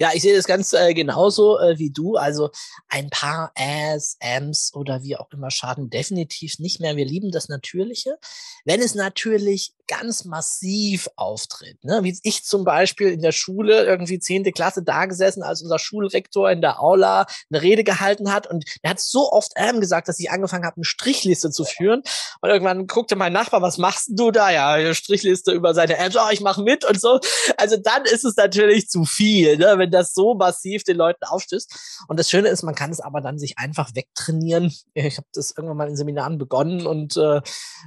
Ja, 0.00 0.10
ich 0.14 0.22
sehe 0.22 0.36
das 0.36 0.46
ganz 0.46 0.72
äh, 0.72 0.94
genauso 0.94 1.58
äh, 1.58 1.78
wie 1.78 1.90
du. 1.90 2.16
Also 2.16 2.50
ein 2.88 3.10
paar 3.10 3.52
As, 3.56 4.16
Ams 4.20 4.72
oder 4.74 5.02
wie 5.02 5.16
auch 5.16 5.30
immer 5.32 5.50
schaden 5.50 5.90
definitiv 5.90 6.58
nicht 6.58 6.80
mehr. 6.80 6.96
Wir 6.96 7.04
lieben 7.04 7.32
das 7.32 7.48
Natürliche. 7.48 8.18
Wenn 8.64 8.80
es 8.80 8.94
natürlich 8.94 9.74
ganz 9.88 10.24
massiv 10.24 11.08
auftritt. 11.16 11.82
Ne? 11.82 12.00
Wie 12.02 12.16
ich 12.22 12.44
zum 12.44 12.64
Beispiel 12.64 13.08
in 13.08 13.22
der 13.22 13.32
Schule, 13.32 13.84
irgendwie 13.84 14.18
zehnte 14.18 14.52
Klasse 14.52 14.82
da 14.82 15.06
gesessen, 15.06 15.42
als 15.42 15.62
unser 15.62 15.78
Schulrektor 15.78 16.50
in 16.50 16.60
der 16.60 16.80
Aula 16.80 17.26
eine 17.50 17.62
Rede 17.62 17.82
gehalten 17.82 18.32
hat 18.32 18.46
und 18.46 18.64
er 18.82 18.90
hat 18.90 19.00
so 19.00 19.32
oft 19.32 19.52
ähm 19.56 19.80
gesagt, 19.80 20.08
dass 20.08 20.20
ich 20.20 20.30
angefangen 20.30 20.64
habe, 20.64 20.76
eine 20.76 20.84
Strichliste 20.84 21.50
zu 21.50 21.64
führen 21.64 22.02
und 22.40 22.50
irgendwann 22.50 22.86
guckte 22.86 23.16
mein 23.16 23.32
Nachbar, 23.32 23.62
was 23.62 23.78
machst 23.78 24.10
du 24.12 24.30
da? 24.30 24.50
Ja, 24.50 24.94
Strichliste 24.94 25.52
über 25.52 25.74
seine 25.74 25.96
Apps, 25.96 26.16
oh, 26.16 26.30
ich 26.30 26.40
mache 26.40 26.62
mit 26.62 26.84
und 26.84 27.00
so. 27.00 27.18
Also 27.56 27.76
dann 27.76 28.04
ist 28.04 28.24
es 28.24 28.36
natürlich 28.36 28.88
zu 28.88 29.04
viel, 29.04 29.56
ne? 29.56 29.74
wenn 29.78 29.90
das 29.90 30.12
so 30.12 30.34
massiv 30.34 30.84
den 30.84 30.96
Leuten 30.96 31.24
aufstößt. 31.24 32.04
Und 32.08 32.18
das 32.18 32.28
Schöne 32.28 32.48
ist, 32.48 32.62
man 32.62 32.74
kann 32.74 32.90
es 32.90 33.00
aber 33.00 33.20
dann 33.20 33.38
sich 33.38 33.58
einfach 33.58 33.94
wegtrainieren. 33.94 34.72
Ich 34.94 35.16
habe 35.16 35.26
das 35.32 35.54
irgendwann 35.56 35.76
mal 35.78 35.88
in 35.88 35.96
Seminaren 35.96 36.38
begonnen 36.38 36.86
und 36.86 37.16
äh, 37.16 37.40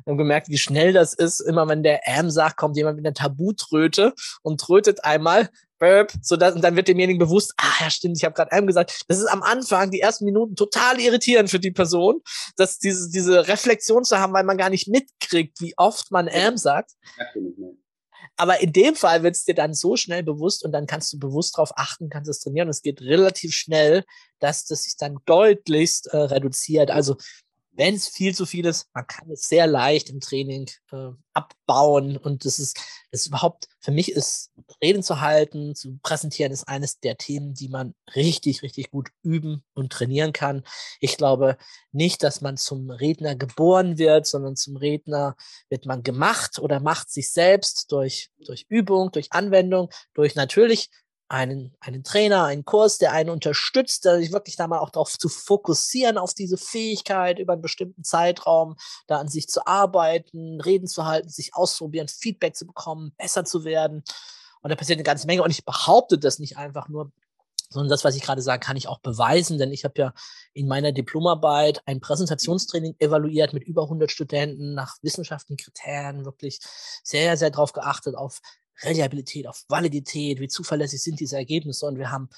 gemerkt, 0.05 0.49
wie 0.49 0.57
schnell 0.57 0.93
das 0.93 1.13
ist. 1.13 1.39
Immer 1.41 1.67
wenn 1.67 1.83
der 1.83 1.90
M 2.03 2.29
sagt, 2.29 2.57
kommt 2.57 2.77
jemand 2.77 2.97
mit 2.97 3.05
einer 3.05 3.13
Tabutröte 3.13 4.13
und 4.41 4.59
trötet 4.59 5.03
einmal, 5.03 5.49
Burp, 5.81 6.13
so 6.21 6.37
dass, 6.37 6.53
und 6.53 6.63
dann 6.63 6.75
wird 6.75 6.87
demjenigen 6.87 7.17
bewusst, 7.17 7.53
ah 7.57 7.83
ja 7.83 7.89
stimmt, 7.89 8.15
ich 8.15 8.23
habe 8.23 8.35
gerade 8.35 8.51
M 8.51 8.67
gesagt. 8.67 9.03
Das 9.07 9.17
ist 9.17 9.25
am 9.25 9.41
Anfang, 9.41 9.89
die 9.89 9.99
ersten 9.99 10.25
Minuten 10.25 10.55
total 10.55 10.99
irritierend 10.99 11.49
für 11.49 11.59
die 11.59 11.71
Person, 11.71 12.21
dass 12.55 12.77
diese, 12.77 13.09
diese 13.09 13.47
Reflexion 13.47 14.03
zu 14.03 14.19
haben, 14.19 14.31
weil 14.31 14.43
man 14.43 14.57
gar 14.57 14.69
nicht 14.69 14.87
mitkriegt, 14.87 15.59
wie 15.59 15.73
oft 15.77 16.11
man 16.11 16.27
M 16.27 16.55
sagt. 16.55 16.91
Aber 18.37 18.61
in 18.61 18.71
dem 18.71 18.95
Fall 18.95 19.23
wird 19.23 19.35
es 19.35 19.43
dir 19.43 19.55
dann 19.55 19.73
so 19.73 19.97
schnell 19.97 20.23
bewusst 20.23 20.63
und 20.63 20.71
dann 20.71 20.85
kannst 20.85 21.11
du 21.13 21.19
bewusst 21.19 21.57
darauf 21.57 21.71
achten, 21.75 22.09
kannst 22.09 22.29
es 22.29 22.39
trainieren. 22.39 22.69
Es 22.69 22.81
geht 22.81 23.01
relativ 23.01 23.53
schnell, 23.53 24.03
dass 24.39 24.65
das 24.65 24.83
sich 24.83 24.97
dann 24.97 25.17
deutlichst 25.25 26.07
äh, 26.07 26.17
reduziert. 26.17 26.91
Also 26.91 27.17
wenn 27.73 27.95
es 27.95 28.09
viel 28.09 28.35
zu 28.35 28.45
viel 28.45 28.65
ist, 28.65 28.89
man 28.93 29.07
kann 29.07 29.29
es 29.31 29.47
sehr 29.47 29.65
leicht 29.65 30.09
im 30.09 30.19
Training 30.19 30.69
äh, 30.91 31.09
abbauen. 31.33 32.17
Und 32.17 32.43
das 32.45 32.59
ist, 32.59 32.77
das 33.11 33.21
ist 33.21 33.27
überhaupt, 33.27 33.67
für 33.79 33.91
mich 33.91 34.11
ist 34.11 34.51
Reden 34.83 35.03
zu 35.03 35.21
halten, 35.21 35.73
zu 35.73 35.97
präsentieren, 36.03 36.51
ist 36.51 36.67
eines 36.67 36.99
der 36.99 37.17
Themen, 37.17 37.53
die 37.53 37.69
man 37.69 37.95
richtig, 38.13 38.61
richtig 38.61 38.91
gut 38.91 39.09
üben 39.23 39.63
und 39.73 39.91
trainieren 39.91 40.33
kann. 40.33 40.63
Ich 40.99 41.17
glaube 41.17 41.57
nicht, 41.91 42.23
dass 42.23 42.41
man 42.41 42.57
zum 42.57 42.89
Redner 42.89 43.35
geboren 43.35 43.97
wird, 43.97 44.27
sondern 44.27 44.55
zum 44.55 44.75
Redner 44.75 45.35
wird 45.69 45.85
man 45.85 46.03
gemacht 46.03 46.59
oder 46.59 46.81
macht 46.81 47.09
sich 47.09 47.31
selbst 47.31 47.91
durch, 47.91 48.31
durch 48.45 48.65
Übung, 48.67 49.11
durch 49.11 49.31
Anwendung, 49.31 49.89
durch 50.13 50.35
natürlich 50.35 50.89
einen, 51.31 51.73
einen 51.79 52.03
Trainer, 52.03 52.43
einen 52.43 52.65
Kurs, 52.65 52.97
der 52.97 53.13
einen 53.13 53.29
unterstützt, 53.29 54.03
sich 54.03 54.33
wirklich 54.33 54.57
da 54.57 54.67
mal 54.67 54.79
auch 54.79 54.89
darauf 54.89 55.17
zu 55.17 55.29
fokussieren, 55.29 56.17
auf 56.17 56.33
diese 56.33 56.57
Fähigkeit 56.57 57.39
über 57.39 57.53
einen 57.53 57.61
bestimmten 57.61 58.03
Zeitraum, 58.03 58.75
da 59.07 59.17
an 59.17 59.29
sich 59.29 59.47
zu 59.47 59.65
arbeiten, 59.65 60.59
Reden 60.59 60.87
zu 60.87 61.05
halten, 61.05 61.29
sich 61.29 61.55
auszuprobieren, 61.55 62.09
Feedback 62.09 62.57
zu 62.57 62.67
bekommen, 62.67 63.13
besser 63.17 63.45
zu 63.45 63.63
werden. 63.63 64.03
Und 64.61 64.69
da 64.69 64.75
passiert 64.75 64.97
eine 64.97 65.03
ganze 65.03 65.25
Menge. 65.25 65.41
Und 65.41 65.51
ich 65.51 65.63
behaupte 65.63 66.19
das 66.19 66.37
nicht 66.37 66.57
einfach 66.57 66.89
nur, 66.89 67.11
sondern 67.69 67.89
das, 67.89 68.03
was 68.03 68.17
ich 68.17 68.23
gerade 68.23 68.41
sage, 68.41 68.59
kann 68.59 68.75
ich 68.75 68.89
auch 68.89 68.99
beweisen, 68.99 69.57
denn 69.57 69.71
ich 69.71 69.85
habe 69.85 69.93
ja 69.97 70.13
in 70.51 70.67
meiner 70.67 70.91
Diplomarbeit 70.91 71.81
ein 71.85 72.01
Präsentationstraining 72.01 72.95
evaluiert 72.99 73.53
mit 73.53 73.63
über 73.63 73.83
100 73.83 74.11
Studenten 74.11 74.73
nach 74.73 74.97
wissenschaftlichen 75.01 75.63
Kriterien, 75.63 76.25
wirklich 76.25 76.59
sehr, 77.03 77.37
sehr 77.37 77.51
darauf 77.51 77.71
geachtet, 77.71 78.15
auf 78.15 78.41
Reliabilität, 78.83 79.47
auf 79.47 79.63
Validität, 79.67 80.39
wie 80.39 80.47
zuverlässig 80.47 81.01
sind 81.01 81.19
diese 81.19 81.37
Ergebnisse. 81.37 81.85
Und 81.85 81.97
wir 81.97 82.11
haben 82.11 82.29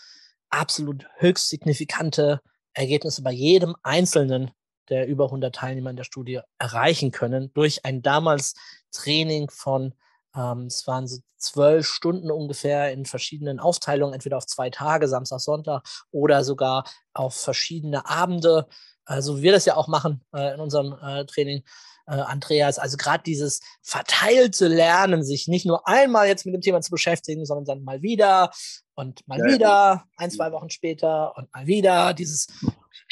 absolut 0.50 1.06
höchst 1.18 1.50
signifikante 1.50 2.42
Ergebnisse 2.74 3.22
bei 3.22 3.32
jedem 3.32 3.76
einzelnen 3.84 4.52
der 4.90 5.08
über 5.08 5.26
100 5.26 5.56
Teilnehmer 5.56 5.90
in 5.90 5.96
der 5.96 6.04
Studie 6.04 6.40
erreichen 6.60 7.12
können 7.12 7.52
durch 7.54 7.86
ein 7.86 8.02
damals 8.02 8.54
Training 8.92 9.50
von, 9.50 9.94
ähm, 10.36 10.68
es 10.68 10.86
waren 10.88 11.08
so 11.08 11.20
zwölf 11.38 11.88
Stunden 11.88 12.32
ungefähr 12.32 12.92
in 12.92 13.06
verschiedenen 13.06 13.60
Aufteilungen, 13.60 14.14
entweder 14.14 14.38
auf 14.38 14.46
zwei 14.46 14.70
Tage, 14.70 15.08
Samstag, 15.08 15.40
Sonntag 15.40 15.84
oder 16.12 16.44
sogar 16.44 16.86
auf 17.14 17.36
verschiedene 17.36 18.08
Abende, 18.08 18.68
also 19.06 19.38
wie 19.38 19.44
wir 19.44 19.52
das 19.52 19.66
ja 19.66 19.76
auch 19.76 19.88
machen 19.88 20.24
äh, 20.34 20.54
in 20.54 20.60
unserem 20.60 20.98
äh, 21.02 21.26
Training 21.26 21.64
äh, 22.08 22.14
Andreas. 22.14 22.80
Also 22.80 22.98
gerade 22.98 23.24
dieses 23.24 23.62
verteilte 23.82 24.68
Lernen, 24.68 25.24
sich 25.24 25.48
nicht 25.48 25.66
nur 25.66 25.88
einmal 25.88 26.28
jetzt 26.28 26.46
mit 26.46 26.54
dem 26.54 26.62
Thema 26.62 26.82
zu 26.82 26.92
beschäftigen, 26.92 27.46
sondern 27.46 27.66
dann 27.66 27.84
mal 27.84 28.02
wieder 28.02 28.52
und 28.96 29.28
mal 29.28 29.40
ja, 29.40 29.46
wieder, 29.46 30.04
ein, 30.18 30.32
zwei 30.32 30.52
Wochen 30.52 30.70
später 30.70 31.36
und 31.38 31.54
mal 31.54 31.66
wieder. 31.66 32.14
Dieses 32.14 32.48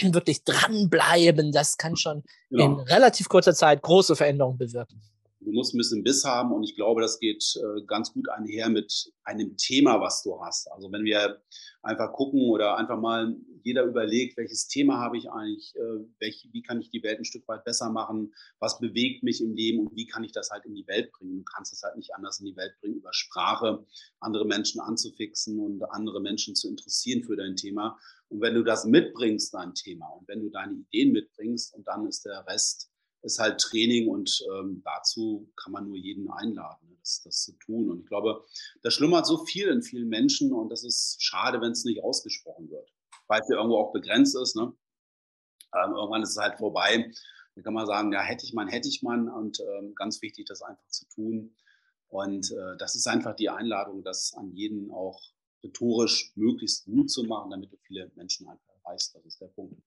wirklich 0.02 0.44
dranbleiben, 0.44 1.52
das 1.52 1.78
kann 1.78 1.96
schon 1.96 2.24
genau. 2.50 2.66
in 2.66 2.80
relativ 2.80 3.30
kurzer 3.30 3.54
Zeit 3.54 3.82
große 3.82 4.16
Veränderungen 4.16 4.58
bewirken. 4.58 5.02
Du 5.44 5.52
musst 5.52 5.74
ein 5.74 5.80
bisschen 5.80 6.04
Biss 6.04 6.24
haben 6.24 6.52
und 6.52 6.64
ich 6.64 6.76
glaube, 6.76 7.02
das 7.02 7.20
geht 7.20 7.44
äh, 7.58 7.82
ganz 7.88 8.14
gut 8.14 8.30
einher 8.30 8.70
mit 8.70 9.12
einem 9.24 9.58
Thema, 9.58 10.00
was 10.00 10.22
du 10.22 10.40
hast. 10.40 10.72
Also 10.72 10.92
wenn 10.92 11.04
wir 11.04 11.42
einfach 11.82 12.14
gucken 12.14 12.50
oder 12.50 12.78
einfach 12.78 13.00
mal 13.00 13.36
jeder 13.64 13.84
überlegt, 13.84 14.38
welches 14.38 14.68
Thema 14.68 15.00
habe 15.00 15.18
ich 15.18 15.32
eigentlich, 15.32 15.74
äh, 15.76 16.30
wie 16.52 16.62
kann 16.62 16.80
ich 16.80 16.92
die 16.92 17.02
Welt 17.02 17.20
ein 17.20 17.26
Stück 17.26 17.48
weit 17.48 17.64
besser 17.64 17.90
machen, 17.90 18.34
was 18.60 18.80
bewegt 18.80 19.24
mich 19.24 19.42
im 19.42 19.56
Leben 19.56 19.80
und 19.80 19.96
wie 19.96 20.06
kann 20.06 20.24
ich 20.24 20.32
das 20.32 20.52
halt 20.52 20.66
in 20.66 20.76
die 20.76 20.88
Welt 20.88 21.12
bringen. 21.12 21.38
Du 21.38 21.44
kannst 21.44 21.74
es 21.74 21.82
halt 21.82 21.98
nicht 21.98 22.14
anders 22.14 22.40
in 22.40 22.46
die 22.46 22.56
Welt 22.56 22.74
bringen, 22.80 22.98
über 22.98 23.14
Sprache 23.14 23.84
andere 24.20 24.46
Menschen 24.46 24.80
anzufixen 24.80 25.60
und 25.60 25.82
andere 25.92 26.22
Menschen 26.22 26.56
zu 26.56 26.70
interessieren 26.70 27.24
für 27.24 27.36
dein 27.36 27.56
Thema. 27.56 27.98
Und 28.30 28.42
wenn 28.42 28.54
du 28.54 28.64
das 28.64 28.86
mitbringst, 28.86 29.54
dein 29.54 29.74
Thema, 29.74 30.08
und 30.08 30.28
wenn 30.28 30.42
du 30.42 30.50
deine 30.50 30.74
Ideen 30.74 31.14
mitbringst 31.14 31.74
und 31.74 31.88
dann 31.88 32.06
ist 32.06 32.26
der 32.26 32.46
Rest 32.48 32.91
ist 33.24 33.40
halt 33.40 33.60
Training 33.60 34.08
und 34.08 34.44
ähm, 34.54 34.82
dazu 34.84 35.52
kann 35.56 35.72
man 35.72 35.88
nur 35.88 35.98
jeden 35.98 36.30
einladen, 36.30 36.90
ne, 36.90 36.96
das, 37.00 37.22
das, 37.24 37.44
zu 37.44 37.54
tun. 37.54 37.90
Und 37.90 38.02
ich 38.02 38.08
glaube, 38.08 38.46
das 38.82 38.94
schlummert 38.94 39.26
so 39.26 39.46
viel 39.46 39.68
in 39.68 39.82
vielen 39.82 40.10
Menschen 40.10 40.54
und 40.54 40.70
das 40.70 40.84
ist 40.84 41.24
schade, 41.24 41.62
wenn 41.62 41.72
es 41.72 41.86
nicht 41.86 42.04
ausgesprochen 42.04 42.70
wird, 42.70 42.92
weil 43.28 43.42
es 43.42 43.50
ja 43.50 43.58
irgendwo 43.58 43.78
auch 43.78 43.92
begrenzt 43.92 44.36
ist. 44.36 44.56
Ne? 44.56 44.74
Ähm, 45.76 45.94
irgendwann 45.94 46.24
ist 46.24 46.32
es 46.32 46.38
halt 46.38 46.58
vorbei. 46.58 47.12
Da 47.56 47.62
kann 47.62 47.74
man 47.74 47.86
sagen, 47.86 48.12
ja, 48.12 48.22
hätte 48.22 48.46
ich 48.46 48.54
man, 48.54 48.68
hätte 48.68 48.88
ich 48.88 49.04
man 49.04 49.30
und 49.30 49.60
ähm, 49.60 49.94
ganz 49.96 50.22
wichtig, 50.22 50.46
das 50.48 50.62
einfach 50.62 50.88
zu 50.88 51.08
tun. 51.10 51.56
Und 52.08 52.52
äh, 52.52 52.78
das 52.78 52.96
ist 52.96 53.08
einfach 53.08 53.36
die 53.36 53.50
Einladung, 53.50 54.04
das 54.04 54.34
an 54.34 54.52
jeden 54.52 54.92
auch 54.92 55.22
rhetorisch 55.64 56.32
möglichst 56.36 56.86
gut 56.86 57.10
zu 57.10 57.24
machen, 57.24 57.52
damit 57.52 57.72
du 57.72 57.78
viele 57.78 58.12
Menschen 58.16 58.48
einfach 58.48 58.74
erreichst. 58.84 59.16
Das 59.16 59.26
ist 59.26 59.40
der 59.40 59.48
Punkt. 59.48 59.82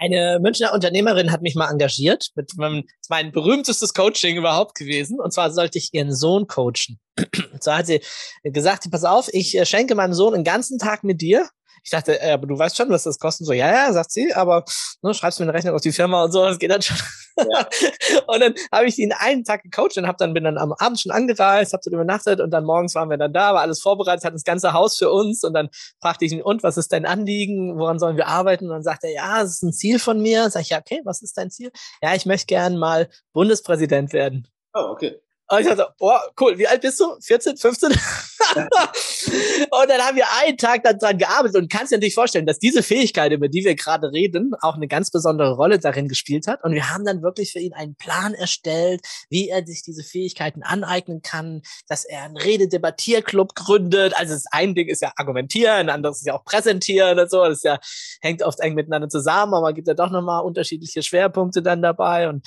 Eine 0.00 0.38
Münchner 0.40 0.72
Unternehmerin 0.72 1.30
hat 1.30 1.42
mich 1.42 1.54
mal 1.54 1.70
engagiert. 1.70 2.30
Mit 2.34 2.56
meinem, 2.56 2.84
mein 3.10 3.32
berühmtestes 3.32 3.92
Coaching 3.92 4.38
überhaupt 4.38 4.74
gewesen. 4.74 5.20
Und 5.20 5.32
zwar 5.32 5.52
sollte 5.52 5.76
ich 5.76 5.90
ihren 5.92 6.14
Sohn 6.14 6.46
coachen. 6.46 6.98
Und 7.52 7.62
zwar 7.62 7.78
hat 7.78 7.86
sie 7.86 8.00
gesagt, 8.42 8.90
pass 8.90 9.04
auf, 9.04 9.28
ich 9.32 9.56
äh, 9.58 9.66
schenke 9.66 9.94
meinem 9.94 10.14
Sohn 10.14 10.32
einen 10.32 10.44
ganzen 10.44 10.78
Tag 10.78 11.04
mit 11.04 11.20
dir 11.20 11.50
ich 11.82 11.90
dachte, 11.90 12.20
äh, 12.20 12.32
aber 12.32 12.46
du 12.46 12.58
weißt 12.58 12.76
schon, 12.76 12.90
was 12.90 13.04
das 13.04 13.18
kostet. 13.18 13.46
So, 13.46 13.52
ja, 13.52 13.70
ja, 13.70 13.92
sagt 13.92 14.10
sie, 14.10 14.34
aber 14.34 14.64
ne, 15.02 15.14
schreibst 15.14 15.38
du 15.38 15.42
mir 15.42 15.50
eine 15.50 15.56
Rechnung 15.56 15.74
auf 15.74 15.80
die 15.80 15.92
Firma 15.92 16.24
und 16.24 16.32
so, 16.32 16.44
das 16.44 16.58
geht 16.58 16.70
dann 16.70 16.82
schon. 16.82 16.96
Ja. 17.36 17.66
und 18.26 18.40
dann 18.40 18.54
habe 18.72 18.86
ich 18.86 18.98
ihn 18.98 19.12
einen 19.12 19.44
Tag 19.44 19.62
gecoacht 19.62 19.96
und 19.96 20.06
hab 20.06 20.18
dann 20.18 20.34
bin 20.34 20.44
dann 20.44 20.58
am 20.58 20.72
Abend 20.72 21.00
schon 21.00 21.12
angereist, 21.12 21.72
hab 21.72 21.82
dann 21.82 21.94
übernachtet 21.94 22.40
und 22.40 22.50
dann 22.50 22.64
morgens 22.64 22.94
waren 22.94 23.08
wir 23.08 23.16
dann 23.16 23.32
da, 23.32 23.54
war 23.54 23.62
alles 23.62 23.80
vorbereitet, 23.80 24.24
hat 24.24 24.34
das 24.34 24.44
ganze 24.44 24.72
Haus 24.72 24.98
für 24.98 25.10
uns 25.10 25.42
und 25.44 25.54
dann 25.54 25.68
fragte 26.00 26.24
ich 26.24 26.32
ihn, 26.32 26.42
und 26.42 26.62
was 26.62 26.76
ist 26.76 26.92
dein 26.92 27.06
Anliegen, 27.06 27.78
woran 27.78 27.98
sollen 27.98 28.16
wir 28.16 28.26
arbeiten? 28.26 28.66
Und 28.66 28.72
dann 28.72 28.82
sagt 28.82 29.04
er, 29.04 29.12
ja, 29.12 29.40
das 29.40 29.52
ist 29.52 29.62
ein 29.62 29.72
Ziel 29.72 29.98
von 29.98 30.20
mir. 30.20 30.50
Sag 30.50 30.62
ich, 30.62 30.70
ja, 30.70 30.78
okay, 30.78 31.00
was 31.04 31.22
ist 31.22 31.36
dein 31.36 31.50
Ziel? 31.50 31.70
Ja, 32.02 32.14
ich 32.14 32.26
möchte 32.26 32.46
gern 32.46 32.76
mal 32.76 33.08
Bundespräsident 33.32 34.12
werden. 34.12 34.48
Oh, 34.74 34.90
okay. 34.90 35.20
Und 35.50 35.60
ich 35.62 35.66
dachte, 35.66 35.88
oh, 35.98 36.16
cool, 36.40 36.56
wie 36.58 36.68
alt 36.68 36.80
bist 36.80 37.00
du? 37.00 37.16
14, 37.20 37.56
15? 37.56 37.90
und 37.90 37.98
dann 39.88 40.00
haben 40.00 40.16
wir 40.16 40.26
einen 40.40 40.56
Tag 40.56 40.84
daran 40.84 41.18
gearbeitet 41.18 41.56
und 41.56 41.68
kannst 41.68 41.90
dir 41.90 41.96
natürlich 41.96 42.14
vorstellen, 42.14 42.46
dass 42.46 42.60
diese 42.60 42.84
Fähigkeit, 42.84 43.32
über 43.32 43.48
die 43.48 43.64
wir 43.64 43.74
gerade 43.74 44.12
reden, 44.12 44.52
auch 44.60 44.76
eine 44.76 44.86
ganz 44.86 45.10
besondere 45.10 45.56
Rolle 45.56 45.80
darin 45.80 46.06
gespielt 46.06 46.46
hat. 46.46 46.62
Und 46.62 46.72
wir 46.72 46.90
haben 46.90 47.04
dann 47.04 47.22
wirklich 47.22 47.50
für 47.50 47.58
ihn 47.58 47.72
einen 47.72 47.96
Plan 47.96 48.32
erstellt, 48.34 49.00
wie 49.28 49.48
er 49.48 49.66
sich 49.66 49.82
diese 49.82 50.04
Fähigkeiten 50.04 50.62
aneignen 50.62 51.20
kann, 51.20 51.62
dass 51.88 52.04
er 52.04 52.22
einen 52.22 52.36
Rededebattierclub 52.36 53.56
gründet. 53.56 54.14
Also 54.16 54.34
das 54.34 54.44
ein 54.52 54.76
Ding 54.76 54.86
ist 54.86 55.02
ja 55.02 55.12
argumentieren, 55.16 55.72
ein 55.72 55.90
anderes 55.90 56.18
ist 56.18 56.26
ja 56.26 56.34
auch 56.34 56.44
präsentieren 56.44 57.18
und 57.18 57.28
so. 57.28 57.44
Das 57.44 57.58
ist 57.58 57.64
ja, 57.64 57.80
hängt 58.20 58.44
oft 58.44 58.60
eng 58.60 58.74
miteinander 58.74 59.08
zusammen, 59.08 59.54
aber 59.54 59.62
man 59.62 59.74
gibt 59.74 59.88
ja 59.88 59.94
doch 59.94 60.10
nochmal 60.10 60.44
unterschiedliche 60.44 61.02
Schwerpunkte 61.02 61.60
dann 61.60 61.82
dabei. 61.82 62.28
Und 62.28 62.46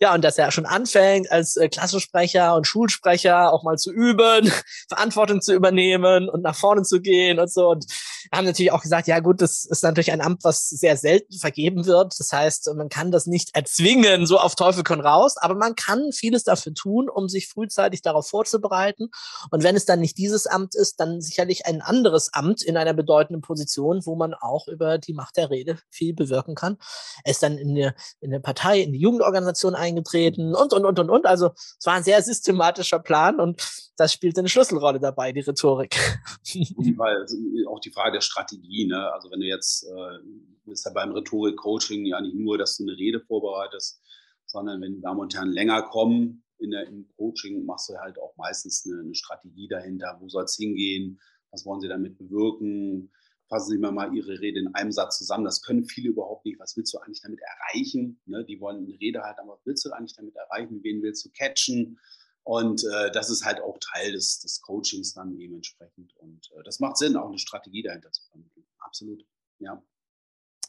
ja, 0.00 0.14
und 0.14 0.22
dass 0.24 0.38
er 0.38 0.50
schon 0.50 0.66
anfängt, 0.66 1.30
als 1.30 1.56
äh, 1.56 1.68
Klassensprecher 1.68 2.54
und 2.54 2.66
Schulsprecher 2.66 3.52
auch 3.52 3.62
mal 3.62 3.76
zu 3.76 3.92
üben, 3.92 4.52
Verantwortung 4.88 5.40
zu 5.40 5.54
übernehmen 5.54 6.28
und 6.28 6.42
nach 6.42 6.56
vorne 6.56 6.82
zu 6.82 7.00
gehen 7.00 7.38
und 7.38 7.52
so. 7.52 7.68
Und 7.70 7.86
haben 8.32 8.46
natürlich 8.46 8.72
auch 8.72 8.82
gesagt, 8.82 9.06
ja 9.06 9.20
gut, 9.20 9.40
das 9.40 9.64
ist 9.64 9.82
natürlich 9.82 10.12
ein 10.12 10.20
Amt, 10.20 10.44
was 10.44 10.68
sehr 10.68 10.96
selten 10.96 11.38
vergeben 11.38 11.86
wird. 11.86 12.14
Das 12.18 12.32
heißt, 12.32 12.70
man 12.74 12.88
kann 12.88 13.10
das 13.10 13.26
nicht 13.26 13.54
erzwingen, 13.54 14.26
so 14.26 14.38
auf 14.38 14.54
Teufel 14.54 14.82
komm 14.84 15.00
raus, 15.00 15.36
aber 15.36 15.54
man 15.54 15.74
kann 15.74 16.12
vieles 16.12 16.44
dafür 16.44 16.74
tun, 16.74 17.08
um 17.08 17.28
sich 17.28 17.48
frühzeitig 17.48 18.02
darauf 18.02 18.28
vorzubereiten. 18.28 19.10
Und 19.50 19.62
wenn 19.62 19.76
es 19.76 19.84
dann 19.84 20.00
nicht 20.00 20.18
dieses 20.18 20.46
Amt 20.46 20.74
ist, 20.74 21.00
dann 21.00 21.20
sicherlich 21.20 21.66
ein 21.66 21.82
anderes 21.82 22.32
Amt 22.32 22.62
in 22.62 22.76
einer 22.76 22.94
bedeutenden 22.94 23.42
Position, 23.42 24.00
wo 24.04 24.16
man 24.16 24.34
auch 24.34 24.68
über 24.68 24.98
die 24.98 25.14
Macht 25.14 25.36
der 25.36 25.50
Rede 25.50 25.78
viel 25.90 26.14
bewirken 26.14 26.54
kann. 26.54 26.76
Es 27.24 27.38
dann 27.38 27.58
in 27.58 27.70
eine, 27.70 27.94
in 28.20 28.32
eine 28.32 28.40
Partei, 28.40 28.80
in 28.80 28.92
die 28.92 29.00
Jugendorganisation 29.00 29.74
eingetreten 29.84 30.54
und, 30.54 30.72
und, 30.72 30.84
und, 30.84 30.98
und, 30.98 31.10
und. 31.10 31.26
Also 31.26 31.52
es 31.54 31.86
war 31.86 31.94
ein 31.94 32.02
sehr 32.02 32.22
systematischer 32.22 32.98
Plan 32.98 33.40
und 33.40 33.62
das 33.96 34.12
spielt 34.12 34.38
eine 34.38 34.48
Schlüsselrolle 34.48 34.98
dabei, 34.98 35.32
die 35.32 35.40
Rhetorik. 35.40 35.94
Weil 36.96 37.26
auch 37.68 37.80
die 37.80 37.92
Frage 37.92 38.12
der 38.12 38.20
Strategie, 38.20 38.86
ne? 38.86 39.12
Also 39.12 39.30
wenn 39.30 39.40
du 39.40 39.46
jetzt, 39.46 39.84
äh, 39.84 40.70
ist 40.72 40.86
ja 40.86 40.92
beim 40.92 41.12
Rhetorik-Coaching 41.12 42.04
ja 42.04 42.20
nicht 42.20 42.34
nur, 42.34 42.58
dass 42.58 42.76
du 42.76 42.84
eine 42.84 42.96
Rede 42.96 43.20
vorbereitest, 43.20 44.00
sondern 44.46 44.80
wenn 44.80 44.94
die 44.94 45.00
Damen 45.00 45.20
und 45.20 45.34
Herren 45.34 45.52
länger 45.52 45.82
kommen, 45.82 46.44
in 46.58 46.70
der, 46.70 46.86
im 46.86 47.08
Coaching 47.16 47.64
machst 47.64 47.88
du 47.90 47.94
halt 47.98 48.18
auch 48.18 48.34
meistens 48.36 48.84
eine, 48.86 49.00
eine 49.00 49.14
Strategie 49.14 49.68
dahinter. 49.68 50.16
Wo 50.20 50.28
soll 50.28 50.44
es 50.44 50.56
hingehen? 50.56 51.20
Was 51.50 51.66
wollen 51.66 51.80
sie 51.80 51.88
damit 51.88 52.18
bewirken? 52.18 53.12
Fassen 53.54 53.70
Sie 53.70 53.78
mal 53.78 54.12
Ihre 54.12 54.40
Rede 54.40 54.58
in 54.58 54.74
einem 54.74 54.90
Satz 54.90 55.16
zusammen. 55.16 55.44
Das 55.44 55.62
können 55.62 55.84
viele 55.84 56.08
überhaupt 56.08 56.44
nicht. 56.44 56.58
Was 56.58 56.76
willst 56.76 56.92
du 56.92 56.98
eigentlich 56.98 57.22
damit 57.22 57.38
erreichen? 57.40 58.20
Ne? 58.26 58.44
Die 58.44 58.60
wollen 58.60 58.78
eine 58.78 58.98
Rede 58.98 59.22
halt, 59.22 59.38
aber 59.38 59.52
was 59.52 59.60
willst 59.64 59.84
du 59.84 59.92
eigentlich 59.92 60.16
damit 60.16 60.34
erreichen? 60.34 60.82
Wen 60.82 61.04
willst 61.04 61.24
du 61.24 61.30
catchen? 61.30 62.00
Und 62.42 62.82
äh, 62.82 63.12
das 63.12 63.30
ist 63.30 63.44
halt 63.44 63.60
auch 63.60 63.78
Teil 63.78 64.10
des, 64.10 64.40
des 64.40 64.60
Coachings 64.60 65.14
dann 65.14 65.36
dementsprechend. 65.36 66.16
Und 66.16 66.50
äh, 66.58 66.64
das 66.64 66.80
macht 66.80 66.96
Sinn, 66.96 67.16
auch 67.16 67.28
eine 67.28 67.38
Strategie 67.38 67.84
dahinter 67.84 68.10
zu 68.10 68.24
vermitteln. 68.28 68.66
Absolut. 68.80 69.24
Ja. 69.60 69.80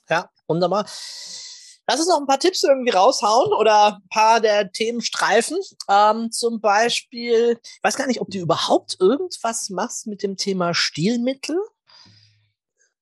Ja, 0.07 0.29
wunderbar. 0.45 0.83
Lass 1.87 1.99
uns 1.99 2.07
noch 2.07 2.19
ein 2.19 2.27
paar 2.27 2.39
Tipps 2.39 2.63
irgendwie 2.63 2.91
raushauen 2.91 3.51
oder 3.51 3.95
ein 3.95 4.09
paar 4.11 4.41
der 4.41 4.71
Themen 4.71 5.01
streifen. 5.01 5.57
Ähm, 5.89 6.31
zum 6.31 6.61
Beispiel, 6.61 7.59
ich 7.63 7.83
weiß 7.83 7.95
gar 7.95 8.05
nicht, 8.05 8.21
ob 8.21 8.29
du 8.29 8.37
überhaupt 8.37 8.97
irgendwas 8.99 9.71
machst 9.71 10.05
mit 10.05 10.21
dem 10.21 10.37
Thema 10.37 10.75
Stilmittel. 10.75 11.57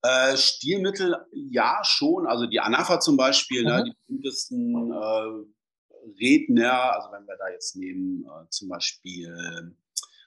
Äh, 0.04 0.36
Stilmittel, 0.36 1.16
ja, 1.32 1.80
schon. 1.84 2.28
Also 2.28 2.45
die 2.45 2.60
Anafa 2.60 2.99
zum 2.99 3.18
Beispiel, 3.18 3.64
ne, 3.64 3.72
mhm. 3.72 3.78
ne, 3.78 3.84
die 3.86 3.93
berühmtesten 4.06 4.91
äh, 4.91 6.20
Redner, 6.20 6.95
also 6.95 7.12
wenn 7.14 7.26
wir 7.26 7.38
da 7.38 7.49
jetzt 7.49 7.76
nehmen, 7.76 8.26
äh, 8.26 8.49
zum 8.49 8.70
Beispiel 8.70 9.74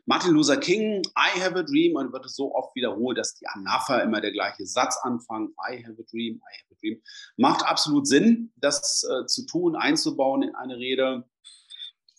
Martin 0.08 0.34
Luther 0.34 0.56
King, 0.56 1.02
I 1.18 1.40
have 1.40 1.58
a 1.58 1.64
dream, 1.64 1.96
und 1.96 2.12
wird 2.12 2.24
es 2.24 2.36
so 2.36 2.54
oft 2.54 2.76
wiederholt, 2.76 3.18
dass 3.18 3.34
die 3.34 3.46
Anafa 3.48 3.98
immer 3.98 4.20
der 4.20 4.30
gleiche 4.30 4.64
Satz 4.64 4.96
anfangen, 5.02 5.52
I 5.68 5.82
have 5.84 6.00
a 6.00 6.04
dream, 6.08 6.36
I 6.36 6.60
have 6.60 6.72
a 6.72 6.76
dream. 6.80 7.02
Macht 7.36 7.66
absolut 7.66 8.06
Sinn, 8.06 8.52
das 8.56 9.02
äh, 9.02 9.26
zu 9.26 9.46
tun, 9.46 9.74
einzubauen 9.74 10.44
in 10.44 10.54
eine 10.54 10.76
Rede. 10.76 11.28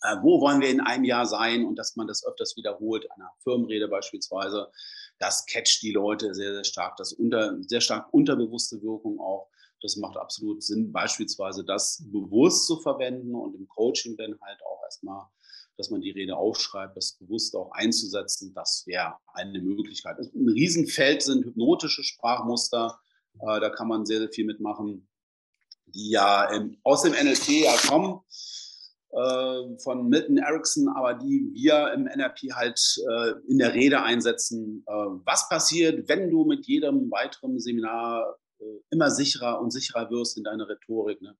Äh, 0.02 0.16
wo 0.20 0.40
wollen 0.42 0.60
wir 0.60 0.68
in 0.68 0.82
einem 0.82 1.04
Jahr 1.04 1.24
sein 1.24 1.64
und 1.64 1.76
dass 1.76 1.96
man 1.96 2.06
das 2.06 2.26
öfters 2.26 2.56
wiederholt, 2.56 3.10
einer 3.10 3.32
Firmenrede 3.42 3.88
beispielsweise, 3.88 4.70
das 5.18 5.46
catcht 5.46 5.82
die 5.82 5.92
Leute 5.92 6.34
sehr, 6.34 6.54
sehr 6.54 6.64
stark, 6.64 6.96
das 6.96 7.12
unter, 7.12 7.56
sehr 7.62 7.80
stark 7.80 8.12
unterbewusste 8.12 8.80
Wirkung 8.82 9.20
auch. 9.20 9.48
Das 9.80 9.96
macht 9.96 10.16
absolut 10.16 10.62
Sinn, 10.62 10.92
beispielsweise 10.92 11.64
das 11.64 12.02
bewusst 12.06 12.66
zu 12.66 12.80
verwenden 12.80 13.34
und 13.34 13.54
im 13.54 13.68
Coaching 13.68 14.16
dann 14.16 14.38
halt 14.40 14.60
auch 14.64 14.82
erstmal 14.82 15.26
dass 15.78 15.90
man 15.90 16.00
die 16.00 16.10
Rede 16.10 16.36
aufschreibt, 16.36 16.96
das 16.96 17.12
bewusst 17.12 17.54
auch 17.54 17.70
einzusetzen, 17.70 18.52
das 18.52 18.82
wäre 18.86 19.14
eine 19.32 19.62
Möglichkeit. 19.62 20.18
Ein 20.18 20.48
Riesenfeld 20.48 21.22
sind 21.22 21.44
hypnotische 21.44 22.02
Sprachmuster, 22.02 22.98
äh, 23.40 23.60
da 23.60 23.70
kann 23.70 23.86
man 23.86 24.04
sehr, 24.04 24.18
sehr 24.18 24.28
viel 24.28 24.44
mitmachen, 24.44 25.08
die 25.86 26.10
ja 26.10 26.50
aus 26.82 27.02
dem 27.02 27.12
NLP 27.12 27.64
ja 27.64 27.76
kommen, 27.86 28.20
von 29.10 30.08
Milton 30.08 30.36
Erickson, 30.36 30.88
aber 30.88 31.14
die 31.14 31.50
wir 31.54 31.92
im 31.94 32.04
NLP 32.04 32.52
halt 32.52 32.78
äh, 33.08 33.32
in 33.48 33.58
der 33.58 33.72
Rede 33.72 34.02
einsetzen. 34.02 34.84
Äh, 34.86 34.92
was 34.92 35.48
passiert, 35.48 36.08
wenn 36.08 36.30
du 36.30 36.44
mit 36.44 36.66
jedem 36.66 37.10
weiteren 37.10 37.58
Seminar 37.58 38.36
äh, 38.60 38.64
immer 38.90 39.10
sicherer 39.10 39.60
und 39.60 39.70
sicherer 39.70 40.10
wirst 40.10 40.36
in 40.36 40.44
deiner 40.44 40.68
Rhetorik? 40.68 41.22
Ne? 41.22 41.34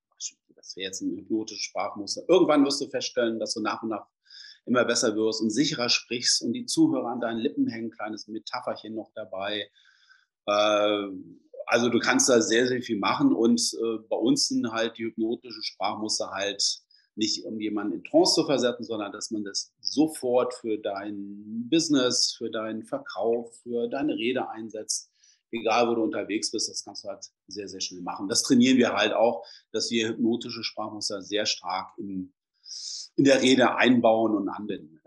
Das 0.56 0.76
wäre 0.76 0.86
jetzt 0.86 1.02
ein 1.02 1.14
hypnotisches 1.16 1.62
Sprachmuster. 1.62 2.22
Irgendwann 2.26 2.64
wirst 2.64 2.80
du 2.80 2.88
feststellen, 2.88 3.38
dass 3.38 3.54
du 3.54 3.60
nach 3.60 3.82
und 3.82 3.90
nach 3.90 4.06
immer 4.64 4.84
besser 4.84 5.14
wirst 5.14 5.42
und 5.42 5.50
sicherer 5.50 5.88
sprichst 5.88 6.42
und 6.42 6.52
die 6.54 6.66
Zuhörer 6.66 7.08
an 7.08 7.20
deinen 7.20 7.38
Lippen 7.38 7.68
hängen, 7.68 7.90
kleines 7.90 8.28
Metapherchen 8.28 8.94
noch 8.94 9.10
dabei. 9.14 9.70
Also 11.64 11.88
du 11.88 11.98
kannst 11.98 12.28
da 12.28 12.42
sehr, 12.42 12.66
sehr 12.66 12.82
viel 12.82 12.98
machen 12.98 13.32
und 13.32 13.62
bei 14.10 14.16
uns 14.16 14.48
sind 14.48 14.70
halt 14.70 14.98
die 14.98 15.04
hypnotische 15.04 15.62
Sprachmuster 15.62 16.32
halt 16.32 16.82
nicht 17.18 17.44
um 17.44 17.60
jemanden 17.60 17.94
in 17.94 18.04
Trance 18.04 18.34
zu 18.34 18.46
versetzen, 18.46 18.84
sondern 18.84 19.12
dass 19.12 19.30
man 19.30 19.44
das 19.44 19.74
sofort 19.80 20.54
für 20.54 20.78
dein 20.78 21.68
Business, 21.68 22.34
für 22.38 22.50
deinen 22.50 22.84
Verkauf, 22.84 23.52
für 23.62 23.88
deine 23.88 24.14
Rede 24.14 24.48
einsetzt. 24.48 25.10
Egal, 25.50 25.88
wo 25.88 25.94
du 25.94 26.02
unterwegs 26.02 26.52
bist, 26.52 26.68
das 26.68 26.84
kannst 26.84 27.04
du 27.04 27.08
halt 27.08 27.24
sehr, 27.48 27.68
sehr 27.68 27.80
schnell 27.80 28.02
machen. 28.02 28.28
Das 28.28 28.42
trainieren 28.42 28.76
wir 28.76 28.92
halt 28.92 29.14
auch, 29.14 29.44
dass 29.72 29.90
wir 29.90 30.08
hypnotische 30.08 30.62
Sprachmuster 30.62 31.22
sehr 31.22 31.46
stark 31.46 31.92
im 31.98 32.32
in 33.16 33.24
der 33.24 33.42
Rede 33.42 33.74
einbauen 33.74 34.36
und 34.36 34.48
anwenden. 34.48 34.97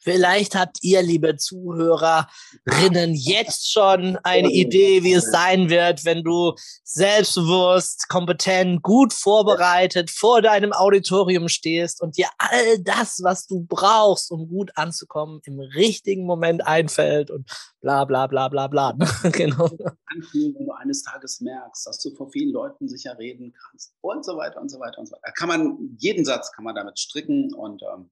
Vielleicht 0.00 0.54
habt 0.54 0.78
ihr, 0.82 1.00
liebe 1.00 1.36
Zuhörerinnen, 1.36 3.14
jetzt 3.14 3.72
schon 3.72 4.18
eine 4.22 4.50
Idee, 4.50 5.02
wie 5.02 5.14
es 5.14 5.30
sein 5.30 5.70
wird, 5.70 6.04
wenn 6.04 6.22
du 6.22 6.52
selbstbewusst, 6.82 8.08
kompetent, 8.10 8.82
gut 8.82 9.14
vorbereitet 9.14 10.10
vor 10.10 10.42
deinem 10.42 10.74
Auditorium 10.74 11.48
stehst 11.48 12.02
und 12.02 12.18
dir 12.18 12.28
all 12.36 12.78
das, 12.80 13.20
was 13.22 13.46
du 13.46 13.64
brauchst, 13.66 14.30
um 14.30 14.46
gut 14.46 14.72
anzukommen, 14.74 15.40
im 15.44 15.58
richtigen 15.58 16.26
Moment 16.26 16.66
einfällt 16.66 17.30
und 17.30 17.48
bla 17.80 18.04
bla 18.04 18.26
bla 18.26 18.48
bla 18.48 18.66
bla. 18.66 18.92
genau. 19.32 19.70
Wenn 19.70 20.66
du 20.66 20.72
eines 20.72 21.02
Tages 21.02 21.40
merkst, 21.40 21.86
dass 21.86 21.98
du 22.00 22.14
vor 22.14 22.30
vielen 22.30 22.52
Leuten 22.52 22.88
sicher 22.88 23.18
reden 23.18 23.54
kannst 23.54 23.94
und 24.02 24.22
so 24.22 24.36
weiter 24.36 24.60
und 24.60 24.70
so 24.70 24.78
weiter 24.80 24.98
und 24.98 25.06
so 25.06 25.12
weiter. 25.12 25.22
Da 25.24 25.32
kann 25.32 25.48
man, 25.48 25.96
jeden 25.98 26.26
Satz 26.26 26.52
kann 26.52 26.64
man 26.64 26.74
damit 26.74 26.98
stricken 26.98 27.54
und 27.54 27.82
ähm, 27.82 28.10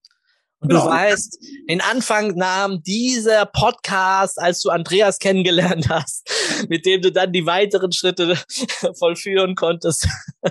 und 0.63 0.69
genau. 0.69 0.85
du 0.85 0.91
weißt, 0.91 1.45
den 1.69 1.81
Anfang 1.81 2.37
nahm 2.37 2.85
dieser 2.85 3.47
Podcast, 3.47 4.39
als 4.39 4.63
du 4.63 4.71
Andreas 4.71 5.19
kennengelernt 5.19 5.89
hast, 5.89 6.31
mit 6.69 6.87
dem 6.87 7.03
du 7.03 7.11
dann 7.11 7.33
die 7.33 7.47
weiteren 7.47 7.91
Schritte 7.91 8.37
vollführen 8.99 9.55
konntest. 9.55 10.09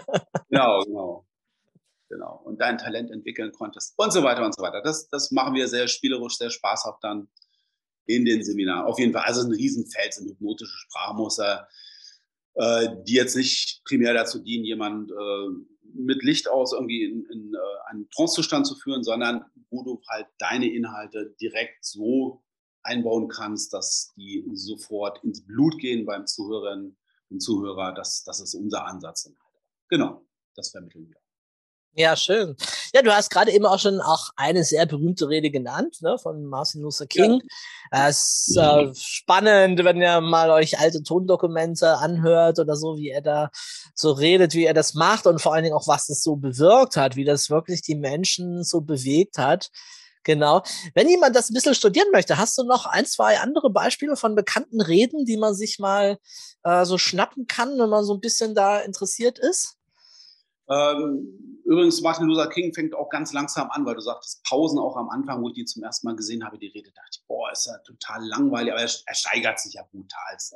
Genau, 0.50 0.82
genau. 0.84 1.26
Genau. 2.10 2.42
Und 2.44 2.60
dein 2.60 2.78
Talent 2.78 3.10
entwickeln 3.10 3.54
konntest 3.54 3.94
und 3.96 4.12
so 4.12 4.22
weiter 4.22 4.44
und 4.44 4.54
so 4.54 4.62
weiter. 4.62 4.82
Das, 4.84 5.08
das 5.08 5.32
machen 5.32 5.54
wir 5.54 5.70
sehr 5.70 5.88
spielerisch, 5.88 6.38
sehr 6.38 6.50
spaßhaft 6.50 7.02
dann 7.02 7.30
in 8.06 8.26
den 8.26 8.44
Seminaren. 8.44 8.86
Auf 8.86 9.00
jeden 9.00 9.14
Fall, 9.14 9.24
also 9.24 9.48
ein 9.48 9.54
Riesenfeld 9.54 10.14
sind 10.14 10.28
hypnotische 10.30 10.76
Sprachmuster, 10.76 11.70
äh, 12.56 12.90
die 13.08 13.14
jetzt 13.14 13.38
nicht 13.38 13.82
primär 13.86 14.14
dazu 14.14 14.40
dienen, 14.40 14.66
jemand 14.66 15.10
äh, 15.10 15.48
mit 15.94 16.22
Licht 16.22 16.50
aus 16.50 16.74
irgendwie 16.74 17.06
in, 17.06 17.26
in 17.32 17.54
äh, 17.54 17.90
einen 17.90 18.10
Trancezustand 18.10 18.68
zu 18.68 18.76
führen, 18.76 19.04
sondern 19.04 19.46
wo 19.72 19.84
du 19.84 20.02
halt 20.08 20.28
deine 20.38 20.72
Inhalte 20.72 21.36
direkt 21.42 21.84
so 21.84 22.44
einbauen 22.84 23.28
kannst, 23.28 23.74
dass 23.74 24.14
die 24.16 24.44
sofort 24.54 25.24
ins 25.24 25.46
Blut 25.46 25.80
gehen 25.80 26.06
beim 26.06 26.28
Zuhörerinnen 26.28 26.98
und 27.30 27.40
Zuhörer. 27.40 27.94
Das, 27.94 28.24
das 28.24 28.42
ist 28.42 28.54
unser 28.56 28.86
Ansatz. 28.86 29.32
Genau, 29.88 30.26
das 30.56 30.72
vermitteln 30.72 31.10
wir. 31.10 31.21
Ja, 31.94 32.16
schön. 32.16 32.56
Ja, 32.94 33.02
du 33.02 33.14
hast 33.14 33.30
gerade 33.30 33.52
eben 33.52 33.66
auch 33.66 33.80
schon 33.80 34.00
auch 34.00 34.30
eine 34.38 34.64
sehr 34.64 34.86
berühmte 34.86 35.28
Rede 35.28 35.52
genannt, 35.52 35.98
ne, 36.02 36.18
von 36.18 36.46
Martin 36.46 36.82
Luther 36.82 37.06
King. 37.06 37.42
Ja. 37.92 38.08
Es 38.08 38.48
ist 38.48 38.58
äh, 38.58 38.94
spannend, 38.96 39.84
wenn 39.84 40.02
ihr 40.02 40.22
mal 40.22 40.52
euch 40.52 40.80
alte 40.80 41.04
Tondokumente 41.04 41.98
anhört 41.98 42.60
oder 42.60 42.78
so, 42.78 42.96
wie 42.98 43.10
er 43.10 43.22
da 43.22 43.52
so 43.94 44.14
redet, 44.14 44.54
wie 44.54 44.66
er 44.66 44.74
das 44.74 44.94
macht 44.94 45.28
und 45.28 45.42
vor 45.42 45.54
allen 45.54 45.64
Dingen 45.64 45.76
auch, 45.76 45.88
was 45.88 46.08
das 46.08 46.24
so 46.24 46.38
bewirkt 46.38 46.96
hat, 46.96 47.18
wie 47.18 47.26
das 47.26 47.50
wirklich 47.50 47.82
die 47.82 47.96
Menschen 47.96 48.64
so 48.64 48.80
bewegt 48.80 49.38
hat. 49.38 49.70
Genau. 50.24 50.64
Wenn 50.94 51.10
jemand 51.10 51.36
das 51.36 51.50
ein 51.50 51.56
bisschen 51.56 51.76
studieren 51.76 52.08
möchte, 52.14 52.38
hast 52.38 52.58
du 52.58 52.64
noch 52.64 52.86
ein, 52.86 53.06
zwei 53.06 53.40
andere 53.40 53.70
Beispiele 53.70 54.16
von 54.16 54.36
bekannten 54.36 54.80
Reden, 54.80 55.26
die 55.26 55.38
man 55.38 55.56
sich 55.56 55.80
mal 55.80 56.20
äh, 56.64 56.86
so 56.86 56.98
schnappen 56.98 57.48
kann, 57.48 57.78
wenn 57.80 57.90
man 57.90 58.06
so 58.06 58.14
ein 58.14 58.22
bisschen 58.22 58.56
da 58.56 58.80
interessiert 58.80 59.40
ist? 59.40 59.78
Ähm, 60.72 61.62
übrigens, 61.66 62.02
Martin 62.02 62.28
Luther 62.28 62.48
King 62.48 62.74
fängt 62.74 62.96
auch 62.96 63.10
ganz 63.10 63.34
langsam 63.34 63.70
an, 63.72 63.86
weil 63.86 63.96
du 63.96 64.02
sagtest, 64.02 64.44
Pausen 64.44 64.80
auch 64.80 64.96
am 64.96 65.10
Anfang, 65.10 65.42
wo 65.42 65.50
ich 65.50 65.56
die 65.56 65.66
zum 65.66 65.84
ersten 65.84 66.08
Mal 66.08 66.16
gesehen 66.16 66.46
habe, 66.46 66.58
die 66.58 66.68
Rede, 66.68 66.92
dachte 66.92 67.20
ich, 67.20 67.28
boah, 67.28 67.52
ist 67.52 67.66
ja 67.66 67.78
total 67.80 68.26
langweilig, 68.26 68.72
aber 68.72 68.82
er, 68.82 68.90
er 69.06 69.16
steigert 69.16 69.60
sich 69.60 69.74
ja 69.74 69.84
brutal. 69.92 70.20
Also, 70.32 70.56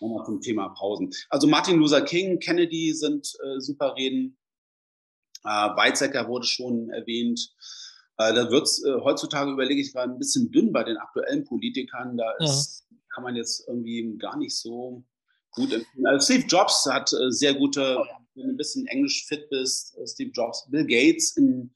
nochmal 0.00 0.24
zum 0.24 0.40
Thema 0.40 0.68
Pausen. 0.70 1.10
Also 1.30 1.46
Martin 1.46 1.78
Luther 1.78 2.02
King, 2.02 2.38
Kennedy 2.38 2.92
sind 2.92 3.32
äh, 3.44 3.60
super 3.60 3.94
Reden. 3.96 4.36
Äh, 5.44 5.48
Weizsäcker 5.48 6.28
wurde 6.28 6.46
schon 6.46 6.90
erwähnt. 6.90 7.54
Äh, 8.18 8.34
da 8.34 8.50
wird 8.50 8.64
es 8.64 8.84
äh, 8.84 9.00
heutzutage, 9.02 9.50
überlege 9.50 9.80
ich 9.80 9.92
gerade, 9.92 10.12
ein 10.12 10.18
bisschen 10.18 10.50
dünn 10.50 10.72
bei 10.72 10.84
den 10.84 10.96
aktuellen 10.96 11.44
Politikern. 11.44 12.16
Da 12.16 12.32
ist, 12.38 12.86
ja. 12.90 12.96
kann 13.14 13.24
man 13.24 13.36
jetzt 13.36 13.66
irgendwie 13.68 14.16
gar 14.18 14.36
nicht 14.36 14.56
so 14.56 15.04
gut 15.54 15.72
empfehlen. 15.72 16.06
Also 16.06 16.32
Steve 16.32 16.46
Jobs 16.46 16.86
hat 16.86 17.12
äh, 17.12 17.30
sehr 17.30 17.54
gute 17.54 17.98
oh, 18.00 18.04
ja 18.04 18.24
wenn 18.34 18.46
du 18.46 18.52
ein 18.52 18.56
bisschen 18.56 18.86
Englisch 18.86 19.26
fit 19.26 19.48
bist, 19.50 19.96
äh, 19.96 20.06
Steve 20.06 20.30
Jobs, 20.30 20.68
Bill 20.70 20.86
Gates 20.86 21.36
in 21.36 21.74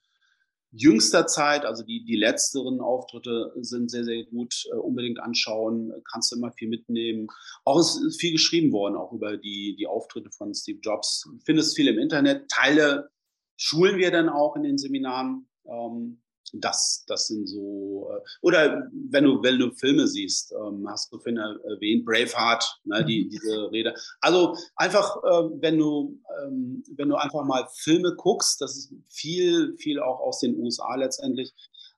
jüngster 0.71 1.27
Zeit, 1.27 1.65
also 1.65 1.83
die, 1.83 2.05
die 2.05 2.17
letzteren 2.17 2.81
Auftritte 2.81 3.53
sind 3.57 3.91
sehr, 3.91 4.05
sehr 4.05 4.25
gut, 4.25 4.67
äh, 4.71 4.77
unbedingt 4.77 5.19
anschauen, 5.19 5.93
kannst 6.11 6.31
du 6.31 6.37
immer 6.37 6.53
viel 6.53 6.69
mitnehmen. 6.69 7.29
Auch 7.65 7.79
ist 7.81 8.21
viel 8.21 8.33
geschrieben 8.33 8.73
worden, 8.73 8.97
auch 8.97 9.13
über 9.13 9.37
die, 9.37 9.77
die 9.77 9.87
Auftritte 9.87 10.31
von 10.31 10.55
Steve 10.55 10.81
Jobs. 10.83 11.23
Du 11.25 11.39
findest 11.45 11.75
viel 11.75 11.89
im 11.89 11.99
Internet, 11.99 12.49
Teile 12.51 13.11
schulen 13.57 13.97
wir 13.97 14.11
dann 14.11 14.29
auch 14.29 14.57
in 14.57 14.63
den 14.63 14.79
Seminaren. 14.79 15.49
Ähm, 15.65 16.21
das, 16.55 17.05
das 17.07 17.29
sind 17.29 17.47
so, 17.47 18.11
äh, 18.13 18.21
oder 18.43 18.89
wenn 19.11 19.25
du, 19.25 19.43
wenn 19.43 19.59
du 19.59 19.73
Filme 19.73 20.07
siehst, 20.07 20.53
ähm, 20.53 20.87
hast 20.89 21.13
du 21.13 21.19
vorhin 21.19 21.39
erwähnt, 21.39 22.05
Braveheart, 22.05 22.81
ne, 22.85 23.05
die, 23.05 23.25
mhm. 23.25 23.31
diese 23.31 23.71
Rede. 23.71 23.95
Also 24.21 24.57
einfach, 24.77 25.17
äh, 25.25 25.61
wenn 25.61 25.79
du, 25.79 26.21
ähm, 26.43 26.83
wenn 26.97 27.09
du 27.09 27.17
einfach 27.17 27.45
mal 27.45 27.69
Filme 27.75 28.15
guckst, 28.17 28.61
das 28.61 28.77
ist 28.77 28.95
viel, 29.09 29.77
viel 29.79 30.01
auch 30.01 30.21
aus 30.21 30.41
den 30.41 30.59
USA 30.59 30.95
letztendlich, 30.97 31.53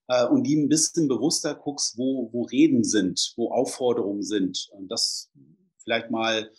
äh, 0.09 0.27
und 0.27 0.45
die 0.45 0.57
ein 0.57 0.69
bisschen 0.69 1.09
bewusster 1.09 1.55
guckst, 1.55 1.97
wo, 1.97 2.29
wo 2.33 2.43
Reden 2.43 2.85
sind, 2.85 3.33
wo 3.37 3.53
Aufforderungen 3.53 4.23
sind. 4.23 4.69
Und 4.73 4.89
das 4.89 5.31
vielleicht 5.83 6.11
mal 6.11 6.51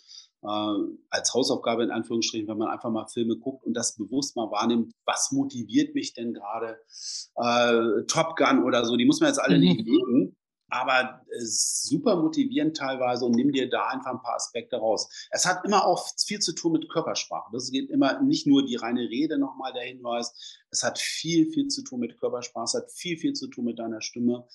als 0.42 1.34
Hausaufgabe 1.34 1.84
in 1.84 1.90
Anführungsstrichen, 1.90 2.48
wenn 2.48 2.58
man 2.58 2.68
einfach 2.68 2.90
mal 2.90 3.06
Filme 3.06 3.36
guckt 3.36 3.64
und 3.64 3.74
das 3.74 3.96
bewusst 3.96 4.34
mal 4.34 4.50
wahrnimmt, 4.50 4.92
was 5.04 5.30
motiviert 5.30 5.94
mich 5.94 6.14
denn 6.14 6.34
gerade? 6.34 6.80
Äh, 7.36 8.04
Top 8.08 8.36
Gun 8.36 8.64
oder 8.64 8.84
so, 8.84 8.96
die 8.96 9.04
muss 9.04 9.20
man 9.20 9.28
jetzt 9.28 9.38
alle 9.38 9.56
mhm. 9.56 9.60
nicht 9.60 9.86
mögen, 9.86 10.36
aber 10.72 11.20
es 11.36 11.42
ist 11.42 11.82
super 11.84 12.16
motivierend 12.16 12.76
teilweise 12.76 13.26
und 13.26 13.36
nimm 13.36 13.52
dir 13.52 13.68
da 13.68 13.88
einfach 13.88 14.10
ein 14.10 14.22
paar 14.22 14.36
Aspekte 14.36 14.76
raus. 14.76 15.08
Es 15.30 15.46
hat 15.46 15.64
immer 15.66 15.84
auch 15.84 16.08
viel 16.18 16.38
zu 16.38 16.54
tun 16.54 16.72
mit 16.72 16.88
Körpersprache. 16.88 17.50
Das 17.52 17.70
geht 17.70 17.90
immer 17.90 18.22
nicht 18.22 18.46
nur 18.46 18.64
die 18.64 18.76
reine 18.76 19.02
Rede 19.02 19.38
nochmal 19.38 19.72
der 19.74 19.82
Hinweis. 19.82 20.58
Es 20.70 20.82
hat 20.82 20.98
viel, 20.98 21.52
viel 21.52 21.68
zu 21.68 21.82
tun 21.84 22.00
mit 22.00 22.18
Körpersprache. 22.18 22.64
Es 22.64 22.74
hat 22.74 22.90
viel, 22.90 23.18
viel 23.18 23.34
zu 23.34 23.48
tun 23.48 23.66
mit 23.66 23.78
deiner 23.78 24.00
Stimme 24.00 24.48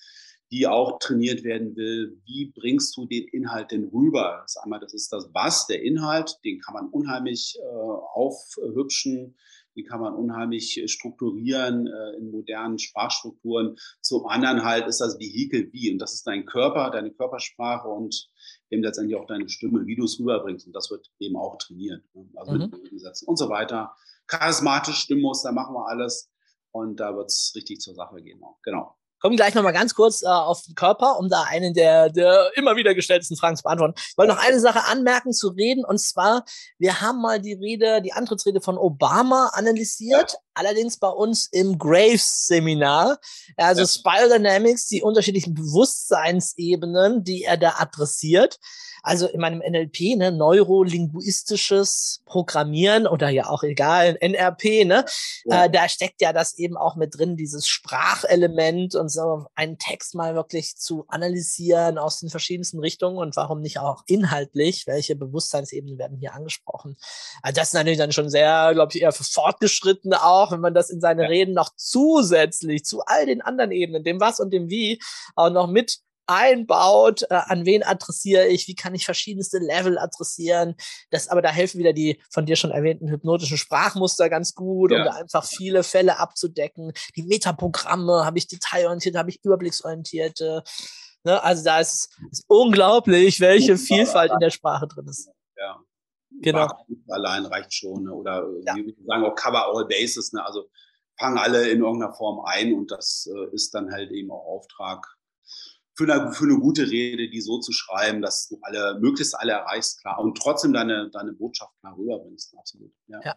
die 0.50 0.66
auch 0.66 0.98
trainiert 0.98 1.44
werden 1.44 1.76
will. 1.76 2.20
Wie 2.24 2.46
bringst 2.46 2.96
du 2.96 3.06
den 3.06 3.28
Inhalt 3.28 3.70
denn 3.70 3.88
rüber? 3.88 4.38
Das 4.42 4.52
ist 4.52 4.62
einmal, 4.62 4.80
das 4.80 4.94
ist 4.94 5.12
das 5.12 5.28
Was, 5.32 5.66
der 5.66 5.82
Inhalt, 5.82 6.38
den 6.44 6.60
kann 6.60 6.74
man 6.74 6.88
unheimlich 6.88 7.58
äh, 7.60 7.64
aufhübschen, 7.66 9.36
den 9.76 9.84
kann 9.84 10.00
man 10.00 10.14
unheimlich 10.14 10.82
strukturieren 10.86 11.86
äh, 11.86 12.16
in 12.16 12.30
modernen 12.30 12.78
Sprachstrukturen. 12.78 13.76
Zum 14.00 14.26
anderen 14.26 14.64
halt 14.64 14.86
ist 14.86 15.00
das 15.00 15.18
Vehikel 15.18 15.70
wie, 15.72 15.92
und 15.92 15.98
das 15.98 16.14
ist 16.14 16.26
dein 16.26 16.46
Körper, 16.46 16.90
deine 16.90 17.12
Körpersprache 17.12 17.88
und 17.88 18.28
eben 18.70 18.82
letztendlich 18.82 19.18
auch 19.18 19.26
deine 19.26 19.48
Stimme, 19.48 19.86
wie 19.86 19.96
du 19.96 20.04
es 20.04 20.18
rüberbringst. 20.18 20.66
Und 20.66 20.72
das 20.72 20.90
wird 20.90 21.10
eben 21.18 21.36
auch 21.36 21.58
trainiert. 21.58 22.02
Ne? 22.14 22.26
Also 22.36 22.52
mhm. 22.52 22.70
mit 22.90 23.22
und 23.26 23.36
so 23.36 23.48
weiter. 23.50 23.94
Charismatisch, 24.26 24.98
Stimmmuster, 24.98 25.52
machen 25.52 25.74
wir 25.74 25.86
alles. 25.86 26.30
Und 26.70 27.00
da 27.00 27.14
wird 27.16 27.28
es 27.28 27.52
richtig 27.54 27.80
zur 27.80 27.94
Sache 27.94 28.20
gehen. 28.22 28.40
Genau 28.62 28.97
kommen 29.20 29.36
gleich 29.36 29.54
nochmal 29.54 29.72
ganz 29.72 29.94
kurz 29.94 30.22
äh, 30.22 30.26
auf 30.26 30.62
den 30.62 30.74
Körper, 30.74 31.18
um 31.18 31.28
da 31.28 31.44
einen 31.48 31.74
der, 31.74 32.10
der 32.10 32.50
immer 32.54 32.76
wieder 32.76 32.94
gestellten 32.94 33.36
Fragen 33.36 33.56
zu 33.56 33.62
beantworten. 33.62 33.94
Ich 33.96 34.16
wollte 34.16 34.34
noch 34.34 34.42
eine 34.42 34.60
Sache 34.60 34.84
anmerken 34.84 35.32
zu 35.32 35.48
reden, 35.48 35.84
und 35.84 35.98
zwar, 35.98 36.44
wir 36.78 37.00
haben 37.00 37.20
mal 37.20 37.40
die 37.40 37.54
Rede, 37.54 38.02
die 38.02 38.12
Antrittsrede 38.12 38.60
von 38.60 38.78
Obama 38.78 39.50
analysiert, 39.54 40.32
ja. 40.32 40.38
Allerdings 40.58 40.98
bei 40.98 41.08
uns 41.08 41.46
im 41.46 41.78
Graves-Seminar. 41.78 43.18
Also 43.56 43.82
ja. 43.82 43.86
Spiral 43.86 44.28
Dynamics, 44.28 44.86
die 44.88 45.02
unterschiedlichen 45.02 45.54
Bewusstseinsebenen, 45.54 47.24
die 47.24 47.44
er 47.44 47.56
da 47.56 47.76
adressiert. 47.78 48.58
Also 49.02 49.26
in 49.26 49.40
meinem 49.40 49.60
NLP, 49.60 50.16
ne, 50.16 50.32
neurolinguistisches 50.32 52.22
Programmieren 52.26 53.06
oder 53.06 53.28
ja 53.28 53.48
auch 53.48 53.62
egal, 53.62 54.16
NRP, 54.20 54.84
ne, 54.84 55.04
ja. 55.44 55.64
äh, 55.64 55.70
da 55.70 55.88
steckt 55.88 56.20
ja 56.20 56.32
das 56.32 56.58
eben 56.58 56.76
auch 56.76 56.96
mit 56.96 57.16
drin, 57.16 57.36
dieses 57.36 57.68
Sprachelement 57.68 58.94
und 58.94 59.08
so 59.08 59.46
einen 59.54 59.78
Text 59.78 60.14
mal 60.14 60.34
wirklich 60.34 60.76
zu 60.76 61.04
analysieren 61.08 61.98
aus 61.98 62.20
den 62.20 62.28
verschiedensten 62.28 62.80
Richtungen 62.80 63.18
und 63.18 63.36
warum 63.36 63.60
nicht 63.60 63.78
auch 63.78 64.02
inhaltlich, 64.06 64.86
welche 64.86 65.16
Bewusstseinsebenen 65.16 65.98
werden 65.98 66.18
hier 66.18 66.34
angesprochen. 66.34 66.96
Also 67.42 67.60
das 67.60 67.68
ist 67.68 67.74
natürlich 67.74 67.98
dann 67.98 68.12
schon 68.12 68.28
sehr, 68.28 68.74
glaube 68.74 68.92
ich, 68.94 69.02
eher 69.02 69.12
für 69.12 69.24
Fortgeschrittene 69.24 70.22
auch, 70.48 70.52
wenn 70.52 70.60
man 70.60 70.74
das 70.74 70.90
in 70.90 71.00
seine 71.00 71.22
ja. 71.22 71.28
Reden 71.28 71.54
noch 71.54 71.70
zusätzlich 71.76 72.84
zu 72.84 73.02
all 73.06 73.26
den 73.26 73.42
anderen 73.42 73.70
Ebenen, 73.70 74.04
dem 74.04 74.20
Was 74.20 74.40
und 74.40 74.52
dem 74.52 74.68
Wie, 74.70 75.00
auch 75.34 75.50
noch 75.50 75.68
mit 75.68 75.98
einbaut, 76.26 77.22
äh, 77.30 77.34
an 77.46 77.64
wen 77.64 77.82
adressiere 77.82 78.46
ich, 78.46 78.68
wie 78.68 78.74
kann 78.74 78.94
ich 78.94 79.06
verschiedenste 79.06 79.58
Level 79.58 79.98
adressieren. 79.98 80.74
Das, 81.10 81.28
aber 81.28 81.40
da 81.40 81.48
helfen 81.48 81.78
wieder 81.78 81.94
die 81.94 82.20
von 82.30 82.44
dir 82.44 82.56
schon 82.56 82.70
erwähnten 82.70 83.08
hypnotischen 83.08 83.56
Sprachmuster 83.56 84.28
ganz 84.28 84.54
gut, 84.54 84.92
ja. 84.92 84.98
um 84.98 85.04
da 85.04 85.12
einfach 85.12 85.44
viele 85.44 85.82
Fälle 85.82 86.18
abzudecken. 86.18 86.92
Die 87.16 87.22
Metaprogramme 87.22 88.26
habe 88.26 88.36
ich 88.36 88.46
detailorientiert, 88.46 89.16
habe 89.16 89.30
ich 89.30 89.42
überblicksorientierte. 89.42 90.62
Ne? 91.24 91.42
Also 91.42 91.64
da 91.64 91.80
ist 91.80 92.10
es 92.30 92.44
unglaublich, 92.46 93.40
welche 93.40 93.78
Vielfalt 93.78 94.30
in 94.30 94.40
der 94.40 94.50
Sprache 94.50 94.86
drin 94.86 95.06
ist. 95.08 95.30
Ja. 95.56 95.80
Genau. 96.40 96.68
Allein 97.08 97.46
reicht 97.46 97.74
schon. 97.74 98.04
Ne? 98.04 98.12
Oder 98.12 98.46
ja. 98.66 98.76
wie 98.76 98.86
wir 98.86 98.94
sagen 99.06 99.24
auch 99.24 99.34
Cover 99.34 99.66
All 99.66 99.86
Bases. 99.86 100.32
Ne? 100.32 100.44
Also 100.44 100.68
fangen 101.18 101.38
alle 101.38 101.68
in 101.68 101.82
irgendeiner 101.82 102.14
Form 102.14 102.40
ein 102.44 102.74
und 102.74 102.90
das 102.90 103.28
äh, 103.32 103.54
ist 103.54 103.74
dann 103.74 103.90
halt 103.92 104.10
eben 104.10 104.30
auch 104.30 104.44
Auftrag 104.46 105.18
für 105.98 106.04
eine, 106.04 106.32
für 106.32 106.44
eine 106.44 106.60
gute 106.60 106.88
Rede, 106.88 107.28
die 107.28 107.40
so 107.40 107.58
zu 107.58 107.72
schreiben, 107.72 108.22
dass 108.22 108.46
du 108.46 108.58
alle, 108.62 109.00
möglichst 109.00 109.36
alle 109.36 109.52
erreichst, 109.52 110.00
klar, 110.00 110.20
und 110.20 110.38
trotzdem 110.38 110.72
deine, 110.72 111.10
deine 111.10 111.32
Botschaft 111.32 111.72
klar 111.80 111.96
rüberbringst, 111.98 112.56
absolut. 112.56 112.92
Ja. 113.08 113.20
ja. 113.24 113.36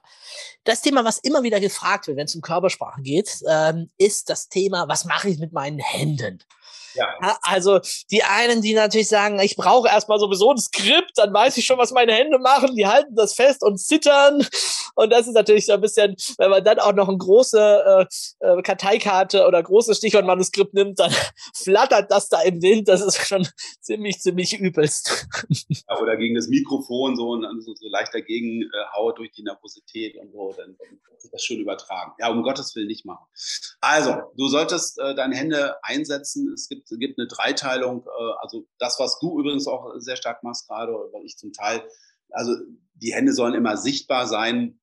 Das 0.64 0.84
Thema, 0.84 1.04
was 1.04 1.18
immer 1.18 1.42
wieder 1.42 1.60
gefragt 1.60 2.06
wird, 2.06 2.18
wenn 2.18 2.26
es 2.26 2.36
um 2.36 2.42
Körpersprache 2.42 3.02
geht, 3.02 3.40
ähm, 3.50 3.90
ist 3.98 4.30
das 4.30 4.48
Thema, 4.48 4.88
was 4.88 5.06
mache 5.06 5.30
ich 5.30 5.40
mit 5.40 5.54
meinen 5.54 5.80
Händen? 5.80 6.44
Ja. 6.96 7.38
Also 7.42 7.80
die 8.12 8.24
einen, 8.24 8.62
die 8.62 8.74
natürlich 8.74 9.08
sagen, 9.08 9.40
ich 9.40 9.56
brauche 9.56 9.88
erstmal 9.88 10.20
sowieso 10.20 10.52
ein 10.52 10.58
Skript, 10.58 11.12
dann 11.16 11.34
weiß 11.34 11.58
ich 11.58 11.66
schon, 11.66 11.78
was 11.78 11.92
meine 11.92 12.14
Hände 12.14 12.40
machen, 12.40 12.76
die 12.76 12.88
halten 12.88 13.16
das 13.16 13.34
fest 13.34 13.64
und 13.64 13.80
zittern. 13.80 14.46
Und 14.96 15.12
das 15.12 15.28
ist 15.28 15.34
natürlich 15.34 15.66
so 15.66 15.74
ein 15.74 15.82
bisschen, 15.82 16.16
wenn 16.38 16.50
man 16.50 16.64
dann 16.64 16.80
auch 16.80 16.94
noch 16.94 17.08
eine 17.08 17.18
große 17.18 18.08
äh, 18.40 18.48
äh, 18.48 18.62
Karteikarte 18.62 19.46
oder 19.48 19.64
großes 19.64 19.98
Stichwortmanuskript 19.98 20.74
nimmt, 20.74 21.00
dann 21.00 21.14
flattert 21.56 22.12
das 22.12 22.30
da 22.30 22.42
im 22.42 22.62
Wind. 22.62 22.88
Das 22.88 23.02
ist 23.02 23.26
schon 23.26 23.48
ziemlich, 23.80 24.20
ziemlich 24.20 24.60
übelst. 24.60 25.28
Ja, 25.90 26.00
oder 26.00 26.18
gegen 26.18 26.36
das 26.36 26.48
Mikrofon 26.48 27.16
so 27.16 27.30
und 27.30 27.62
so, 27.64 27.74
so 27.74 27.88
leicht 27.88 28.14
dagegen 28.14 28.64
äh, 28.64 28.68
haut 28.96 29.18
durch 29.18 29.32
die 29.32 29.44
Nervosität 29.44 30.16
und 30.18 30.32
so, 30.32 30.54
dann, 30.58 30.76
dann 30.78 31.00
ist 31.18 31.34
das 31.34 31.44
schön 31.44 31.60
übertragen. 31.60 32.14
Ja, 32.20 32.30
um 32.30 32.44
Gottes 32.44 32.76
Willen 32.76 32.88
nicht 32.88 33.06
machen. 33.06 33.26
Also, 33.80 34.16
du 34.38 34.48
solltest 34.48 35.00
äh, 35.00 35.16
deine 35.16 35.36
Hände 35.36 35.76
einsetzen. 35.84 36.52
Es 36.54 36.68
gibt 36.68 36.81
gibt, 36.90 37.00
gibt 37.02 37.20
eine 37.20 37.28
Dreiteilung. 37.28 38.06
Äh, 38.06 38.34
also 38.40 38.68
das, 38.78 39.00
was 39.00 39.20
du 39.20 39.40
übrigens 39.40 39.68
auch 39.68 39.94
sehr 39.98 40.16
stark 40.16 40.44
machst 40.44 40.68
gerade, 40.68 40.94
weil 41.12 41.26
ich 41.26 41.38
zum 41.38 41.54
Teil, 41.54 41.84
also 42.30 42.56
die 42.94 43.14
Hände 43.14 43.34
sollen 43.34 43.54
immer 43.54 43.78
sichtbar 43.78 44.28
sein. 44.28 44.80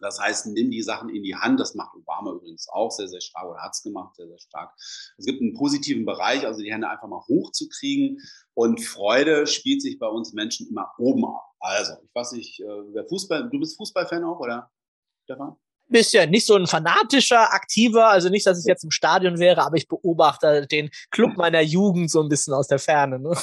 Das 0.00 0.20
heißt, 0.20 0.46
nimm 0.46 0.70
die 0.70 0.82
Sachen 0.82 1.08
in 1.08 1.24
die 1.24 1.34
Hand. 1.34 1.58
Das 1.58 1.74
macht 1.74 1.94
Obama 1.96 2.32
übrigens 2.32 2.68
auch 2.68 2.90
sehr, 2.90 3.08
sehr 3.08 3.20
stark 3.20 3.48
oder 3.50 3.60
hat 3.60 3.74
es 3.74 3.82
gemacht, 3.82 4.14
sehr, 4.14 4.28
sehr 4.28 4.38
stark. 4.38 4.72
Es 5.16 5.26
gibt 5.26 5.40
einen 5.40 5.54
positiven 5.54 6.04
Bereich, 6.04 6.46
also 6.46 6.60
die 6.60 6.72
Hände 6.72 6.88
einfach 6.88 7.08
mal 7.08 7.24
hochzukriegen. 7.26 8.20
Und 8.54 8.80
Freude 8.80 9.46
spielt 9.46 9.82
sich 9.82 9.98
bei 9.98 10.06
uns 10.06 10.32
Menschen 10.32 10.68
immer 10.68 10.92
oben 10.98 11.24
ab. 11.24 11.44
Also, 11.58 11.94
ich 12.04 12.14
weiß 12.14 12.32
nicht, 12.32 12.60
äh, 12.60 12.94
wer 12.94 13.06
Fußball, 13.06 13.50
du 13.50 13.58
bist 13.58 13.76
Fußballfan 13.76 14.22
auch, 14.24 14.38
oder, 14.38 14.70
Stefan? 15.24 15.56
Bisschen, 15.88 16.30
nicht 16.30 16.46
so 16.46 16.54
ein 16.54 16.66
fanatischer, 16.66 17.52
aktiver, 17.52 18.08
also 18.08 18.28
nicht, 18.28 18.46
dass 18.46 18.60
ich 18.60 18.66
jetzt 18.66 18.84
im 18.84 18.90
Stadion 18.90 19.38
wäre, 19.38 19.62
aber 19.62 19.76
ich 19.76 19.88
beobachte 19.88 20.66
den 20.66 20.90
Club 21.10 21.36
meiner 21.36 21.60
Jugend 21.60 22.10
so 22.10 22.22
ein 22.22 22.28
bisschen 22.28 22.54
aus 22.54 22.68
der 22.68 22.78
Ferne. 22.78 23.18
Ne? 23.18 23.36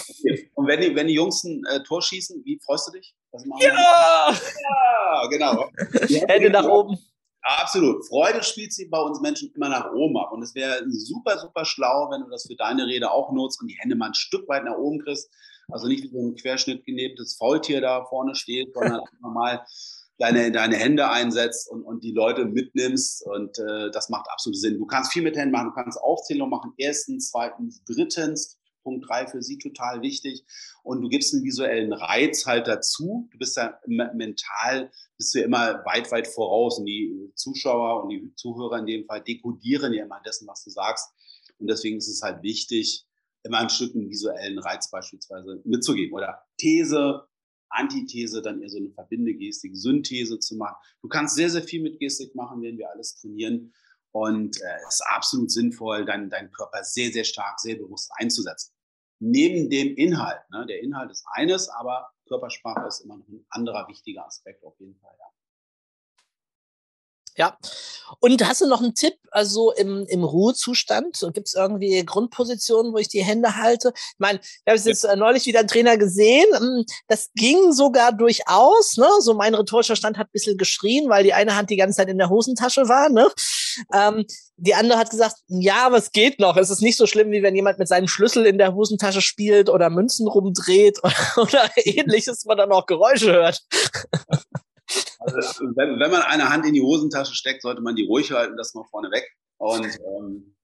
Und 0.53 0.67
wenn 0.67 0.81
die, 0.81 0.95
wenn 0.95 1.07
die 1.07 1.13
Jungs 1.13 1.43
ein 1.43 1.63
äh, 1.69 1.81
Tor 1.83 2.01
schießen, 2.01 2.43
wie 2.45 2.59
freust 2.65 2.87
du 2.87 2.91
dich? 2.93 3.15
Ja! 3.59 4.31
ja! 4.31 5.27
genau. 5.29 5.69
Hände 6.27 6.49
nach 6.49 6.65
oben. 6.65 6.97
Absolut. 7.45 8.07
Freude 8.07 8.41
spielt 8.41 8.73
sie 8.73 8.85
bei 8.85 8.99
uns 8.99 9.21
Menschen 9.21 9.51
immer 9.55 9.69
nach 9.69 9.91
oben 9.91 10.17
ab. 10.17 10.31
Und 10.31 10.41
es 10.41 10.55
wäre 10.55 10.83
super, 10.89 11.37
super 11.37 11.63
schlau, 11.63 12.09
wenn 12.09 12.21
du 12.21 12.29
das 12.29 12.47
für 12.47 12.55
deine 12.55 12.87
Rede 12.87 13.11
auch 13.11 13.31
nutzt 13.31 13.61
und 13.61 13.67
die 13.67 13.77
Hände 13.77 13.95
mal 13.95 14.07
ein 14.07 14.13
Stück 14.15 14.47
weit 14.47 14.63
nach 14.63 14.77
oben 14.77 14.99
kriegst. 14.99 15.29
Also 15.71 15.87
nicht 15.87 16.03
wie 16.03 16.09
so 16.09 16.19
ein 16.19 16.35
Querschnitt 16.35 16.85
genebtes 16.85 17.35
Faultier 17.35 17.81
da 17.81 18.05
vorne 18.05 18.33
steht, 18.33 18.73
sondern 18.73 18.99
einfach 18.99 19.33
mal 19.33 19.65
deine, 20.17 20.51
deine 20.51 20.75
Hände 20.75 21.09
einsetzt 21.09 21.69
und, 21.69 21.83
und 21.83 22.03
die 22.03 22.11
Leute 22.11 22.45
mitnimmst. 22.45 23.25
Und 23.25 23.57
äh, 23.59 23.91
das 23.91 24.09
macht 24.09 24.27
absolut 24.29 24.57
Sinn. 24.57 24.77
Du 24.77 24.85
kannst 24.85 25.11
viel 25.11 25.23
mit 25.23 25.35
Händen 25.35 25.51
machen, 25.51 25.69
du 25.69 25.73
kannst 25.73 25.99
Aufzählung 25.99 26.49
machen, 26.49 26.73
erstens, 26.77 27.31
zweitens, 27.31 27.83
drittens. 27.85 28.59
Punkt 28.85 29.09
drei 29.09 29.25
für 29.25 29.41
sie 29.41 29.57
total 29.57 30.01
wichtig. 30.03 30.45
Und 30.83 31.01
du 31.01 31.09
gibst 31.09 31.33
einen 31.33 31.43
visuellen 31.43 31.91
Reiz 31.91 32.45
halt 32.45 32.67
dazu. 32.67 33.27
Du 33.31 33.39
bist 33.39 33.57
ja 33.57 33.79
mental, 33.87 34.91
bist 35.17 35.33
du 35.33 35.39
ja 35.39 35.45
immer 35.45 35.83
weit, 35.85 36.11
weit 36.11 36.27
voraus. 36.27 36.77
Und 36.77 36.85
die 36.85 37.31
Zuschauer 37.33 38.03
und 38.03 38.09
die 38.09 38.31
Zuhörer 38.35 38.77
in 38.77 38.85
dem 38.85 39.05
Fall 39.05 39.23
dekodieren 39.23 39.91
ja 39.91 40.05
immer 40.05 40.21
dessen, 40.23 40.47
was 40.47 40.63
du 40.63 40.69
sagst. 40.69 41.09
Und 41.57 41.67
deswegen 41.67 41.97
ist 41.97 42.07
es 42.07 42.21
halt 42.21 42.43
wichtig, 42.43 43.07
immer 43.41 43.57
ein 43.57 43.69
Stück 43.69 43.95
einen 43.95 44.09
visuellen 44.09 44.59
Reiz 44.59 44.89
beispielsweise 44.91 45.61
mitzugeben. 45.65 46.13
Oder 46.13 46.43
These, 46.57 47.23
Antithese 47.69 48.41
dann 48.41 48.61
eher 48.61 48.69
so 48.69 48.77
eine 48.77 48.91
Verbindegestik, 48.91 49.75
Synthese 49.75 50.39
zu 50.39 50.55
machen. 50.55 50.75
Du 51.01 51.07
kannst 51.07 51.35
sehr, 51.35 51.49
sehr 51.49 51.63
viel 51.63 51.81
mit 51.81 51.99
Gestik 51.99 52.35
machen, 52.35 52.61
wenn 52.61 52.77
wir 52.77 52.89
alles 52.89 53.15
trainieren. 53.15 53.73
Und 54.11 54.55
äh, 54.61 54.75
es 54.87 54.95
ist 54.95 55.03
absolut 55.07 55.51
sinnvoll, 55.51 56.05
deinen 56.05 56.29
dein 56.29 56.51
Körper 56.51 56.83
sehr, 56.83 57.11
sehr 57.11 57.25
stark, 57.25 57.59
sehr 57.59 57.75
bewusst 57.75 58.11
einzusetzen. 58.15 58.73
Neben 59.19 59.69
dem 59.69 59.95
Inhalt. 59.95 60.41
Ne? 60.51 60.65
Der 60.67 60.81
Inhalt 60.81 61.11
ist 61.11 61.25
eines, 61.33 61.69
aber 61.69 62.09
Körpersprache 62.27 62.87
ist 62.87 63.01
immer 63.01 63.17
noch 63.17 63.27
ein 63.27 63.45
anderer 63.49 63.87
wichtiger 63.87 64.25
Aspekt 64.25 64.63
auf 64.63 64.79
jeden 64.79 64.95
Fall. 64.95 65.15
Ja. 65.19 65.34
Ja. 67.37 67.57
Und 68.19 68.47
hast 68.47 68.61
du 68.61 68.67
noch 68.67 68.81
einen 68.81 68.95
Tipp, 68.95 69.15
also 69.31 69.71
im, 69.73 70.05
im 70.07 70.23
Ruhezustand? 70.23 71.19
Gibt 71.33 71.47
es 71.47 71.53
irgendwie 71.53 72.03
Grundpositionen, 72.05 72.93
wo 72.93 72.97
ich 72.97 73.09
die 73.09 73.23
Hände 73.23 73.57
halte? 73.57 73.91
Ich 73.95 74.19
meine, 74.19 74.39
ich 74.39 74.63
habe 74.67 74.79
jetzt 74.79 75.03
ja. 75.03 75.15
neulich 75.15 75.45
wieder 75.45 75.59
einen 75.59 75.67
Trainer 75.67 75.97
gesehen. 75.97 76.47
Hm, 76.55 76.85
das 77.07 77.29
ging 77.35 77.73
sogar 77.73 78.13
durchaus. 78.13 78.95
Ne? 78.97 79.07
So 79.19 79.33
mein 79.33 79.53
rhetorischer 79.53 79.97
Stand 79.97 80.17
hat 80.17 80.27
ein 80.27 80.33
bisschen 80.33 80.57
geschrien, 80.57 81.09
weil 81.09 81.23
die 81.23 81.33
eine 81.33 81.55
Hand 81.55 81.69
die 81.69 81.75
ganze 81.75 81.97
Zeit 81.97 82.09
in 82.09 82.17
der 82.17 82.29
Hosentasche 82.29 82.87
war. 82.87 83.09
Ne? 83.09 83.29
Ähm, 83.93 84.25
die 84.57 84.75
andere 84.75 84.97
hat 84.97 85.09
gesagt, 85.09 85.35
ja, 85.47 85.91
was 85.91 86.11
geht 86.11 86.39
noch? 86.39 86.55
Es 86.55 86.69
ist 86.69 86.81
nicht 86.81 86.97
so 86.97 87.07
schlimm, 87.07 87.31
wie 87.31 87.43
wenn 87.43 87.55
jemand 87.55 87.79
mit 87.79 87.89
seinem 87.89 88.07
Schlüssel 88.07 88.45
in 88.45 88.57
der 88.57 88.73
Hosentasche 88.73 89.21
spielt 89.21 89.69
oder 89.69 89.89
Münzen 89.89 90.27
rumdreht 90.27 90.99
oder, 91.03 91.15
oder 91.37 91.69
ähnliches, 91.75 92.45
man 92.45 92.57
dann 92.57 92.71
auch 92.71 92.85
Geräusche 92.85 93.33
hört. 93.33 93.61
Also, 95.19 95.65
wenn, 95.75 95.99
wenn, 95.99 96.11
man 96.11 96.21
eine 96.21 96.49
Hand 96.49 96.65
in 96.65 96.73
die 96.73 96.81
Hosentasche 96.81 97.33
steckt, 97.33 97.61
sollte 97.61 97.81
man 97.81 97.95
die 97.95 98.05
ruhig 98.05 98.31
halten, 98.31 98.57
das 98.57 98.73
mal 98.73 98.85
vorne 98.85 99.09
weg. 99.11 99.25
Und 99.57 99.85
ähm, 99.85 100.55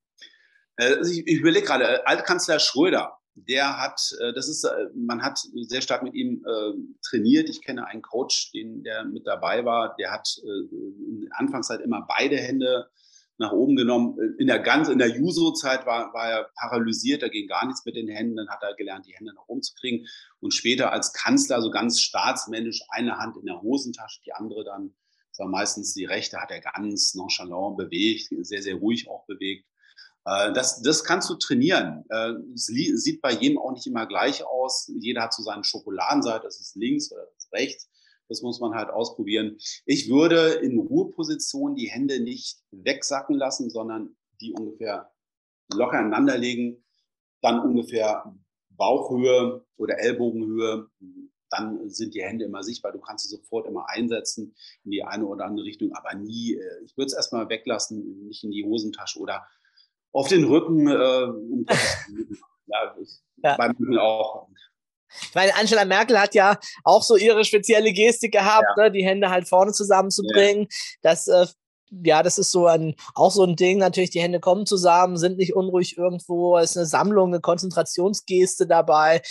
äh, 0.77 0.95
also 0.95 1.11
ich, 1.11 1.25
ich 1.27 1.39
überlege 1.39 1.65
gerade, 1.65 1.85
äh, 1.85 1.99
Altkanzler 2.05 2.59
Schröder, 2.59 3.17
der 3.35 3.81
hat, 3.81 4.01
äh, 4.19 4.33
das 4.33 4.47
ist, 4.49 4.67
man 4.93 5.21
hat 5.21 5.39
sehr 5.67 5.81
stark 5.81 6.03
mit 6.03 6.13
ihm 6.13 6.45
äh, 6.45 6.73
trainiert. 7.03 7.49
Ich 7.49 7.61
kenne 7.61 7.87
einen 7.87 8.01
Coach, 8.01 8.51
den, 8.51 8.83
der 8.83 9.05
mit 9.05 9.25
dabei 9.25 9.65
war, 9.65 9.95
der 9.97 10.11
hat 10.11 10.27
äh, 10.43 10.47
in 10.47 11.21
der 11.21 11.39
Anfangszeit 11.39 11.81
immer 11.81 12.05
beide 12.07 12.37
Hände 12.37 12.89
nach 13.37 13.51
oben 13.51 13.75
genommen. 13.75 14.17
In 14.37 14.47
der 14.47 14.59
ganz, 14.59 14.87
in 14.87 14.99
der 14.99 15.09
Juso-Zeit 15.09 15.85
war, 15.85 16.13
war 16.13 16.29
er 16.29 16.49
paralysiert, 16.55 17.23
da 17.23 17.27
ging 17.27 17.47
gar 17.47 17.65
nichts 17.65 17.85
mit 17.85 17.95
den 17.95 18.07
Händen, 18.07 18.35
dann 18.35 18.49
hat 18.49 18.61
er 18.61 18.75
gelernt, 18.75 19.07
die 19.07 19.13
Hände 19.13 19.33
nach 19.33 19.47
oben 19.47 19.61
zu 19.61 19.73
kriegen. 19.75 20.05
Und 20.39 20.53
später 20.53 20.91
als 20.91 21.13
Kanzler, 21.13 21.61
so 21.61 21.71
ganz 21.71 21.99
staatsmännisch, 22.01 22.81
eine 22.89 23.17
Hand 23.17 23.37
in 23.37 23.45
der 23.45 23.61
Hosentasche, 23.61 24.21
die 24.25 24.33
andere 24.33 24.63
dann, 24.63 24.93
das 25.29 25.39
war 25.39 25.47
meistens 25.47 25.93
die 25.93 26.05
rechte, 26.05 26.39
hat 26.39 26.51
er 26.51 26.61
ganz 26.61 27.15
nonchalant 27.15 27.77
bewegt, 27.77 28.27
sehr, 28.41 28.61
sehr 28.61 28.75
ruhig 28.75 29.09
auch 29.09 29.25
bewegt. 29.25 29.65
Äh, 30.25 30.53
das, 30.53 30.81
das 30.81 31.03
kannst 31.03 31.29
du 31.29 31.35
trainieren. 31.35 32.05
Äh, 32.09 32.33
es 32.53 32.65
sieht 32.65 33.21
bei 33.21 33.31
jedem 33.31 33.57
auch 33.57 33.71
nicht 33.71 33.87
immer 33.87 34.05
gleich 34.05 34.43
aus. 34.45 34.91
Jeder 34.99 35.23
hat 35.23 35.33
so 35.33 35.43
seine 35.43 35.63
Schokoladenseite, 35.63 36.43
das 36.43 36.59
ist 36.59 36.75
links 36.75 37.11
oder 37.11 37.25
das 37.25 37.45
ist 37.45 37.53
rechts. 37.53 37.89
Das 38.31 38.41
muss 38.41 38.61
man 38.61 38.73
halt 38.73 38.89
ausprobieren. 38.89 39.57
Ich 39.85 40.09
würde 40.09 40.53
in 40.63 40.79
Ruheposition 40.79 41.75
die 41.75 41.89
Hände 41.89 42.21
nicht 42.21 42.61
wegsacken 42.71 43.35
lassen, 43.35 43.69
sondern 43.69 44.15
die 44.39 44.53
ungefähr 44.53 45.11
locker 45.73 45.99
aneinander 45.99 46.37
legen, 46.37 46.81
dann 47.41 47.59
ungefähr 47.59 48.33
Bauchhöhe 48.69 49.65
oder 49.75 49.99
Ellbogenhöhe. 49.99 50.87
Dann 51.49 51.89
sind 51.89 52.13
die 52.13 52.23
Hände 52.23 52.45
immer 52.45 52.63
sichtbar. 52.63 52.93
Du 52.93 53.01
kannst 53.01 53.27
sie 53.27 53.35
sofort 53.35 53.67
immer 53.67 53.89
einsetzen 53.89 54.55
in 54.85 54.91
die 54.91 55.03
eine 55.03 55.25
oder 55.25 55.43
andere 55.43 55.65
Richtung, 55.65 55.91
aber 55.91 56.15
nie, 56.15 56.53
äh, 56.53 56.83
ich 56.85 56.95
würde 56.95 57.07
es 57.07 57.13
erstmal 57.13 57.49
weglassen, 57.49 58.27
nicht 58.27 58.45
in 58.45 58.51
die 58.51 58.63
Hosentasche 58.63 59.19
oder 59.19 59.45
auf 60.13 60.29
den 60.29 60.45
Rücken. 60.45 60.87
Äh, 60.87 61.73
ja, 62.67 62.95
ja. 63.43 63.57
beim 63.57 63.71
Rücken 63.71 63.97
auch 63.97 64.47
ich 65.21 65.35
meine, 65.35 65.55
Angela 65.55 65.85
Merkel 65.85 66.19
hat 66.19 66.35
ja 66.35 66.57
auch 66.83 67.03
so 67.03 67.15
ihre 67.15 67.45
spezielle 67.45 67.91
Gestik 67.91 68.31
gehabt, 68.31 68.65
ja. 68.77 68.83
ne, 68.83 68.91
die 68.91 69.05
Hände 69.05 69.29
halt 69.29 69.47
vorne 69.47 69.73
zusammenzubringen. 69.73 70.63
Ja. 70.63 70.77
Das, 71.01 71.27
äh, 71.27 71.45
ja, 72.03 72.23
das 72.23 72.37
ist 72.37 72.51
so 72.51 72.67
ein, 72.67 72.95
auch 73.15 73.31
so 73.31 73.43
ein 73.43 73.55
Ding. 73.55 73.79
Natürlich, 73.79 74.11
die 74.11 74.21
Hände 74.21 74.39
kommen 74.39 74.65
zusammen, 74.65 75.17
sind 75.17 75.37
nicht 75.37 75.55
unruhig 75.55 75.97
irgendwo. 75.97 76.57
Es 76.57 76.71
ist 76.71 76.77
eine 76.77 76.85
Sammlung, 76.85 77.29
eine 77.29 77.41
Konzentrationsgeste 77.41 78.65
dabei. 78.65 79.21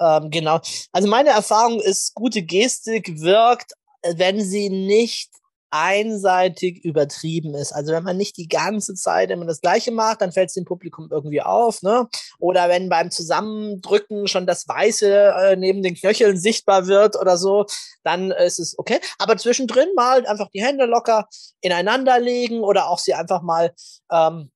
Ähm, 0.00 0.30
genau. 0.30 0.60
Also 0.92 1.08
meine 1.08 1.30
Erfahrung 1.30 1.80
ist, 1.80 2.14
gute 2.14 2.42
Gestik 2.42 3.20
wirkt, 3.20 3.72
wenn 4.02 4.42
sie 4.42 4.70
nicht 4.70 5.30
einseitig 5.70 6.84
übertrieben 6.84 7.54
ist. 7.54 7.72
Also 7.72 7.92
wenn 7.92 8.04
man 8.04 8.16
nicht 8.16 8.36
die 8.36 8.48
ganze 8.48 8.94
Zeit 8.94 9.30
immer 9.30 9.46
das 9.46 9.60
Gleiche 9.60 9.90
macht, 9.90 10.20
dann 10.20 10.32
fällt 10.32 10.48
es 10.48 10.54
dem 10.54 10.64
Publikum 10.64 11.08
irgendwie 11.10 11.42
auf. 11.42 11.82
Ne? 11.82 12.08
Oder 12.38 12.68
wenn 12.68 12.88
beim 12.88 13.10
Zusammendrücken 13.10 14.28
schon 14.28 14.46
das 14.46 14.68
Weiße 14.68 15.34
äh, 15.36 15.56
neben 15.56 15.82
den 15.82 15.94
Knöcheln 15.94 16.38
sichtbar 16.38 16.86
wird 16.86 17.16
oder 17.16 17.36
so, 17.36 17.66
dann 18.04 18.30
ist 18.30 18.58
es 18.58 18.78
okay. 18.78 19.00
Aber 19.18 19.36
zwischendrin 19.36 19.88
mal 19.96 20.26
einfach 20.26 20.48
die 20.50 20.62
Hände 20.62 20.86
locker 20.86 21.28
ineinander 21.60 22.20
legen 22.20 22.60
oder 22.60 22.88
auch 22.88 22.98
sie 22.98 23.14
einfach 23.14 23.42
mal 23.42 23.74
ähm, 24.10 24.50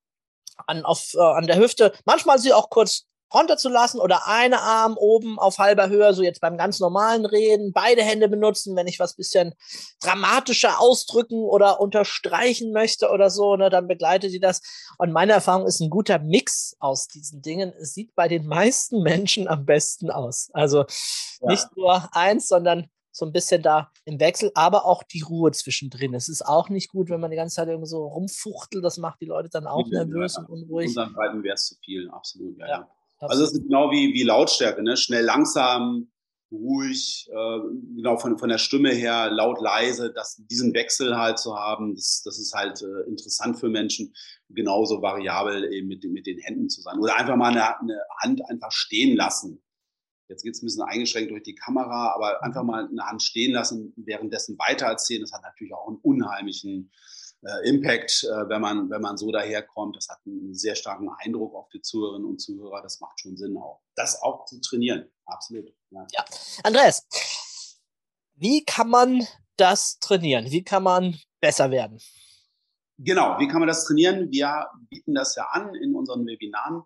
an, 0.66 0.84
auf, 0.84 1.14
äh, 1.14 1.20
an 1.20 1.46
der 1.46 1.58
Hüfte, 1.58 1.92
manchmal 2.04 2.38
sie 2.38 2.52
auch 2.52 2.70
kurz 2.70 3.06
runterzulassen 3.32 4.00
oder 4.00 4.26
eine 4.26 4.60
Arm 4.60 4.96
oben 4.98 5.38
auf 5.38 5.58
halber 5.58 5.88
Höhe, 5.88 6.12
so 6.14 6.22
jetzt 6.22 6.40
beim 6.40 6.56
ganz 6.56 6.80
normalen 6.80 7.26
Reden, 7.26 7.72
beide 7.72 8.02
Hände 8.02 8.28
benutzen, 8.28 8.76
wenn 8.76 8.86
ich 8.86 8.98
was 8.98 9.14
bisschen 9.14 9.54
dramatischer 10.02 10.80
ausdrücken 10.80 11.42
oder 11.44 11.80
unterstreichen 11.80 12.72
möchte 12.72 13.10
oder 13.10 13.30
so, 13.30 13.56
ne, 13.56 13.70
dann 13.70 13.88
begleitet 13.88 14.30
sie 14.30 14.40
das. 14.40 14.62
Und 14.98 15.12
meine 15.12 15.32
Erfahrung 15.32 15.66
ist 15.66 15.80
ein 15.80 15.90
guter 15.90 16.18
Mix 16.18 16.76
aus 16.80 17.08
diesen 17.08 17.42
Dingen. 17.42 17.72
Es 17.80 17.94
sieht 17.94 18.14
bei 18.14 18.28
den 18.28 18.46
meisten 18.46 19.02
Menschen 19.02 19.48
am 19.48 19.64
besten 19.64 20.10
aus. 20.10 20.50
Also 20.52 20.84
ja. 21.40 21.48
nicht 21.48 21.68
nur 21.76 22.08
eins, 22.12 22.48
sondern 22.48 22.88
so 23.12 23.26
ein 23.26 23.32
bisschen 23.32 23.62
da 23.62 23.90
im 24.04 24.20
Wechsel, 24.20 24.50
aber 24.54 24.84
auch 24.84 25.02
die 25.02 25.20
Ruhe 25.20 25.50
zwischendrin. 25.52 26.14
Es 26.14 26.28
ist 26.28 26.42
auch 26.42 26.68
nicht 26.68 26.90
gut, 26.90 27.10
wenn 27.10 27.20
man 27.20 27.30
die 27.30 27.36
ganze 27.36 27.56
Zeit 27.56 27.68
irgendwie 27.68 27.88
so 27.88 28.06
rumfuchtelt. 28.06 28.84
Das 28.84 28.98
macht 28.98 29.20
die 29.20 29.26
Leute 29.26 29.48
dann 29.50 29.66
auch 29.66 29.86
nervös 29.88 30.36
ja, 30.36 30.42
und 30.42 30.48
unruhig. 30.48 30.84
In 30.86 30.90
unseren 30.90 31.14
beiden 31.14 31.42
wäre 31.42 31.54
es 31.54 31.66
zu 31.66 31.74
viel, 31.84 32.08
absolut. 32.10 32.58
Ja, 32.58 32.68
ja. 32.68 32.88
Also 33.20 33.44
es 33.44 33.52
ist 33.52 33.62
genau 33.62 33.90
wie, 33.90 34.14
wie 34.14 34.22
Lautstärke, 34.22 34.82
ne? 34.82 34.96
schnell, 34.96 35.24
langsam, 35.24 36.10
ruhig, 36.50 37.28
äh, 37.30 37.58
genau 37.96 38.16
von, 38.16 38.38
von 38.38 38.48
der 38.48 38.58
Stimme 38.58 38.90
her, 38.90 39.30
laut, 39.30 39.60
leise, 39.60 40.12
das, 40.12 40.42
diesen 40.50 40.74
Wechsel 40.74 41.16
halt 41.16 41.38
zu 41.38 41.56
haben, 41.56 41.94
das, 41.94 42.22
das 42.24 42.38
ist 42.38 42.54
halt 42.54 42.82
äh, 42.82 43.08
interessant 43.08 43.58
für 43.58 43.68
Menschen, 43.68 44.12
genauso 44.48 45.00
variabel 45.00 45.72
eben 45.72 45.88
mit, 45.88 46.02
mit 46.04 46.26
den 46.26 46.38
Händen 46.38 46.68
zu 46.68 46.80
sein. 46.80 46.98
Oder 46.98 47.16
einfach 47.16 47.36
mal 47.36 47.50
eine, 47.50 47.78
eine 47.78 48.00
Hand 48.20 48.40
einfach 48.48 48.72
stehen 48.72 49.16
lassen. 49.16 49.62
Jetzt 50.28 50.42
geht 50.42 50.54
es 50.54 50.62
ein 50.62 50.66
bisschen 50.66 50.82
eingeschränkt 50.82 51.30
durch 51.30 51.42
die 51.42 51.54
Kamera, 51.54 52.14
aber 52.14 52.42
einfach 52.42 52.62
mal 52.62 52.86
eine 52.86 53.06
Hand 53.06 53.22
stehen 53.22 53.52
lassen, 53.52 53.92
währenddessen 53.96 54.58
weitererzählen, 54.58 55.22
das 55.22 55.32
hat 55.32 55.42
natürlich 55.42 55.74
auch 55.74 55.88
einen 55.88 55.98
unheimlichen 55.98 56.90
äh, 57.42 57.68
Impact, 57.68 58.24
äh, 58.24 58.48
wenn, 58.48 58.60
man, 58.60 58.90
wenn 58.90 59.00
man 59.00 59.16
so 59.16 59.30
daherkommt. 59.30 59.96
Das 59.96 60.08
hat 60.08 60.18
einen 60.26 60.54
sehr 60.54 60.74
starken 60.74 61.08
Eindruck 61.18 61.54
auf 61.54 61.68
die 61.70 61.80
Zuhörerinnen 61.80 62.28
und 62.28 62.40
Zuhörer. 62.40 62.82
Das 62.82 63.00
macht 63.00 63.20
schon 63.20 63.36
Sinn 63.36 63.56
auch. 63.56 63.82
Das 63.94 64.22
auch 64.22 64.44
zu 64.44 64.60
trainieren. 64.60 65.10
Absolut. 65.26 65.72
Ja. 65.90 66.06
ja. 66.12 66.24
Andreas, 66.62 67.06
wie 68.34 68.64
kann 68.64 68.88
man 68.88 69.26
das 69.56 69.98
trainieren? 69.98 70.50
Wie 70.50 70.64
kann 70.64 70.82
man 70.82 71.18
besser 71.40 71.70
werden? 71.70 71.98
Genau, 72.98 73.38
wie 73.38 73.48
kann 73.48 73.60
man 73.60 73.68
das 73.68 73.84
trainieren? 73.84 74.30
Wir 74.30 74.66
bieten 74.90 75.14
das 75.14 75.34
ja 75.34 75.44
an 75.52 75.74
in 75.74 75.94
unseren 75.94 76.26
Webinaren. 76.26 76.82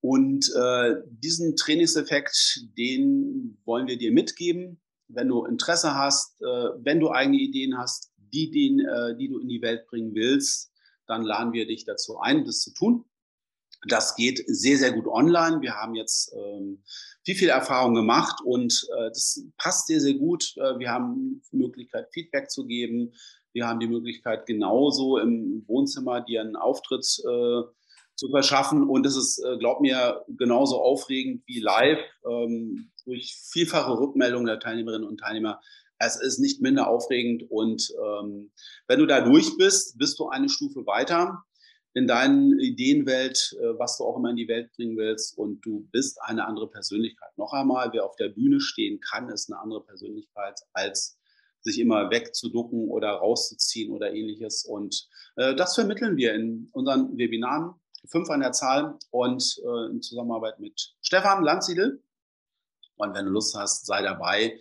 Und 0.00 0.52
äh, 0.54 0.96
diesen 1.06 1.56
Trainingseffekt, 1.56 2.64
den 2.76 3.60
wollen 3.64 3.86
wir 3.86 3.98
dir 3.98 4.12
mitgeben. 4.12 4.80
Wenn 5.08 5.28
du 5.28 5.44
Interesse 5.44 5.94
hast, 5.94 6.40
äh, 6.42 6.70
wenn 6.78 7.00
du 7.00 7.10
eigene 7.10 7.38
Ideen 7.38 7.78
hast, 7.78 8.07
die, 8.32 8.50
die, 8.50 8.82
äh, 8.82 9.16
die 9.16 9.28
du 9.28 9.38
in 9.38 9.48
die 9.48 9.62
Welt 9.62 9.86
bringen 9.86 10.14
willst, 10.14 10.72
dann 11.06 11.22
laden 11.22 11.52
wir 11.52 11.66
dich 11.66 11.84
dazu 11.84 12.18
ein, 12.18 12.44
das 12.44 12.60
zu 12.60 12.72
tun. 12.72 13.04
Das 13.86 14.16
geht 14.16 14.42
sehr, 14.46 14.76
sehr 14.76 14.92
gut 14.92 15.06
online. 15.06 15.60
Wir 15.60 15.74
haben 15.74 15.94
jetzt 15.94 16.34
ähm, 16.34 16.82
viel, 17.24 17.36
viel 17.36 17.48
Erfahrung 17.48 17.94
gemacht 17.94 18.40
und 18.44 18.86
äh, 18.96 19.08
das 19.08 19.44
passt 19.56 19.86
sehr, 19.86 20.00
sehr 20.00 20.14
gut. 20.14 20.54
Äh, 20.56 20.78
wir 20.78 20.90
haben 20.90 21.42
die 21.52 21.56
Möglichkeit, 21.56 22.08
Feedback 22.12 22.50
zu 22.50 22.66
geben. 22.66 23.12
Wir 23.52 23.68
haben 23.68 23.80
die 23.80 23.86
Möglichkeit, 23.86 24.46
genauso 24.46 25.18
im 25.18 25.64
Wohnzimmer 25.68 26.20
dir 26.20 26.40
einen 26.40 26.56
Auftritt 26.56 27.06
äh, 27.20 27.62
zu 28.16 28.28
verschaffen. 28.30 28.88
Und 28.88 29.06
es 29.06 29.16
ist, 29.16 29.38
äh, 29.44 29.56
glaub 29.58 29.80
mir, 29.80 30.24
genauso 30.28 30.80
aufregend 30.80 31.44
wie 31.46 31.60
live. 31.60 32.00
Ähm, 32.28 32.90
durch 33.04 33.34
vielfache 33.34 33.98
Rückmeldungen 33.98 34.46
der 34.46 34.60
Teilnehmerinnen 34.60 35.08
und 35.08 35.20
Teilnehmer 35.20 35.60
es 35.98 36.16
ist 36.16 36.38
nicht 36.38 36.60
minder 36.60 36.88
aufregend 36.88 37.44
und 37.50 37.92
ähm, 38.02 38.52
wenn 38.86 39.00
du 39.00 39.06
da 39.06 39.20
durch 39.20 39.56
bist, 39.56 39.98
bist 39.98 40.18
du 40.18 40.28
eine 40.28 40.48
Stufe 40.48 40.86
weiter 40.86 41.44
in 41.94 42.06
deinen 42.06 42.58
Ideenwelt, 42.60 43.56
äh, 43.60 43.78
was 43.78 43.98
du 43.98 44.04
auch 44.04 44.16
immer 44.16 44.30
in 44.30 44.36
die 44.36 44.48
Welt 44.48 44.72
bringen 44.76 44.96
willst 44.96 45.36
und 45.36 45.60
du 45.62 45.88
bist 45.90 46.20
eine 46.22 46.46
andere 46.46 46.70
Persönlichkeit. 46.70 47.30
Noch 47.36 47.52
einmal, 47.52 47.92
wer 47.92 48.04
auf 48.04 48.16
der 48.16 48.28
Bühne 48.28 48.60
stehen 48.60 49.00
kann, 49.00 49.28
ist 49.30 49.50
eine 49.50 49.60
andere 49.60 49.82
Persönlichkeit 49.84 50.60
als 50.72 51.18
sich 51.60 51.80
immer 51.80 52.10
wegzuducken 52.10 52.88
oder 52.88 53.10
rauszuziehen 53.10 53.92
oder 53.92 54.12
ähnliches. 54.12 54.64
Und 54.64 55.08
äh, 55.36 55.54
das 55.56 55.74
vermitteln 55.74 56.16
wir 56.16 56.34
in 56.34 56.68
unseren 56.72 57.18
Webinaren, 57.18 57.74
fünf 58.06 58.30
an 58.30 58.40
der 58.40 58.52
Zahl 58.52 58.96
und 59.10 59.60
äh, 59.64 59.90
in 59.90 60.00
Zusammenarbeit 60.00 60.60
mit 60.60 60.94
Stefan 61.00 61.42
Landsiedel. 61.42 62.02
Und 62.96 63.14
wenn 63.14 63.26
du 63.26 63.32
Lust 63.32 63.56
hast, 63.56 63.86
sei 63.86 64.02
dabei 64.02 64.58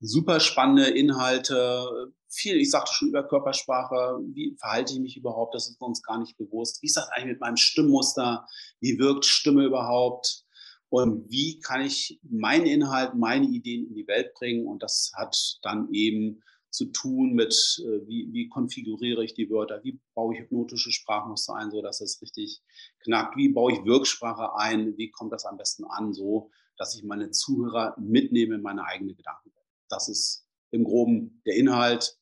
super 0.00 0.40
spannende 0.40 0.88
Inhalte, 0.90 2.12
viel, 2.28 2.56
ich 2.56 2.70
sagte 2.70 2.92
schon 2.94 3.08
über 3.08 3.26
Körpersprache, 3.26 4.20
wie 4.32 4.56
verhalte 4.58 4.94
ich 4.94 5.00
mich 5.00 5.16
überhaupt, 5.16 5.54
das 5.54 5.68
ist 5.68 5.80
uns 5.80 6.02
gar 6.02 6.18
nicht 6.18 6.36
bewusst. 6.38 6.82
Wie 6.82 6.86
ist 6.86 6.96
das 6.96 7.08
eigentlich 7.10 7.32
mit 7.32 7.40
meinem 7.40 7.56
Stimmmuster? 7.56 8.46
Wie 8.80 8.98
wirkt 8.98 9.24
Stimme 9.24 9.64
überhaupt? 9.64 10.44
Und 10.88 11.30
wie 11.30 11.60
kann 11.60 11.82
ich 11.82 12.18
meinen 12.22 12.66
Inhalt, 12.66 13.14
meine 13.14 13.46
Ideen 13.46 13.86
in 13.86 13.94
die 13.94 14.06
Welt 14.08 14.34
bringen? 14.34 14.66
Und 14.66 14.82
das 14.82 15.12
hat 15.14 15.58
dann 15.62 15.88
eben 15.92 16.42
zu 16.70 16.86
tun 16.86 17.34
mit, 17.34 17.52
äh, 17.84 18.06
wie, 18.06 18.28
wie 18.32 18.48
konfiguriere 18.48 19.24
ich 19.24 19.34
die 19.34 19.50
Wörter, 19.50 19.82
wie 19.82 20.00
baue 20.14 20.34
ich 20.34 20.40
hypnotische 20.40 20.92
Sprachmuster 20.92 21.54
ein, 21.54 21.70
so 21.70 21.82
dass 21.82 22.00
es 22.00 22.22
richtig 22.22 22.62
knackt, 23.00 23.36
wie 23.36 23.48
baue 23.48 23.72
ich 23.72 23.84
Wirksprache 23.84 24.54
ein, 24.56 24.96
wie 24.96 25.10
kommt 25.10 25.32
das 25.32 25.46
am 25.46 25.56
besten 25.56 25.84
an, 25.84 26.12
so 26.12 26.50
dass 26.76 26.94
ich 26.94 27.04
meine 27.04 27.30
Zuhörer 27.30 27.94
mitnehme 27.98 28.54
in 28.54 28.62
meine 28.62 28.84
eigene 28.84 29.14
Gedankenwelt. 29.14 29.59
Das 29.90 30.08
ist 30.08 30.46
im 30.70 30.84
Groben 30.84 31.42
der 31.46 31.56
Inhalt. 31.56 32.18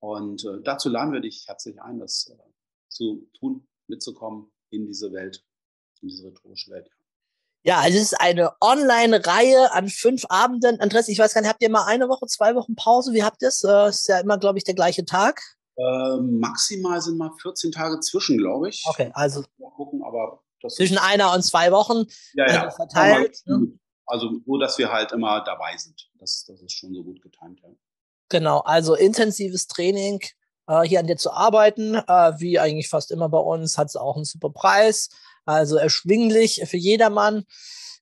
Und 0.00 0.44
äh, 0.44 0.62
dazu 0.62 0.88
laden 0.88 1.12
wir 1.12 1.20
dich 1.20 1.44
herzlich 1.48 1.80
ein, 1.82 1.98
das 1.98 2.30
äh, 2.32 2.52
zu 2.88 3.28
tun, 3.38 3.66
mitzukommen 3.88 4.50
in 4.70 4.86
diese 4.86 5.12
Welt, 5.12 5.44
in 6.02 6.08
diese 6.08 6.26
rhetorische 6.26 6.70
Welt. 6.70 6.88
Ja, 7.64 7.80
also 7.80 7.98
es 7.98 8.12
ist 8.12 8.20
eine 8.20 8.52
Online-Reihe 8.60 9.72
an 9.72 9.88
fünf 9.88 10.24
Abenden. 10.28 10.80
Andres, 10.80 11.08
ich 11.08 11.18
weiß 11.18 11.34
gar 11.34 11.40
nicht, 11.40 11.50
habt 11.50 11.62
ihr 11.62 11.70
mal 11.70 11.86
eine 11.86 12.08
Woche, 12.08 12.26
zwei 12.26 12.54
Wochen 12.54 12.76
Pause? 12.76 13.12
Wie 13.12 13.24
habt 13.24 13.42
ihr 13.42 13.48
es? 13.48 13.64
Äh, 13.64 13.88
ist 13.88 14.08
ja 14.08 14.20
immer, 14.20 14.38
glaube 14.38 14.58
ich, 14.58 14.64
der 14.64 14.74
gleiche 14.74 15.04
Tag. 15.04 15.42
Äh, 15.76 16.16
maximal 16.20 17.00
sind 17.00 17.18
mal 17.18 17.30
14 17.42 17.72
Tage 17.72 18.00
zwischen, 18.00 18.38
glaube 18.38 18.68
ich. 18.68 18.84
Okay, 18.86 19.10
also 19.14 19.44
mal 19.58 19.70
gucken, 19.70 20.02
aber 20.04 20.42
zwischen 20.68 20.98
einer 20.98 21.32
und 21.34 21.42
zwei 21.42 21.70
Wochen 21.70 22.04
ja, 22.34 22.46
ja. 22.50 22.64
also 22.64 22.76
verteilt. 22.76 23.42
Ne? 23.46 23.78
Also 24.08 24.40
so, 24.46 24.58
dass 24.58 24.78
wir 24.78 24.90
halt 24.90 25.12
immer 25.12 25.42
dabei 25.44 25.76
sind. 25.76 26.10
Das, 26.18 26.44
das 26.46 26.60
ist 26.62 26.72
schon 26.72 26.94
so 26.94 27.04
gut 27.04 27.20
getimt. 27.22 27.60
Ja. 27.62 27.68
Genau, 28.30 28.60
also 28.60 28.94
intensives 28.94 29.66
Training, 29.68 30.20
äh, 30.66 30.82
hier 30.82 31.00
an 31.00 31.06
dir 31.06 31.16
zu 31.16 31.30
arbeiten, 31.30 31.94
äh, 31.94 32.32
wie 32.38 32.58
eigentlich 32.58 32.88
fast 32.88 33.10
immer 33.10 33.28
bei 33.28 33.38
uns, 33.38 33.78
hat 33.78 33.88
es 33.88 33.96
auch 33.96 34.16
einen 34.16 34.24
super 34.24 34.50
Preis. 34.50 35.10
Also 35.48 35.76
erschwinglich 35.76 36.60
für 36.66 36.76
jedermann. 36.76 37.44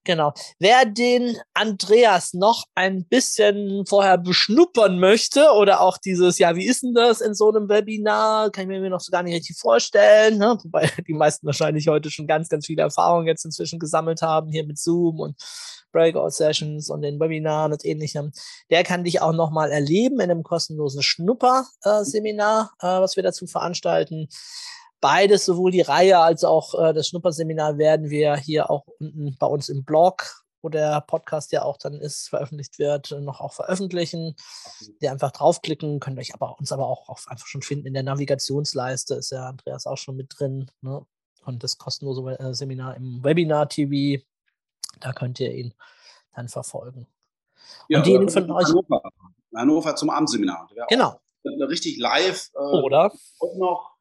Genau. 0.02 0.32
Wer 0.58 0.84
den 0.84 1.36
Andreas 1.54 2.34
noch 2.34 2.64
ein 2.74 3.04
bisschen 3.04 3.86
vorher 3.86 4.18
beschnuppern 4.18 4.98
möchte 4.98 5.52
oder 5.52 5.80
auch 5.80 5.96
dieses, 5.96 6.38
ja, 6.38 6.56
wie 6.56 6.66
ist 6.66 6.82
denn 6.82 6.94
das 6.94 7.20
in 7.20 7.34
so 7.34 7.48
einem 7.48 7.68
Webinar? 7.68 8.50
Kann 8.50 8.68
ich 8.68 8.80
mir 8.80 8.90
noch 8.90 9.00
so 9.00 9.12
gar 9.12 9.22
nicht 9.22 9.34
richtig 9.34 9.58
vorstellen. 9.58 10.38
Ne? 10.38 10.58
Wobei 10.62 10.90
die 11.06 11.14
meisten 11.14 11.46
wahrscheinlich 11.46 11.86
heute 11.86 12.10
schon 12.10 12.26
ganz, 12.26 12.48
ganz 12.48 12.66
viele 12.66 12.82
Erfahrungen 12.82 13.28
jetzt 13.28 13.44
inzwischen 13.44 13.78
gesammelt 13.78 14.22
haben, 14.22 14.50
hier 14.50 14.66
mit 14.66 14.78
Zoom 14.78 15.20
und 15.20 15.36
Breakout-Sessions 15.92 16.90
und 16.90 17.02
den 17.02 17.20
Webinaren 17.20 17.72
und 17.72 17.84
ähnlichem. 17.84 18.32
Der 18.70 18.82
kann 18.82 19.04
dich 19.04 19.22
auch 19.22 19.32
nochmal 19.32 19.70
erleben 19.70 20.18
in 20.18 20.32
einem 20.32 20.42
kostenlosen 20.42 21.02
Schnupper-Seminar, 21.02 22.72
äh, 22.80 22.86
was 22.86 23.14
wir 23.14 23.22
dazu 23.22 23.46
veranstalten. 23.46 24.28
Beides, 25.00 25.44
sowohl 25.44 25.70
die 25.70 25.82
Reihe 25.82 26.18
als 26.18 26.44
auch 26.44 26.74
äh, 26.74 26.92
das 26.94 27.08
Schnupperseminar, 27.08 27.78
werden 27.78 28.10
wir 28.10 28.36
hier 28.36 28.70
auch 28.70 28.86
unten 28.98 29.36
bei 29.38 29.46
uns 29.46 29.68
im 29.68 29.84
Blog, 29.84 30.44
wo 30.62 30.68
der 30.68 31.00
Podcast 31.02 31.52
ja 31.52 31.62
auch 31.62 31.76
dann 31.76 31.94
ist, 32.00 32.28
veröffentlicht 32.28 32.78
wird, 32.78 33.10
noch 33.20 33.40
auch 33.40 33.52
veröffentlichen. 33.52 34.34
Die 35.00 35.08
einfach 35.08 35.32
draufklicken, 35.32 36.00
könnt 36.00 36.18
euch 36.18 36.34
aber 36.34 36.58
uns 36.58 36.72
aber 36.72 36.86
auch 36.86 37.08
auf, 37.08 37.26
einfach 37.28 37.46
schon 37.46 37.62
finden 37.62 37.86
in 37.86 37.94
der 37.94 38.02
Navigationsleiste, 38.02 39.14
ist 39.14 39.30
ja 39.30 39.48
Andreas 39.48 39.86
auch 39.86 39.98
schon 39.98 40.16
mit 40.16 40.34
drin. 40.38 40.70
Ne? 40.80 41.04
Und 41.44 41.62
das 41.62 41.78
kostenlose 41.78 42.38
äh, 42.38 42.54
Seminar 42.54 42.96
im 42.96 43.22
Webinar 43.22 43.68
TV, 43.68 44.22
da 45.00 45.12
könnt 45.12 45.38
ihr 45.40 45.54
ihn 45.54 45.74
dann 46.34 46.48
verfolgen. 46.48 47.06
Ja, 47.88 47.98
und 47.98 48.06
diejenigen 48.06 48.30
von 48.30 48.50
euch. 48.50 48.66
Hannover, 48.66 49.02
Hannover 49.54 49.96
zum 49.96 50.10
Abendseminar. 50.10 50.68
Genau. 50.88 51.20
Richtig 51.44 51.98
live. 51.98 52.50
Äh, 52.54 52.58
Oder? 52.58 53.12
Und 53.38 53.58
noch 53.58 53.95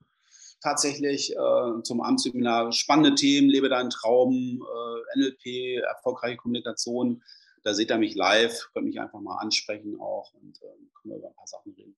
tatsächlich 0.61 1.35
äh, 1.35 1.83
zum 1.83 2.01
Amtsseminar. 2.01 2.71
Spannende 2.71 3.15
Themen, 3.15 3.49
lebe 3.49 3.69
deinen 3.69 3.89
Traum, 3.89 4.63
äh, 4.63 5.19
NLP, 5.19 5.83
erfolgreiche 5.83 6.37
Kommunikation. 6.37 7.23
Da 7.63 7.73
seht 7.73 7.89
ihr 7.89 7.97
mich 7.97 8.15
live, 8.15 8.69
könnt 8.73 8.85
mich 8.87 8.99
einfach 8.99 9.19
mal 9.19 9.37
ansprechen 9.37 9.99
auch 9.99 10.33
und 10.33 10.61
äh, 10.61 10.67
können 11.01 11.13
wir 11.13 11.17
über 11.17 11.27
ein 11.29 11.35
paar 11.35 11.47
Sachen 11.47 11.73
reden. 11.73 11.95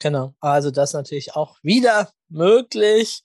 Genau, 0.00 0.34
also 0.40 0.70
das 0.70 0.94
natürlich 0.94 1.36
auch 1.36 1.58
wieder 1.62 2.10
möglich. 2.28 3.22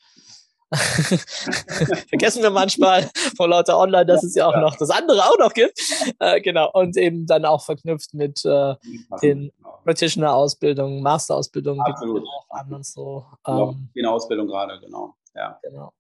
Vergessen 2.10 2.44
wir 2.44 2.50
manchmal 2.50 3.10
vor 3.36 3.48
lauter 3.48 3.78
Online, 3.78 4.06
dass 4.06 4.24
es 4.24 4.36
ja 4.36 4.48
auch 4.48 4.56
noch 4.58 4.76
das 4.76 4.90
andere 4.90 5.22
auch 5.24 5.38
noch 5.38 5.54
gibt. 5.54 5.80
Äh, 6.20 6.42
genau. 6.42 6.72
Und 6.74 6.98
eben 6.98 7.26
dann 7.26 7.46
auch 7.46 7.64
verknüpft 7.64 8.14
mit 8.14 8.44
äh, 8.46 8.76
den 9.22 9.52
genau. 9.58 9.80
Practitioner-Ausbildungen, 9.84 11.02
Master-Ausbildungen 11.02 11.82
es 11.88 12.02
auch 12.02 12.50
an 12.50 12.74
und 12.74 12.86
so. 12.86 13.26
Ähm, 13.48 13.90
in 13.94 14.06
Ausbildung 14.06 14.48
gerade, 14.48 14.80
genau. 14.80 15.16
Ja. 15.34 15.60
Genau. 15.64 15.94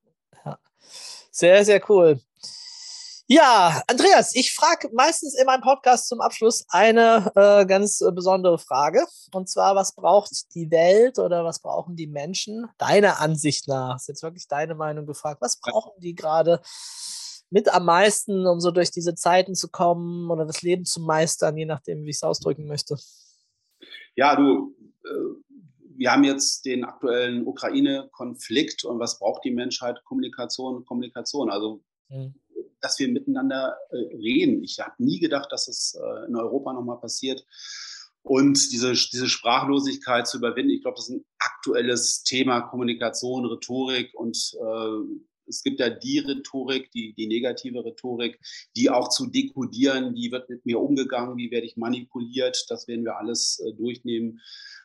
Ja. 0.45 0.57
Sehr, 1.32 1.65
sehr 1.65 1.82
cool. 1.89 2.19
Ja, 3.28 3.82
Andreas, 3.88 4.36
ich 4.36 4.53
frage 4.53 4.91
meistens 4.93 5.34
in 5.34 5.47
meinem 5.47 5.63
Podcast 5.63 6.07
zum 6.07 6.21
Abschluss 6.21 6.63
eine 6.69 7.32
äh, 7.36 7.65
ganz 7.65 7.99
äh, 8.01 8.11
besondere 8.11 8.59
Frage. 8.59 9.03
Und 9.34 9.49
zwar, 9.49 9.76
was 9.76 9.95
braucht 9.95 10.53
die 10.53 10.69
Welt 10.69 11.17
oder 11.17 11.43
was 11.43 11.59
brauchen 11.59 11.95
die 11.95 12.05
Menschen 12.05 12.67
deiner 12.78 13.19
Ansicht 13.19 13.67
nach? 13.67 13.95
Ist 13.95 14.09
jetzt 14.09 14.21
wirklich 14.21 14.47
deine 14.47 14.76
Meinung 14.76 15.07
gefragt. 15.07 15.41
Was 15.41 15.59
brauchen 15.59 15.99
die 15.99 16.13
gerade 16.13 16.61
mit 17.49 17.73
am 17.73 17.86
meisten, 17.86 18.45
um 18.45 18.59
so 18.59 18.69
durch 18.69 18.91
diese 18.91 19.15
Zeiten 19.15 19.55
zu 19.55 19.69
kommen 19.69 20.30
oder 20.30 20.45
das 20.45 20.61
Leben 20.61 20.86
zu 20.86 21.01
meistern, 21.01 21.57
je 21.57 21.65
nachdem, 21.65 22.03
wie 22.03 22.11
ich 22.11 22.17
es 22.17 22.23
ausdrücken 22.23 22.67
möchte? 22.67 22.95
Ja, 24.15 24.36
du, 24.36 24.76
äh, 25.03 25.09
wir 25.97 26.11
haben 26.11 26.26
jetzt 26.26 26.63
den 26.65 26.86
aktuellen 26.86 27.47
Ukraine-Konflikt 27.47 28.86
und 28.86 28.99
was 28.99 29.17
braucht 29.17 29.43
die 29.45 29.51
Menschheit? 29.51 30.03
Kommunikation, 30.03 30.86
Kommunikation. 30.86 31.49
Also 31.49 31.82
mhm 32.09 32.36
dass 32.86 32.99
wir 32.99 33.07
miteinander 33.07 33.75
äh, 33.89 34.15
reden. 34.15 34.63
Ich 34.63 34.79
habe 34.79 34.93
nie 34.99 35.19
gedacht, 35.19 35.51
dass 35.51 35.67
es 35.67 35.95
äh, 35.95 36.27
in 36.27 36.36
Europa 36.36 36.71
nochmal 36.71 36.99
passiert. 36.99 37.43
Und 38.21 38.71
diese, 38.71 38.93
diese 38.93 39.27
Sprachlosigkeit 39.27 40.27
zu 40.27 40.38
überwinden, 40.38 40.71
ich 40.71 40.81
glaube, 40.81 40.97
das 40.97 41.09
ist 41.09 41.15
ein 41.15 41.25
aktuelles 41.39 42.23
Thema 42.23 42.61
Kommunikation, 42.61 43.45
Rhetorik 43.45 44.13
und 44.13 44.38
äh, 44.59 45.19
es 45.47 45.61
gibt 45.61 45.79
ja 45.79 45.89
die 45.89 46.19
Rhetorik, 46.19 46.91
die, 46.91 47.13
die 47.13 47.27
negative 47.27 47.86
Rhetorik, 47.86 48.39
die 48.75 48.89
auch 48.89 49.09
zu 49.09 49.27
dekodieren, 49.27 50.15
wie 50.15 50.31
wird 50.31 50.49
mit 50.49 50.65
mir 50.65 50.79
umgegangen, 50.79 51.38
wie 51.38 51.51
werde 51.51 51.67
ich 51.67 51.77
manipuliert, 51.77 52.65
das 52.69 52.88
werden 52.88 53.05
wir 53.05 53.17
alles 53.17 53.61
äh, 53.63 53.73
durchnehmen. 53.73 54.41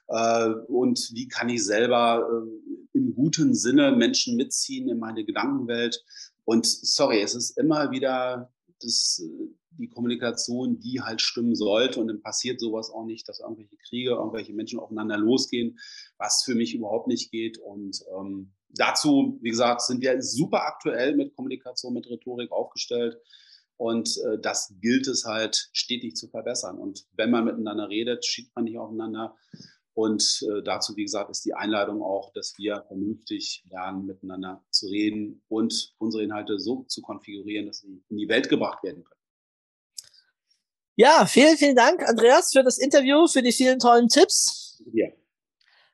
Äh, 0.08 0.50
und 0.68 1.10
wie 1.14 1.28
kann 1.28 1.48
ich 1.48 1.64
selber 1.64 2.28
äh, 2.28 2.98
im 2.98 3.14
guten 3.14 3.54
Sinne 3.54 3.92
Menschen 3.92 4.36
mitziehen 4.36 4.88
in 4.88 4.98
meine 4.98 5.24
Gedankenwelt 5.24 6.04
und 6.50 6.66
sorry, 6.66 7.20
es 7.20 7.36
ist 7.36 7.56
immer 7.58 7.92
wieder 7.92 8.52
das, 8.82 9.22
die 9.70 9.88
Kommunikation, 9.88 10.80
die 10.80 11.00
halt 11.00 11.20
stimmen 11.20 11.54
sollte. 11.54 12.00
Und 12.00 12.08
dann 12.08 12.22
passiert 12.22 12.58
sowas 12.58 12.90
auch 12.90 13.04
nicht, 13.04 13.28
dass 13.28 13.38
irgendwelche 13.38 13.76
Kriege, 13.76 14.10
irgendwelche 14.10 14.52
Menschen 14.52 14.80
aufeinander 14.80 15.16
losgehen, 15.16 15.78
was 16.18 16.42
für 16.44 16.56
mich 16.56 16.74
überhaupt 16.74 17.06
nicht 17.06 17.30
geht. 17.30 17.58
Und 17.58 18.00
ähm, 18.18 18.52
dazu, 18.70 19.38
wie 19.40 19.50
gesagt, 19.50 19.82
sind 19.82 20.02
wir 20.02 20.20
super 20.22 20.66
aktuell 20.66 21.14
mit 21.14 21.36
Kommunikation, 21.36 21.94
mit 21.94 22.10
Rhetorik 22.10 22.50
aufgestellt. 22.50 23.16
Und 23.76 24.18
äh, 24.26 24.40
das 24.40 24.74
gilt 24.80 25.06
es 25.06 25.26
halt 25.26 25.70
stetig 25.72 26.16
zu 26.16 26.26
verbessern. 26.26 26.78
Und 26.78 27.06
wenn 27.12 27.30
man 27.30 27.44
miteinander 27.44 27.88
redet, 27.88 28.26
schiebt 28.26 28.56
man 28.56 28.64
nicht 28.64 28.76
aufeinander. 28.76 29.36
Und 30.00 30.42
äh, 30.48 30.62
dazu, 30.62 30.96
wie 30.96 31.04
gesagt, 31.04 31.28
ist 31.28 31.44
die 31.44 31.52
Einladung 31.52 32.02
auch, 32.02 32.32
dass 32.32 32.56
wir 32.56 32.84
vernünftig 32.88 33.62
lernen, 33.68 34.06
miteinander 34.06 34.64
zu 34.70 34.86
reden 34.86 35.42
und 35.48 35.94
unsere 35.98 36.24
Inhalte 36.24 36.58
so 36.58 36.84
zu 36.84 37.02
konfigurieren, 37.02 37.66
dass 37.66 37.80
sie 37.80 38.02
in 38.08 38.16
die 38.16 38.26
Welt 38.26 38.48
gebracht 38.48 38.82
werden 38.82 39.04
können. 39.04 39.20
Ja, 40.96 41.26
vielen, 41.26 41.58
vielen 41.58 41.76
Dank, 41.76 42.02
Andreas, 42.08 42.50
für 42.50 42.62
das 42.62 42.78
Interview, 42.78 43.26
für 43.26 43.42
die 43.42 43.52
vielen 43.52 43.78
tollen 43.78 44.08
Tipps. 44.08 44.82
Ja. 44.94 45.08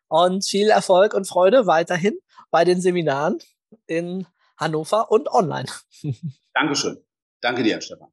Und 0.07 0.47
viel 0.47 0.69
Erfolg 0.69 1.13
und 1.13 1.27
Freude 1.27 1.67
weiterhin 1.67 2.17
bei 2.53 2.65
den 2.65 2.81
Seminaren 2.81 3.39
in 3.89 4.25
Hannover 4.57 5.11
und 5.11 5.29
online. 5.29 5.67
Dankeschön. 6.55 7.05
Danke 7.41 7.65
dir, 7.65 7.81
Stefan. 7.81 8.13